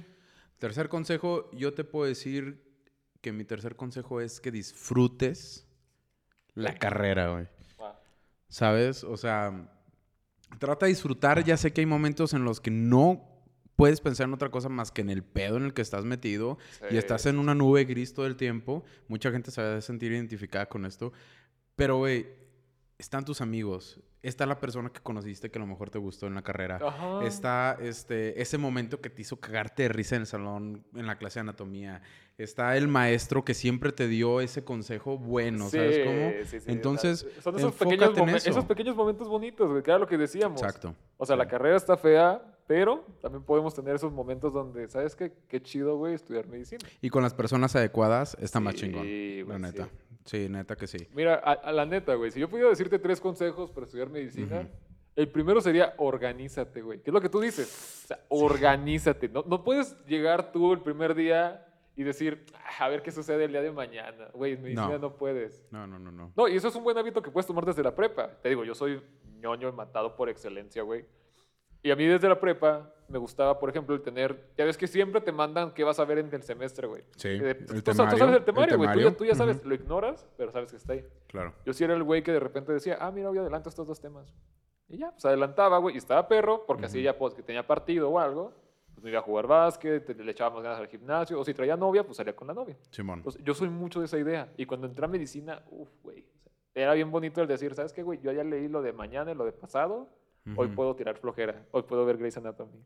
Tercer 0.58 0.88
consejo, 0.90 1.50
yo 1.52 1.72
te 1.72 1.84
puedo 1.84 2.06
decir 2.06 2.62
que 3.22 3.32
mi 3.32 3.44
tercer 3.44 3.76
consejo 3.76 4.20
es 4.20 4.40
que 4.40 4.50
disfrutes 4.50 5.66
la 6.54 6.74
carrera, 6.74 7.32
güey. 7.32 7.46
Ah, 7.78 7.98
¿Sabes? 8.48 9.04
O 9.04 9.16
sea, 9.16 9.72
trata 10.58 10.84
de 10.86 10.90
disfrutar. 10.90 11.42
Ya 11.44 11.56
sé 11.56 11.72
que 11.72 11.80
hay 11.80 11.86
momentos 11.86 12.34
en 12.34 12.44
los 12.44 12.60
que 12.60 12.70
no 12.70 13.26
puedes 13.76 14.02
pensar 14.02 14.26
en 14.28 14.34
otra 14.34 14.50
cosa 14.50 14.68
más 14.68 14.90
que 14.92 15.00
en 15.00 15.08
el 15.08 15.22
pedo 15.24 15.56
en 15.56 15.64
el 15.64 15.72
que 15.72 15.80
estás 15.80 16.04
metido 16.04 16.58
y 16.90 16.92
Sí. 16.92 16.98
estás 16.98 17.24
en 17.24 17.38
una 17.38 17.54
nube 17.54 17.84
gris 17.84 18.12
todo 18.12 18.26
el 18.26 18.36
tiempo. 18.36 18.84
Mucha 19.08 19.30
gente 19.30 19.50
se 19.50 19.62
va 19.62 19.76
a 19.76 19.80
sentir 19.80 20.12
identificada 20.12 20.66
con 20.66 20.84
esto. 20.84 21.12
Pero, 21.76 21.96
güey, 21.96 22.26
están 23.00 23.24
tus 23.24 23.40
amigos. 23.40 23.98
Está 24.22 24.44
la 24.46 24.60
persona 24.60 24.90
que 24.90 25.00
conociste 25.00 25.50
que 25.50 25.58
a 25.58 25.62
lo 25.62 25.66
mejor 25.66 25.88
te 25.90 25.98
gustó 25.98 26.26
en 26.26 26.34
la 26.34 26.42
carrera. 26.42 26.78
Ajá. 26.82 27.24
Está 27.24 27.76
este, 27.80 28.40
ese 28.40 28.58
momento 28.58 29.00
que 29.00 29.08
te 29.10 29.22
hizo 29.22 29.40
cagarte 29.40 29.84
de 29.84 29.88
risa 29.88 30.14
en 30.16 30.20
el 30.22 30.26
salón, 30.26 30.84
en 30.94 31.06
la 31.06 31.16
clase 31.16 31.38
de 31.38 31.40
anatomía. 31.40 32.02
Está 32.36 32.76
el 32.76 32.86
maestro 32.88 33.44
que 33.44 33.54
siempre 33.54 33.92
te 33.92 34.06
dio 34.08 34.40
ese 34.40 34.62
consejo 34.64 35.18
bueno, 35.18 35.68
¿sabes 35.70 35.96
Sí, 35.96 36.02
cómo? 36.04 36.30
sí, 36.44 36.60
sí, 36.60 36.70
Entonces, 36.70 37.26
son 37.42 37.56
esos 37.56 37.74
pequeños, 37.74 38.16
en 38.16 38.28
eso. 38.30 38.50
esos 38.50 38.64
pequeños 38.66 38.94
momentos 38.96 39.28
bonitos, 39.28 39.82
que 39.82 39.90
era 39.90 39.98
lo 39.98 40.06
que 40.06 40.16
decíamos. 40.18 40.60
Exacto. 40.62 40.94
O 41.16 41.26
sea, 41.26 41.36
la 41.36 41.48
carrera 41.48 41.76
está 41.76 41.96
fea, 41.96 42.42
pero 42.66 43.04
también 43.20 43.42
podemos 43.42 43.74
tener 43.74 43.94
esos 43.94 44.12
momentos 44.12 44.52
donde, 44.52 44.88
¿sabes 44.88 45.16
qué? 45.16 45.32
Qué 45.48 45.60
chido, 45.62 45.96
güey, 45.96 46.14
estudiar 46.14 46.46
medicina. 46.46 46.86
Y 47.00 47.08
con 47.10 47.22
las 47.22 47.34
personas 47.34 47.74
adecuadas 47.76 48.36
está 48.40 48.60
más 48.60 48.74
chingón. 48.74 49.02
güey, 49.02 49.44
la 49.44 49.58
neta. 49.58 49.88
Sí. 50.24 50.44
Sí. 50.44 50.48
neta 50.48 50.76
que 50.76 50.86
sí. 50.86 51.08
Mira, 51.14 51.34
a, 51.44 51.52
a 51.52 51.72
la 51.72 51.86
neta, 51.86 52.14
güey, 52.14 52.30
si 52.30 52.40
yo 52.40 52.48
pudiera 52.48 52.68
decirte 52.70 52.98
tres 52.98 53.20
consejos 53.20 53.70
para 53.70 53.86
estudiar 53.86 54.08
medicina, 54.10 54.68
el 55.16 55.28
primero 55.28 55.60
sería 55.60 55.94
organízate, 55.98 56.82
güey. 56.82 57.00
¿Qué 57.02 57.10
es 57.10 57.14
lo 57.14 57.20
que 57.20 57.28
tú 57.28 57.40
dices? 57.40 58.02
O 58.04 58.06
sea, 58.08 58.20
organízate. 58.28 59.28
No, 59.28 59.44
no 59.46 59.62
puedes 59.64 59.96
llegar 60.06 60.52
tú 60.52 60.72
el 60.72 60.80
primer 60.80 61.14
día 61.14 61.66
y 61.96 62.02
decir, 62.04 62.46
"Ah, 62.54 62.84
a 62.84 62.88
ver 62.88 63.02
qué 63.02 63.10
sucede 63.10 63.44
el 63.44 63.52
día 63.52 63.60
de 63.62 63.72
mañana. 63.72 64.28
Güey, 64.32 64.52
en 64.54 64.62
medicina 64.62 64.88
No. 64.92 64.98
no. 64.98 65.16
puedes. 65.16 65.62
No, 65.70 65.86
no, 65.86 65.98
no, 65.98 66.10
no. 66.10 66.32
No, 66.36 66.48
y 66.48 66.56
eso 66.56 66.68
es 66.68 66.74
un 66.76 66.84
buen 66.84 66.96
hábito 66.96 67.20
que 67.20 67.30
puedes 67.30 67.46
tomar 67.46 67.66
desde 67.66 67.82
la 67.82 67.94
prepa. 67.94 68.28
Te 68.42 68.48
digo, 68.48 68.64
yo 68.64 68.74
soy 68.74 69.02
ñoño 69.40 69.72
matado 69.72 70.16
por 70.16 70.28
excelencia, 70.28 70.82
güey. 70.82 71.04
Y 71.82 71.90
a 71.90 71.96
mí 71.96 72.04
desde 72.06 72.28
la 72.28 72.38
prepa 72.38 72.92
me 73.08 73.18
gustaba, 73.18 73.58
por 73.58 73.70
ejemplo, 73.70 73.94
el 73.94 74.02
tener... 74.02 74.50
Ya 74.56 74.64
ves 74.64 74.76
que 74.76 74.86
siempre 74.86 75.20
te 75.20 75.32
mandan 75.32 75.72
qué 75.72 75.82
vas 75.82 75.98
a 75.98 76.04
ver 76.04 76.18
en 76.18 76.32
el 76.32 76.42
semestre, 76.42 76.86
güey. 76.86 77.02
Sí, 77.16 77.28
Eh, 77.28 77.50
el 77.58 77.66
tú, 77.66 77.74
tú 77.74 77.82
temario, 77.82 78.18
sabes 78.18 78.36
el 78.36 78.44
temario, 78.44 78.76
güey. 78.76 78.92
Tú, 78.92 79.12
tú 79.12 79.24
ya 79.24 79.34
sabes, 79.34 79.56
ujú. 79.58 79.68
lo 79.68 79.74
ignoras, 79.74 80.28
pero 80.36 80.52
sabes 80.52 80.70
que 80.70 80.76
está 80.76 80.92
ahí. 80.92 81.04
Claro. 81.26 81.54
Yo 81.64 81.72
sí 81.72 81.82
era 81.82 81.94
el 81.94 82.02
güey 82.04 82.22
que 82.22 82.32
de 82.32 82.40
repente 82.40 82.72
decía, 82.72 82.98
ah, 83.00 83.10
mira, 83.10 83.30
hoy 83.30 83.38
adelanto 83.38 83.68
estos 83.68 83.86
dos 83.86 84.00
temas. 84.00 84.32
Y 84.88 84.98
ya, 84.98 85.10
pues 85.12 85.24
adelantaba, 85.24 85.78
güey, 85.78 85.94
y 85.94 85.98
estaba 85.98 86.28
perro, 86.28 86.64
porque 86.66 86.86
así 86.86 86.98
Ujú. 86.98 87.04
ya, 87.04 87.16
pues, 87.18 87.34
que 87.34 87.42
tenía 87.42 87.66
partido 87.66 88.10
o 88.10 88.18
algo, 88.18 88.52
pues 88.94 89.02
me 89.04 89.10
iba 89.10 89.20
a 89.20 89.22
jugar 89.22 89.46
básquet, 89.46 90.08
le 90.16 90.30
echaba 90.30 90.54
más 90.54 90.62
ganas 90.62 90.78
al 90.80 90.88
gimnasio, 90.88 91.40
o 91.40 91.44
si 91.44 91.54
traía 91.54 91.76
novia, 91.76 92.04
pues 92.04 92.16
salía 92.16 92.36
con 92.36 92.46
la 92.48 92.54
novia. 92.54 92.76
Simón. 92.90 93.20
Entonces, 93.20 93.42
yo 93.42 93.54
soy 93.54 93.68
mucho 93.70 94.00
de 94.00 94.06
esa 94.06 94.18
idea. 94.18 94.52
Y 94.56 94.66
cuando 94.66 94.86
entré 94.86 95.04
a 95.04 95.08
medicina, 95.08 95.62
uff, 95.70 95.88
güey, 96.02 96.20
o 96.20 96.38
sea, 96.42 96.52
era 96.74 96.94
bien 96.94 97.10
bonito 97.10 97.40
el 97.40 97.48
decir, 97.48 97.74
¿sabes 97.74 97.92
qué, 97.92 98.02
güey? 98.02 98.20
Yo 98.20 98.30
ya 98.32 98.44
leí 98.44 98.68
lo 98.68 98.82
de 98.82 98.92
mañana 98.92 99.32
y 99.32 99.34
lo 99.34 99.44
de 99.44 99.52
pasado, 99.52 100.08
hoy 100.56 100.68
puedo 100.68 100.96
tirar 100.96 101.16
flojera, 101.16 101.62
hoy 101.70 101.82
puedo 101.82 102.04
ver 102.04 102.16
Grey's 102.18 102.36
Anatomy. 102.36 102.82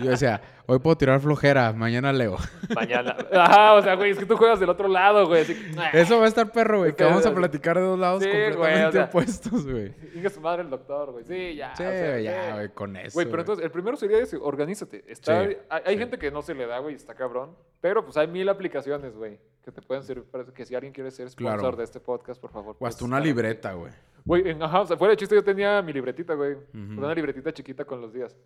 Yo 0.00 0.10
decía, 0.10 0.40
hoy 0.66 0.78
puedo 0.78 0.96
tirar 0.96 1.20
flojera, 1.20 1.72
mañana 1.72 2.12
leo. 2.12 2.36
mañana. 2.74 3.16
Ajá, 3.32 3.74
o 3.74 3.82
sea, 3.82 3.94
güey, 3.96 4.10
es 4.12 4.18
que 4.18 4.26
tú 4.26 4.36
juegas 4.36 4.60
del 4.60 4.68
otro 4.70 4.88
lado, 4.88 5.26
güey. 5.26 5.42
así 5.42 5.54
que, 5.54 6.00
Eso 6.00 6.18
va 6.18 6.24
a 6.24 6.28
estar 6.28 6.50
perro, 6.52 6.78
güey, 6.78 6.94
que 6.94 7.04
vamos 7.04 7.26
a 7.26 7.34
platicar 7.34 7.76
de 7.76 7.82
dos 7.82 7.98
lados 7.98 8.22
sí, 8.22 8.28
güey, 8.28 8.50
completamente 8.52 8.88
o 8.88 8.92
sea, 8.92 9.04
opuestos, 9.04 9.66
güey. 9.66 9.94
Inga 10.14 10.30
su 10.30 10.40
madre 10.40 10.62
el 10.62 10.70
doctor, 10.70 11.12
güey. 11.12 11.24
Sí, 11.24 11.56
ya. 11.56 11.74
Sí, 11.76 11.82
o 11.82 11.86
sea, 11.90 12.20
ya, 12.20 12.54
güey, 12.54 12.68
con 12.70 12.96
eso. 12.96 13.14
Güey, 13.14 13.26
pero 13.26 13.36
güey. 13.36 13.40
entonces, 13.42 13.64
el 13.64 13.70
primero 13.70 13.96
sería 13.96 14.18
ese, 14.18 14.36
organízate. 14.36 15.04
Está, 15.10 15.44
Sí, 15.44 15.56
hay 15.68 15.82
hay 15.84 15.94
sí. 15.94 15.98
gente 15.98 16.18
que 16.18 16.30
no 16.30 16.42
se 16.42 16.54
le 16.54 16.66
da, 16.66 16.78
güey, 16.78 16.94
está 16.94 17.14
cabrón. 17.14 17.56
Pero 17.80 18.04
pues 18.04 18.16
hay 18.16 18.26
mil 18.26 18.48
aplicaciones, 18.48 19.14
güey, 19.16 19.38
que 19.64 19.70
te 19.70 19.80
pueden 19.82 20.02
servir 20.02 20.24
para. 20.24 20.44
Que 20.44 20.64
si 20.64 20.74
alguien 20.74 20.92
quiere 20.92 21.10
ser 21.10 21.30
sponsor 21.30 21.58
Claro. 21.60 21.76
de 21.76 21.84
este 21.84 22.00
podcast, 22.00 22.40
por 22.40 22.50
favor. 22.50 22.74
O 22.74 22.78
pues, 22.78 22.94
hasta 22.94 23.04
una 23.04 23.18
está 23.18 23.24
bien. 23.24 23.36
libreta, 23.36 23.72
güey. 23.74 23.92
Güey, 24.24 24.48
en- 24.50 24.62
ajá, 24.62 24.80
o 24.82 24.86
sea, 24.86 24.96
fuera 24.96 25.12
de 25.12 25.16
chiste 25.16 25.34
yo 25.34 25.42
tenía 25.44 25.80
mi 25.82 25.92
libretita, 25.92 26.34
güey. 26.34 26.54
Ujú. 26.54 26.98
Una 26.98 27.14
libretita 27.14 27.52
chiquita 27.52 27.84
con 27.84 28.00
los 28.00 28.12
días. 28.12 28.36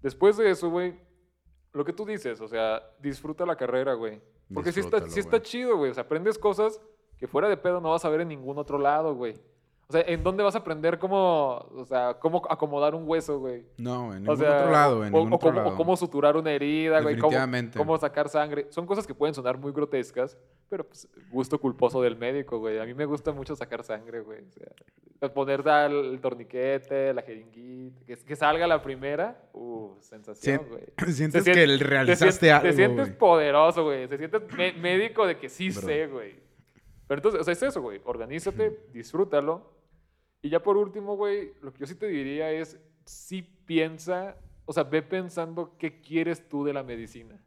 Después 0.00 0.36
de 0.36 0.50
eso, 0.50 0.68
güey, 0.70 0.98
lo 1.72 1.84
que 1.84 1.92
tú 1.92 2.04
dices, 2.04 2.40
o 2.40 2.48
sea, 2.48 2.82
disfruta 3.00 3.46
la 3.46 3.56
carrera, 3.56 3.94
güey. 3.94 4.20
Porque 4.52 4.70
sí 4.72 4.80
está, 4.80 4.98
sí 5.14 5.20
está 5.20 5.40
chido, 5.42 5.76
güey. 5.76 5.90
O 5.90 5.94
sea, 5.94 6.02
aprendes 6.04 6.38
cosas 6.38 6.80
que 7.18 7.26
fuera 7.26 7.48
de 7.48 7.56
pedo 7.56 7.80
no 7.80 7.90
vas 7.90 8.04
a 8.04 8.08
ver 8.10 8.20
en 8.20 8.28
ningún 8.28 8.58
otro 8.58 8.78
lado, 8.78 9.14
güey. 9.14 9.34
O 9.88 9.92
sea, 9.92 10.02
¿en 10.06 10.22
dónde 10.22 10.42
vas 10.42 10.54
a 10.54 10.58
aprender 10.58 10.98
cómo, 10.98 11.56
o 11.74 11.84
sea, 11.84 12.14
cómo 12.14 12.40
acomodar 12.48 12.94
un 12.94 13.02
hueso, 13.06 13.38
güey? 13.40 13.66
No, 13.76 14.14
en 14.14 14.26
O 14.26 14.32
ningún 14.32 14.36
sea, 14.38 14.56
otro 14.60 14.70
lado, 14.70 15.04
en 15.04 15.12
o, 15.14 15.18
ningún 15.18 15.32
o 15.34 15.36
otro 15.36 15.48
cómo, 15.50 15.60
o 15.60 15.64
lado. 15.64 15.76
cómo 15.76 15.96
suturar 15.98 16.36
una 16.36 16.50
herida, 16.50 17.00
güey. 17.02 17.18
Cómo, 17.18 17.36
cómo 17.76 17.98
sacar 17.98 18.30
sangre. 18.30 18.68
Son 18.70 18.86
cosas 18.86 19.06
que 19.06 19.14
pueden 19.14 19.34
sonar 19.34 19.58
muy 19.58 19.70
grotescas, 19.72 20.38
pero 20.70 20.84
pues 20.86 21.06
gusto 21.30 21.58
culposo 21.60 22.00
del 22.00 22.16
médico, 22.16 22.58
güey. 22.58 22.78
A 22.78 22.84
mí 22.86 22.94
me 22.94 23.04
gusta 23.04 23.32
mucho 23.32 23.54
sacar 23.54 23.84
sangre, 23.84 24.20
güey. 24.20 24.40
O 24.40 24.50
sea, 25.20 25.34
poner 25.34 25.68
al- 25.68 26.06
el 26.06 26.20
torniquete, 26.20 27.12
la 27.12 27.20
jeringuita, 27.22 28.04
que, 28.06 28.16
que 28.16 28.34
salga 28.36 28.66
la 28.66 28.80
primera. 28.82 29.42
Uh, 29.52 29.90
sensación, 30.00 30.60
Sien- 30.60 30.68
güey. 30.70 30.84
Sientes 31.12 31.44
Te 31.44 31.52
que 31.52 31.66
realizaste 31.76 32.46
te, 32.46 32.52
algo, 32.52 32.68
Te 32.68 32.72
sientes 32.72 33.06
güey. 33.08 33.18
poderoso, 33.18 33.84
güey. 33.84 34.08
Te 34.08 34.16
sientes 34.16 34.42
médico 34.80 35.26
de 35.26 35.36
que 35.36 35.50
sí 35.50 35.68
Bro. 35.68 35.82
sé, 35.82 36.06
güey. 36.06 36.40
Pero 37.06 37.18
entonces, 37.18 37.40
o 37.40 37.44
sea, 37.44 37.52
es 37.52 37.62
eso, 37.62 37.80
güey. 37.82 38.00
Organízate, 38.04 38.86
disfrútalo. 38.92 39.72
Y 40.40 40.48
ya 40.48 40.62
por 40.62 40.76
último, 40.76 41.16
güey, 41.16 41.52
lo 41.60 41.72
que 41.72 41.80
yo 41.80 41.86
sí 41.86 41.94
te 41.94 42.06
diría 42.06 42.50
es, 42.50 42.78
sí 43.04 43.42
piensa, 43.42 44.36
o 44.64 44.72
sea, 44.72 44.82
ve 44.84 45.02
pensando 45.02 45.76
qué 45.78 46.00
quieres 46.00 46.48
tú 46.48 46.64
de 46.64 46.72
la 46.72 46.82
medicina. 46.82 47.40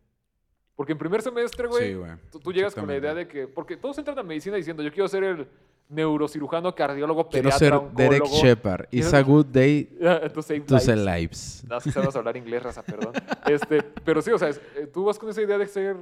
Porque 0.76 0.91
en 0.91 0.98
primer 0.98 1.22
semestre, 1.22 1.68
güey, 1.68 1.94
Sí, 1.94 2.00
tú, 2.32 2.39
tú 2.39 2.52
llegas 2.54 2.76
con 2.76 2.86
la 2.88 2.98
idea 2.98 3.13
de 3.13 3.28
que, 3.28 3.48
porque 3.48 3.78
todos 3.78 3.98
entran 3.98 4.18
a 4.20 4.24
medicina 4.24 4.58
diciendo, 4.58 4.84
yo 4.84 4.91
quiero 4.91 5.08
ser 5.08 5.24
el 5.24 5.48
neurocirujano, 5.88 6.74
cardiólogo, 6.76 7.30
Quiero 7.30 7.50
pediatra, 7.50 7.58
ser 7.60 7.74
oncólogo. 7.74 7.96
Derek 7.98 8.26
Shepard. 8.26 8.86
It's 8.91 9.13
a 9.13 9.22
good 9.22 9.46
day 9.46 9.86
to 10.34 10.41
save 10.41 10.62
to 10.62 10.76
lives. 10.76 10.98
lives. 11.06 11.65
No, 11.70 11.80
sí 11.80 11.91
sabemos 11.91 12.15
hablar 12.15 12.36
inglés, 12.38 12.62
raza, 12.63 12.84
perdón. 12.84 13.13
Este, 13.48 13.84
pero 13.84 14.22
sí, 14.22 14.32
o 14.32 14.38
sea, 14.38 14.50
es- 14.50 14.62
eh, 14.76 14.88
tú 14.91 15.06
vas 15.06 15.18
con 15.20 15.30
esa 15.30 15.41
idea 15.41 15.58
de 15.58 15.68
ser 15.68 15.96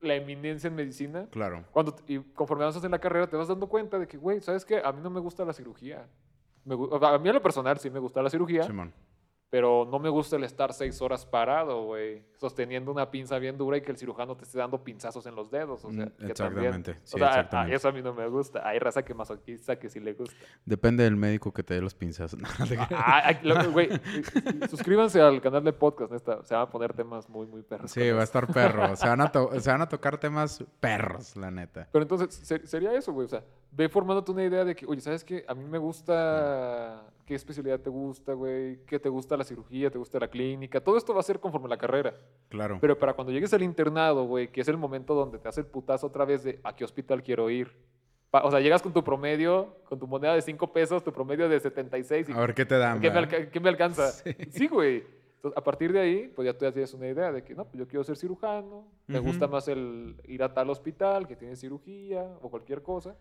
la 0.00 0.14
eminencia 0.14 0.68
en 0.68 0.74
medicina. 0.74 1.26
Claro. 1.30 1.64
Cuando, 1.70 1.96
y 2.06 2.18
conforme 2.18 2.64
avanzas 2.64 2.84
en 2.84 2.90
la 2.90 2.98
carrera, 2.98 3.28
te 3.28 3.36
vas 3.36 3.48
dando 3.48 3.68
cuenta 3.68 3.98
de 3.98 4.06
que, 4.06 4.16
güey, 4.16 4.40
¿sabes 4.40 4.64
qué? 4.64 4.80
A 4.84 4.92
mí 4.92 5.00
no 5.02 5.10
me 5.10 5.20
gusta 5.20 5.44
la 5.44 5.52
cirugía. 5.52 6.06
Me 6.64 6.74
a 6.74 7.18
mí 7.18 7.28
en 7.28 7.34
lo 7.34 7.42
personal 7.42 7.78
sí 7.78 7.90
me 7.90 7.98
gusta 7.98 8.22
la 8.22 8.30
cirugía, 8.30 8.64
Simón. 8.64 8.92
Pero 9.50 9.88
no 9.90 9.98
me 9.98 10.08
gusta 10.10 10.36
el 10.36 10.44
estar 10.44 10.72
seis 10.74 11.00
horas 11.00 11.24
parado, 11.24 11.84
güey, 11.84 12.22
sosteniendo 12.36 12.92
una 12.92 13.10
pinza 13.10 13.38
bien 13.38 13.56
dura 13.56 13.78
y 13.78 13.80
que 13.80 13.90
el 13.90 13.96
cirujano 13.96 14.36
te 14.36 14.44
esté 14.44 14.58
dando 14.58 14.84
pinzazos 14.84 15.24
en 15.26 15.34
los 15.34 15.50
dedos. 15.50 15.84
O 15.84 15.90
sea, 15.90 16.04
Mm, 16.06 16.10
que 16.18 16.26
exactamente, 16.26 16.92
También, 16.92 17.00
sí, 17.04 17.14
o 17.16 17.18
sea, 17.18 17.26
a- 17.26 17.30
a- 17.30 17.32
exactamente. 17.40 17.76
eso 17.76 17.88
a 17.88 17.92
mí 17.92 18.02
no 18.02 18.12
me 18.12 18.28
gusta. 18.28 18.68
Hay 18.68 18.78
raza 18.78 19.02
que 19.04 19.14
masoquista 19.14 19.78
que 19.78 19.88
sí 19.88 20.00
le 20.00 20.12
gusta. 20.12 20.34
Depende 20.66 21.04
del 21.04 21.16
médico 21.16 21.52
que 21.52 21.62
te 21.62 21.74
dé 21.74 21.80
los 21.80 21.94
creas. 21.98 22.36
Ah, 22.90 23.22
ah, 23.30 23.66
güey, 23.72 23.88
suscríbanse 24.68 25.20
al 25.20 25.40
canal 25.40 25.64
de 25.64 25.72
podcast, 25.72 26.12
neta. 26.12 26.44
Se 26.44 26.54
van 26.54 26.64
a 26.64 26.70
poner 26.70 26.92
temas 26.92 27.28
muy, 27.28 27.46
muy 27.46 27.62
perros. 27.62 27.90
Sí, 27.90 28.10
va 28.10 28.20
a 28.20 28.24
estar 28.24 28.46
perro. 28.52 28.96
Se 28.96 29.08
van 29.08 29.20
a, 29.22 29.32
se 29.60 29.70
van 29.70 29.82
a 29.82 29.88
tocar 29.88 30.18
temas 30.18 30.62
perros, 30.80 31.36
la 31.36 31.50
neta. 31.50 31.88
Pero 31.90 32.02
entonces 32.02 32.34
se- 32.34 32.66
sería 32.66 32.92
eso, 32.92 33.12
güey. 33.12 33.24
O 33.24 33.28
sea, 33.28 33.42
ve 33.72 33.88
formándote 33.88 34.30
una 34.32 34.44
idea 34.44 34.64
de 34.64 34.76
que, 34.76 34.84
oye, 34.86 35.00
¿sabes 35.00 35.24
qué? 35.24 35.44
A 35.48 35.54
mí 35.54 35.64
me 35.64 35.78
gusta. 35.78 37.02
¿Qué 37.28 37.34
especialidad 37.34 37.78
te 37.80 37.90
gusta, 37.90 38.32
güey? 38.32 38.78
¿Qué 38.86 38.98
te 38.98 39.10
gusta 39.10 39.36
la 39.36 39.44
cirugía? 39.44 39.90
¿Te 39.90 39.98
gusta 39.98 40.18
la 40.18 40.28
clínica? 40.28 40.80
Todo 40.80 40.96
esto 40.96 41.12
va 41.12 41.20
a 41.20 41.22
ser 41.22 41.38
conforme 41.38 41.68
la 41.68 41.76
carrera. 41.76 42.14
Claro. 42.48 42.78
Pero 42.80 42.98
para 42.98 43.12
cuando 43.12 43.30
llegues 43.34 43.52
al 43.52 43.62
internado, 43.62 44.24
güey, 44.24 44.50
que 44.50 44.62
es 44.62 44.68
el 44.68 44.78
momento 44.78 45.12
donde 45.14 45.38
te 45.38 45.46
hace 45.46 45.60
el 45.60 45.66
putazo 45.66 46.06
otra 46.06 46.24
vez 46.24 46.42
de 46.42 46.58
a 46.64 46.74
qué 46.74 46.84
hospital 46.84 47.22
quiero 47.22 47.50
ir. 47.50 47.70
Pa- 48.30 48.44
o 48.44 48.50
sea, 48.50 48.60
llegas 48.60 48.80
con 48.80 48.94
tu 48.94 49.04
promedio, 49.04 49.76
con 49.84 49.98
tu 49.98 50.06
moneda 50.06 50.34
de 50.34 50.40
5 50.40 50.72
pesos, 50.72 51.04
tu 51.04 51.12
promedio 51.12 51.50
de 51.50 51.60
76. 51.60 52.30
Y, 52.30 52.32
A 52.32 52.40
ver 52.40 52.54
qué 52.54 52.64
te 52.64 52.78
dan. 52.78 52.98
¿qué, 52.98 53.10
me 53.10 53.50
qué 53.50 53.60
me 53.60 53.68
alcanza? 53.68 54.10
Sí, 54.50 54.66
güey. 54.66 55.04
Entonces, 55.36 55.58
a 55.58 55.62
partir 55.62 55.92
de 55.92 56.00
ahí, 56.00 56.32
pues 56.34 56.46
ya 56.46 56.56
tú 56.56 56.64
ya 56.64 56.72
tienes 56.72 56.94
una 56.94 57.08
idea 57.08 57.30
de 57.30 57.44
que, 57.44 57.54
no, 57.54 57.66
pues 57.66 57.78
yo 57.78 57.86
quiero 57.86 58.04
ser 58.04 58.16
cirujano, 58.16 58.88
me 59.06 59.18
gusta 59.18 59.46
más 59.48 59.68
el 59.68 60.16
ir 60.24 60.42
a 60.42 60.54
tal 60.54 60.70
hospital 60.70 61.28
que 61.28 61.36
tiene 61.36 61.56
cirugía 61.56 62.22
o 62.40 62.48
cualquier 62.48 62.82
cosa. 62.82 63.14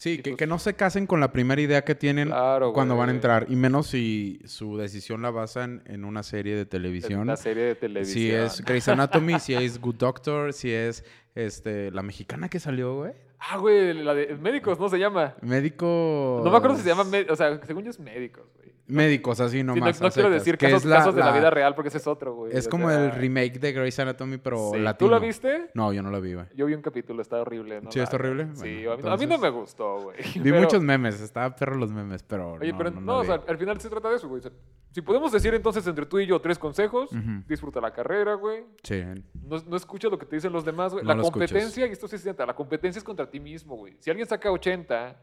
Sí, 0.00 0.16
que, 0.16 0.30
pues- 0.30 0.38
que 0.38 0.46
no 0.46 0.58
se 0.58 0.72
casen 0.72 1.06
con 1.06 1.20
la 1.20 1.30
primera 1.30 1.60
idea 1.60 1.84
que 1.84 1.94
tienen 1.94 2.28
Claro, 2.28 2.72
cuando 2.72 2.96
van 2.96 3.10
a 3.10 3.12
entrar. 3.12 3.44
Y 3.50 3.56
menos 3.56 3.86
si 3.88 4.40
su 4.46 4.78
decisión 4.78 5.20
la 5.20 5.30
basan 5.30 5.82
en 5.84 6.06
una 6.06 6.22
serie 6.22 6.56
de 6.56 6.64
televisión. 6.64 7.20
una 7.20 7.36
serie 7.36 7.64
de 7.64 7.74
televisión. 7.74 8.14
Si 8.14 8.30
es 8.30 8.64
Grey's 8.64 8.88
Anatomy, 8.88 9.38
si 9.40 9.52
es 9.54 9.78
Good 9.78 9.96
Doctor, 9.96 10.54
si 10.54 10.72
es 10.72 11.04
este 11.34 11.90
la 11.90 12.00
mexicana 12.02 12.48
que 12.48 12.58
salió, 12.60 12.96
güey. 12.96 13.12
Ah, 13.40 13.56
güey, 13.56 13.94
la 13.94 14.14
de 14.14 14.36
médicos, 14.36 14.78
¿no 14.78 14.88
se 14.88 14.98
llama? 14.98 15.34
Médicos. 15.40 16.44
No 16.44 16.50
me 16.50 16.56
acuerdo 16.56 16.76
si 16.76 16.82
se 16.82 16.88
llama, 16.90 17.04
o 17.30 17.36
sea, 17.36 17.60
según 17.64 17.84
yo 17.84 17.90
es 17.90 17.98
médicos, 17.98 18.44
güey. 18.56 18.70
Médicos, 18.86 19.38
así 19.38 19.58
Sí, 19.58 19.62
nomás. 19.62 20.00
no, 20.00 20.04
no 20.04 20.08
a 20.08 20.10
quiero 20.10 20.30
decir 20.30 20.58
que 20.58 20.66
casos, 20.66 20.84
la- 20.84 20.96
casos 20.96 21.14
de 21.14 21.20
la 21.20 21.26
la- 21.30 21.32
vida 21.38 21.48
real 21.48 21.76
porque 21.76 21.90
ese 21.90 21.98
es 21.98 22.08
otro, 22.08 22.34
güey. 22.34 22.56
Es 22.56 22.66
como 22.66 22.88
sea, 22.88 23.04
el 23.04 23.12
remake 23.12 23.60
de 23.60 23.72
Grey's 23.72 23.96
Anatomy, 24.00 24.38
pero 24.38 24.70
sí. 24.72 24.80
latino. 24.80 25.08
¿Tú 25.08 25.14
la 25.14 25.20
viste? 25.20 25.70
No, 25.74 25.92
yo 25.92 26.02
no 26.02 26.10
la 26.10 26.18
vi, 26.18 26.34
güey. 26.34 26.46
Yo 26.56 26.66
vi 26.66 26.74
un 26.74 26.82
capítulo, 26.82 27.22
está 27.22 27.40
horrible. 27.40 27.80
¿no? 27.80 27.92
¿Sí, 27.92 28.00
está 28.00 28.16
horrible? 28.16 28.48
Sí, 28.54 28.84
Bueno, 28.84 28.92
a, 28.94 28.96
mí, 28.96 29.08
a 29.08 29.16
mí 29.16 29.26
no 29.26 29.38
me 29.38 29.48
gustó, 29.50 30.00
güey. 30.00 30.16
Vi 30.34 30.40
Pero- 30.50 30.60
muchos 30.60 30.82
memes, 30.82 31.20
estaba 31.20 31.54
perro 31.54 31.76
los 31.76 31.92
memes, 31.92 32.24
pero. 32.24 32.54
Oye, 32.54 32.72
no, 32.72 32.78
pero 32.78 32.90
no, 32.90 33.00
no, 33.00 33.18
o 33.18 33.24
sea, 33.24 33.40
al 33.46 33.58
final 33.58 33.80
se 33.80 33.88
trata 33.88 34.10
de 34.10 34.16
eso, 34.16 34.26
güey. 34.28 34.40
O 34.40 34.42
sea, 34.42 34.50
si 34.90 35.02
podemos 35.02 35.30
decir 35.30 35.54
entonces 35.54 35.86
entre 35.86 36.04
tú 36.04 36.18
y 36.18 36.26
yo 36.26 36.40
tres 36.40 36.58
consejos, 36.58 37.10
disfruta 37.46 37.80
la 37.80 37.92
carrera, 37.92 38.34
güey. 38.34 38.64
Sí. 38.82 39.04
No, 39.46 39.56
no 39.68 39.76
escuches 39.76 40.10
lo 40.10 40.18
que 40.18 40.26
te 40.26 40.34
dicen 40.34 40.52
los 40.52 40.64
demás, 40.64 40.92
güey. 40.92 41.04
No 41.04 41.14
la 41.14 41.22
competencia, 41.22 41.86
y 41.86 41.92
esto 41.92 42.08
sí 42.08 42.16
se 42.16 42.24
sienta, 42.24 42.44
la 42.44 42.56
competencia 42.56 42.98
es 42.98 43.04
contra 43.04 43.29
ti 43.30 43.40
mismo, 43.40 43.76
güey. 43.76 43.96
Si 44.00 44.10
alguien 44.10 44.28
saca 44.28 44.50
80 44.50 45.16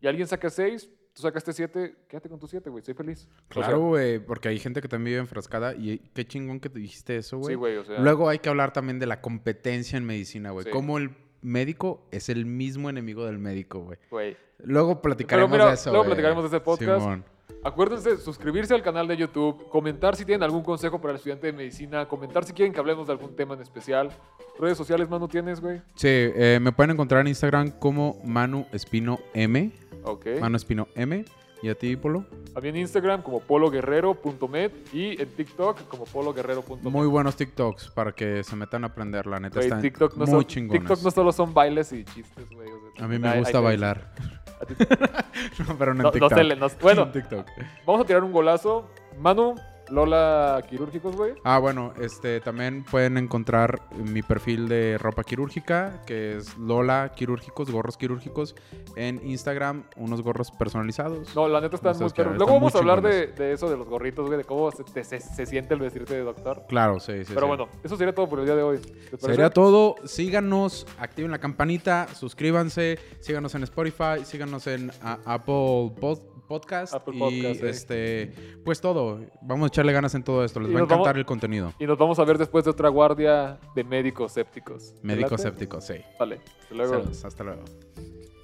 y 0.00 0.06
alguien 0.06 0.26
saca 0.26 0.50
6, 0.50 0.90
tú 1.12 1.22
sacaste 1.22 1.52
7, 1.52 1.94
quédate 2.08 2.28
con 2.28 2.38
tu 2.38 2.46
7, 2.46 2.68
güey. 2.70 2.82
Soy 2.84 2.94
feliz. 2.94 3.28
O 3.50 3.54
sea, 3.54 3.62
Claro, 3.62 3.80
güey, 3.80 4.18
porque 4.18 4.48
hay 4.48 4.58
gente 4.58 4.80
que 4.80 4.88
también 4.88 5.12
vive 5.12 5.20
enfrascada 5.20 5.74
y 5.74 5.98
qué 6.14 6.26
chingón 6.26 6.60
que 6.60 6.68
te 6.68 6.78
dijiste 6.78 7.16
eso, 7.16 7.38
güey. 7.38 7.52
Sí, 7.52 7.56
güey, 7.56 7.76
o 7.76 7.84
sea. 7.84 7.98
Luego 8.00 8.28
hay 8.28 8.38
que 8.38 8.48
hablar 8.48 8.72
también 8.72 8.98
de 8.98 9.06
la 9.06 9.20
competencia 9.20 9.96
en 9.96 10.04
medicina, 10.04 10.50
güey. 10.50 10.64
Sí. 10.64 10.70
Cómo 10.70 10.98
el 10.98 11.10
médico 11.42 12.06
es 12.10 12.28
el 12.28 12.46
mismo 12.46 12.88
enemigo 12.90 13.24
del 13.26 13.38
médico, 13.38 13.80
güey. 13.80 13.98
güey. 14.10 14.36
Luego 14.58 15.02
platicaremos 15.02 15.50
mira, 15.50 15.68
de 15.68 15.74
eso. 15.74 15.90
luego 15.90 16.04
güey. 16.04 16.14
platicaremos 16.14 16.50
de 16.50 16.56
ese 16.56 16.64
podcast. 16.64 17.00
Simón. 17.00 17.24
Acuérdense, 17.62 18.16
suscribirse 18.18 18.74
al 18.74 18.82
canal 18.82 19.08
de 19.08 19.16
YouTube, 19.16 19.68
comentar 19.70 20.16
si 20.16 20.24
tienen 20.24 20.42
algún 20.42 20.62
consejo 20.62 21.00
para 21.00 21.12
el 21.12 21.16
estudiante 21.16 21.46
de 21.46 21.52
medicina, 21.54 22.06
comentar 22.08 22.44
si 22.44 22.52
quieren 22.52 22.72
que 22.74 22.78
hablemos 22.80 23.06
de 23.06 23.12
algún 23.12 23.34
tema 23.36 23.54
en 23.54 23.60
especial. 23.62 24.10
Redes 24.58 24.78
sociales, 24.78 25.08
Manu, 25.08 25.26
tienes, 25.28 25.60
güey. 25.60 25.78
Sí, 25.96 26.08
eh, 26.08 26.58
me 26.62 26.70
pueden 26.72 26.92
encontrar 26.92 27.20
en 27.22 27.28
Instagram 27.28 27.70
como 27.72 28.20
Manu 28.24 28.66
Espino 28.72 29.18
M. 29.34 29.72
Ok. 30.04 30.26
Manu 30.40 30.56
Espino 30.56 30.88
M. 30.94 31.24
¿Y 31.62 31.68
a 31.70 31.74
ti, 31.74 31.96
Polo? 31.96 32.26
A 32.54 32.60
mí 32.60 32.68
en 32.68 32.76
Instagram 32.76 33.22
como 33.22 33.40
pologuerrero.med 33.40 34.70
y 34.92 35.20
en 35.20 35.28
TikTok 35.30 35.88
como 35.88 36.04
pologuerrero.med. 36.04 36.82
Muy 36.82 37.06
buenos 37.06 37.36
TikToks 37.36 37.88
para 37.88 38.12
que 38.12 38.44
se 38.44 38.54
metan 38.54 38.84
a 38.84 38.88
aprender, 38.88 39.26
la 39.26 39.40
neta. 39.40 39.60
Están 39.60 39.80
TikTok 39.80 40.12
no, 40.16 40.26
muy 40.26 40.34
son- 40.42 40.44
chingones. 40.46 40.82
TikTok 40.82 41.02
no 41.02 41.10
solo 41.10 41.32
son 41.32 41.54
bailes 41.54 41.90
y 41.92 42.04
chistes, 42.04 42.50
güey. 42.50 42.68
o 42.68 42.92
sea, 42.96 43.04
A 43.06 43.08
mí 43.08 43.18
me 43.18 43.38
gusta 43.38 43.58
hay- 43.58 43.64
bailar. 43.64 44.12
no, 45.66 45.78
pero 45.78 45.94
no 45.94 45.98
en 46.00 46.02
No, 46.02 46.02
no 46.04 46.10
TikTok. 46.12 46.34
se 46.34 46.44
le- 46.44 46.56
no- 46.56 46.68
bueno. 46.82 47.02
En 47.06 47.12
TikTok. 47.12 47.46
Vamos 47.86 48.02
a 48.02 48.06
tirar 48.06 48.22
un 48.24 48.32
golazo. 48.32 48.86
Manu, 49.18 49.54
Lola 49.90 50.62
Quirúrgicos, 50.68 51.14
güey. 51.16 51.34
Ah, 51.44 51.58
bueno, 51.58 51.92
este 52.00 52.40
también 52.40 52.84
pueden 52.84 53.16
encontrar 53.18 53.80
mi 53.96 54.22
perfil 54.22 54.68
de 54.68 54.96
ropa 54.98 55.24
quirúrgica, 55.24 56.02
que 56.06 56.36
es 56.36 56.56
Lola 56.58 57.12
Quirúrgicos, 57.14 57.70
gorros 57.70 57.96
quirúrgicos, 57.96 58.54
en 58.96 59.20
Instagram, 59.26 59.84
unos 59.96 60.22
gorros 60.22 60.50
personalizados. 60.50 61.34
No, 61.34 61.48
la 61.48 61.60
neta 61.60 61.76
están 61.76 61.92
Ustedes 61.92 62.12
muy 62.12 62.16
perros. 62.16 62.36
Luego 62.38 62.52
vamos 62.54 62.74
a 62.74 62.78
hablar 62.78 63.02
de, 63.02 63.52
eso, 63.52 63.68
de 63.68 63.76
los 63.76 63.88
gorritos, 63.88 64.26
güey, 64.26 64.38
de 64.38 64.44
cómo 64.44 64.70
se, 64.70 64.84
te- 64.84 65.04
se- 65.04 65.20
se 65.20 65.46
siente 65.46 65.74
el 65.74 65.80
vestirte 65.80 66.14
de 66.14 66.20
doctor. 66.22 66.64
Claro, 66.68 66.98
sí, 67.00 67.24
sí. 67.24 67.32
Pero 67.34 67.42
sí. 67.42 67.46
bueno, 67.48 67.68
eso 67.82 67.96
sería 67.96 68.14
todo 68.14 68.28
por 68.28 68.38
el 68.40 68.46
día 68.46 68.56
de 68.56 68.62
hoy. 68.62 68.80
Sería 69.18 69.50
todo. 69.50 69.96
Síganos, 70.04 70.86
activen 70.98 71.30
la 71.30 71.38
campanita, 71.38 72.08
suscríbanse, 72.14 72.98
síganos 73.20 73.54
en 73.54 73.62
Spotify, 73.64 74.24
síganos 74.24 74.66
en 74.66 74.90
a- 75.02 75.18
Apple 75.24 75.92
Pod- 76.00 76.22
Podcast. 76.60 76.94
Apple 76.94 77.14
y 77.16 77.18
Podcast, 77.18 77.60
sí. 77.60 77.66
este, 77.66 78.32
pues 78.64 78.80
todo. 78.80 79.20
Vamos 79.42 79.64
a 79.64 79.68
echarle 79.68 79.92
ganas 79.92 80.14
en 80.14 80.22
todo 80.22 80.44
esto. 80.44 80.60
Les 80.60 80.70
Y 80.70 80.72
va 80.72 80.80
a 80.80 80.82
vamos- 80.82 80.92
encantar 80.98 81.16
el 81.18 81.24
contenido. 81.26 81.72
Y 81.78 81.86
nos 81.86 81.98
vamos 81.98 82.18
a 82.18 82.24
ver 82.24 82.38
después 82.38 82.64
de 82.64 82.70
otra 82.70 82.88
guardia 82.88 83.58
de 83.74 83.82
médicos 83.84 84.32
sépticos. 84.32 84.94
¿Te 84.94 85.06
Médicos 85.06 85.40
sépticos, 85.40 85.84
sí. 85.84 85.94
Vale, 86.18 86.40
hasta 86.60 86.74
luego. 86.74 86.92
Saludos, 86.94 87.24
hasta 87.24 87.44
luego. 87.44 87.62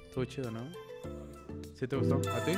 Estuvo 0.07 0.25
chido, 0.25 0.51
¿no? 0.51 0.59
¿Sí 1.73 1.87
te 1.87 1.95
gustó? 1.95 2.15
¿A 2.29 2.43
ti? 2.45 2.51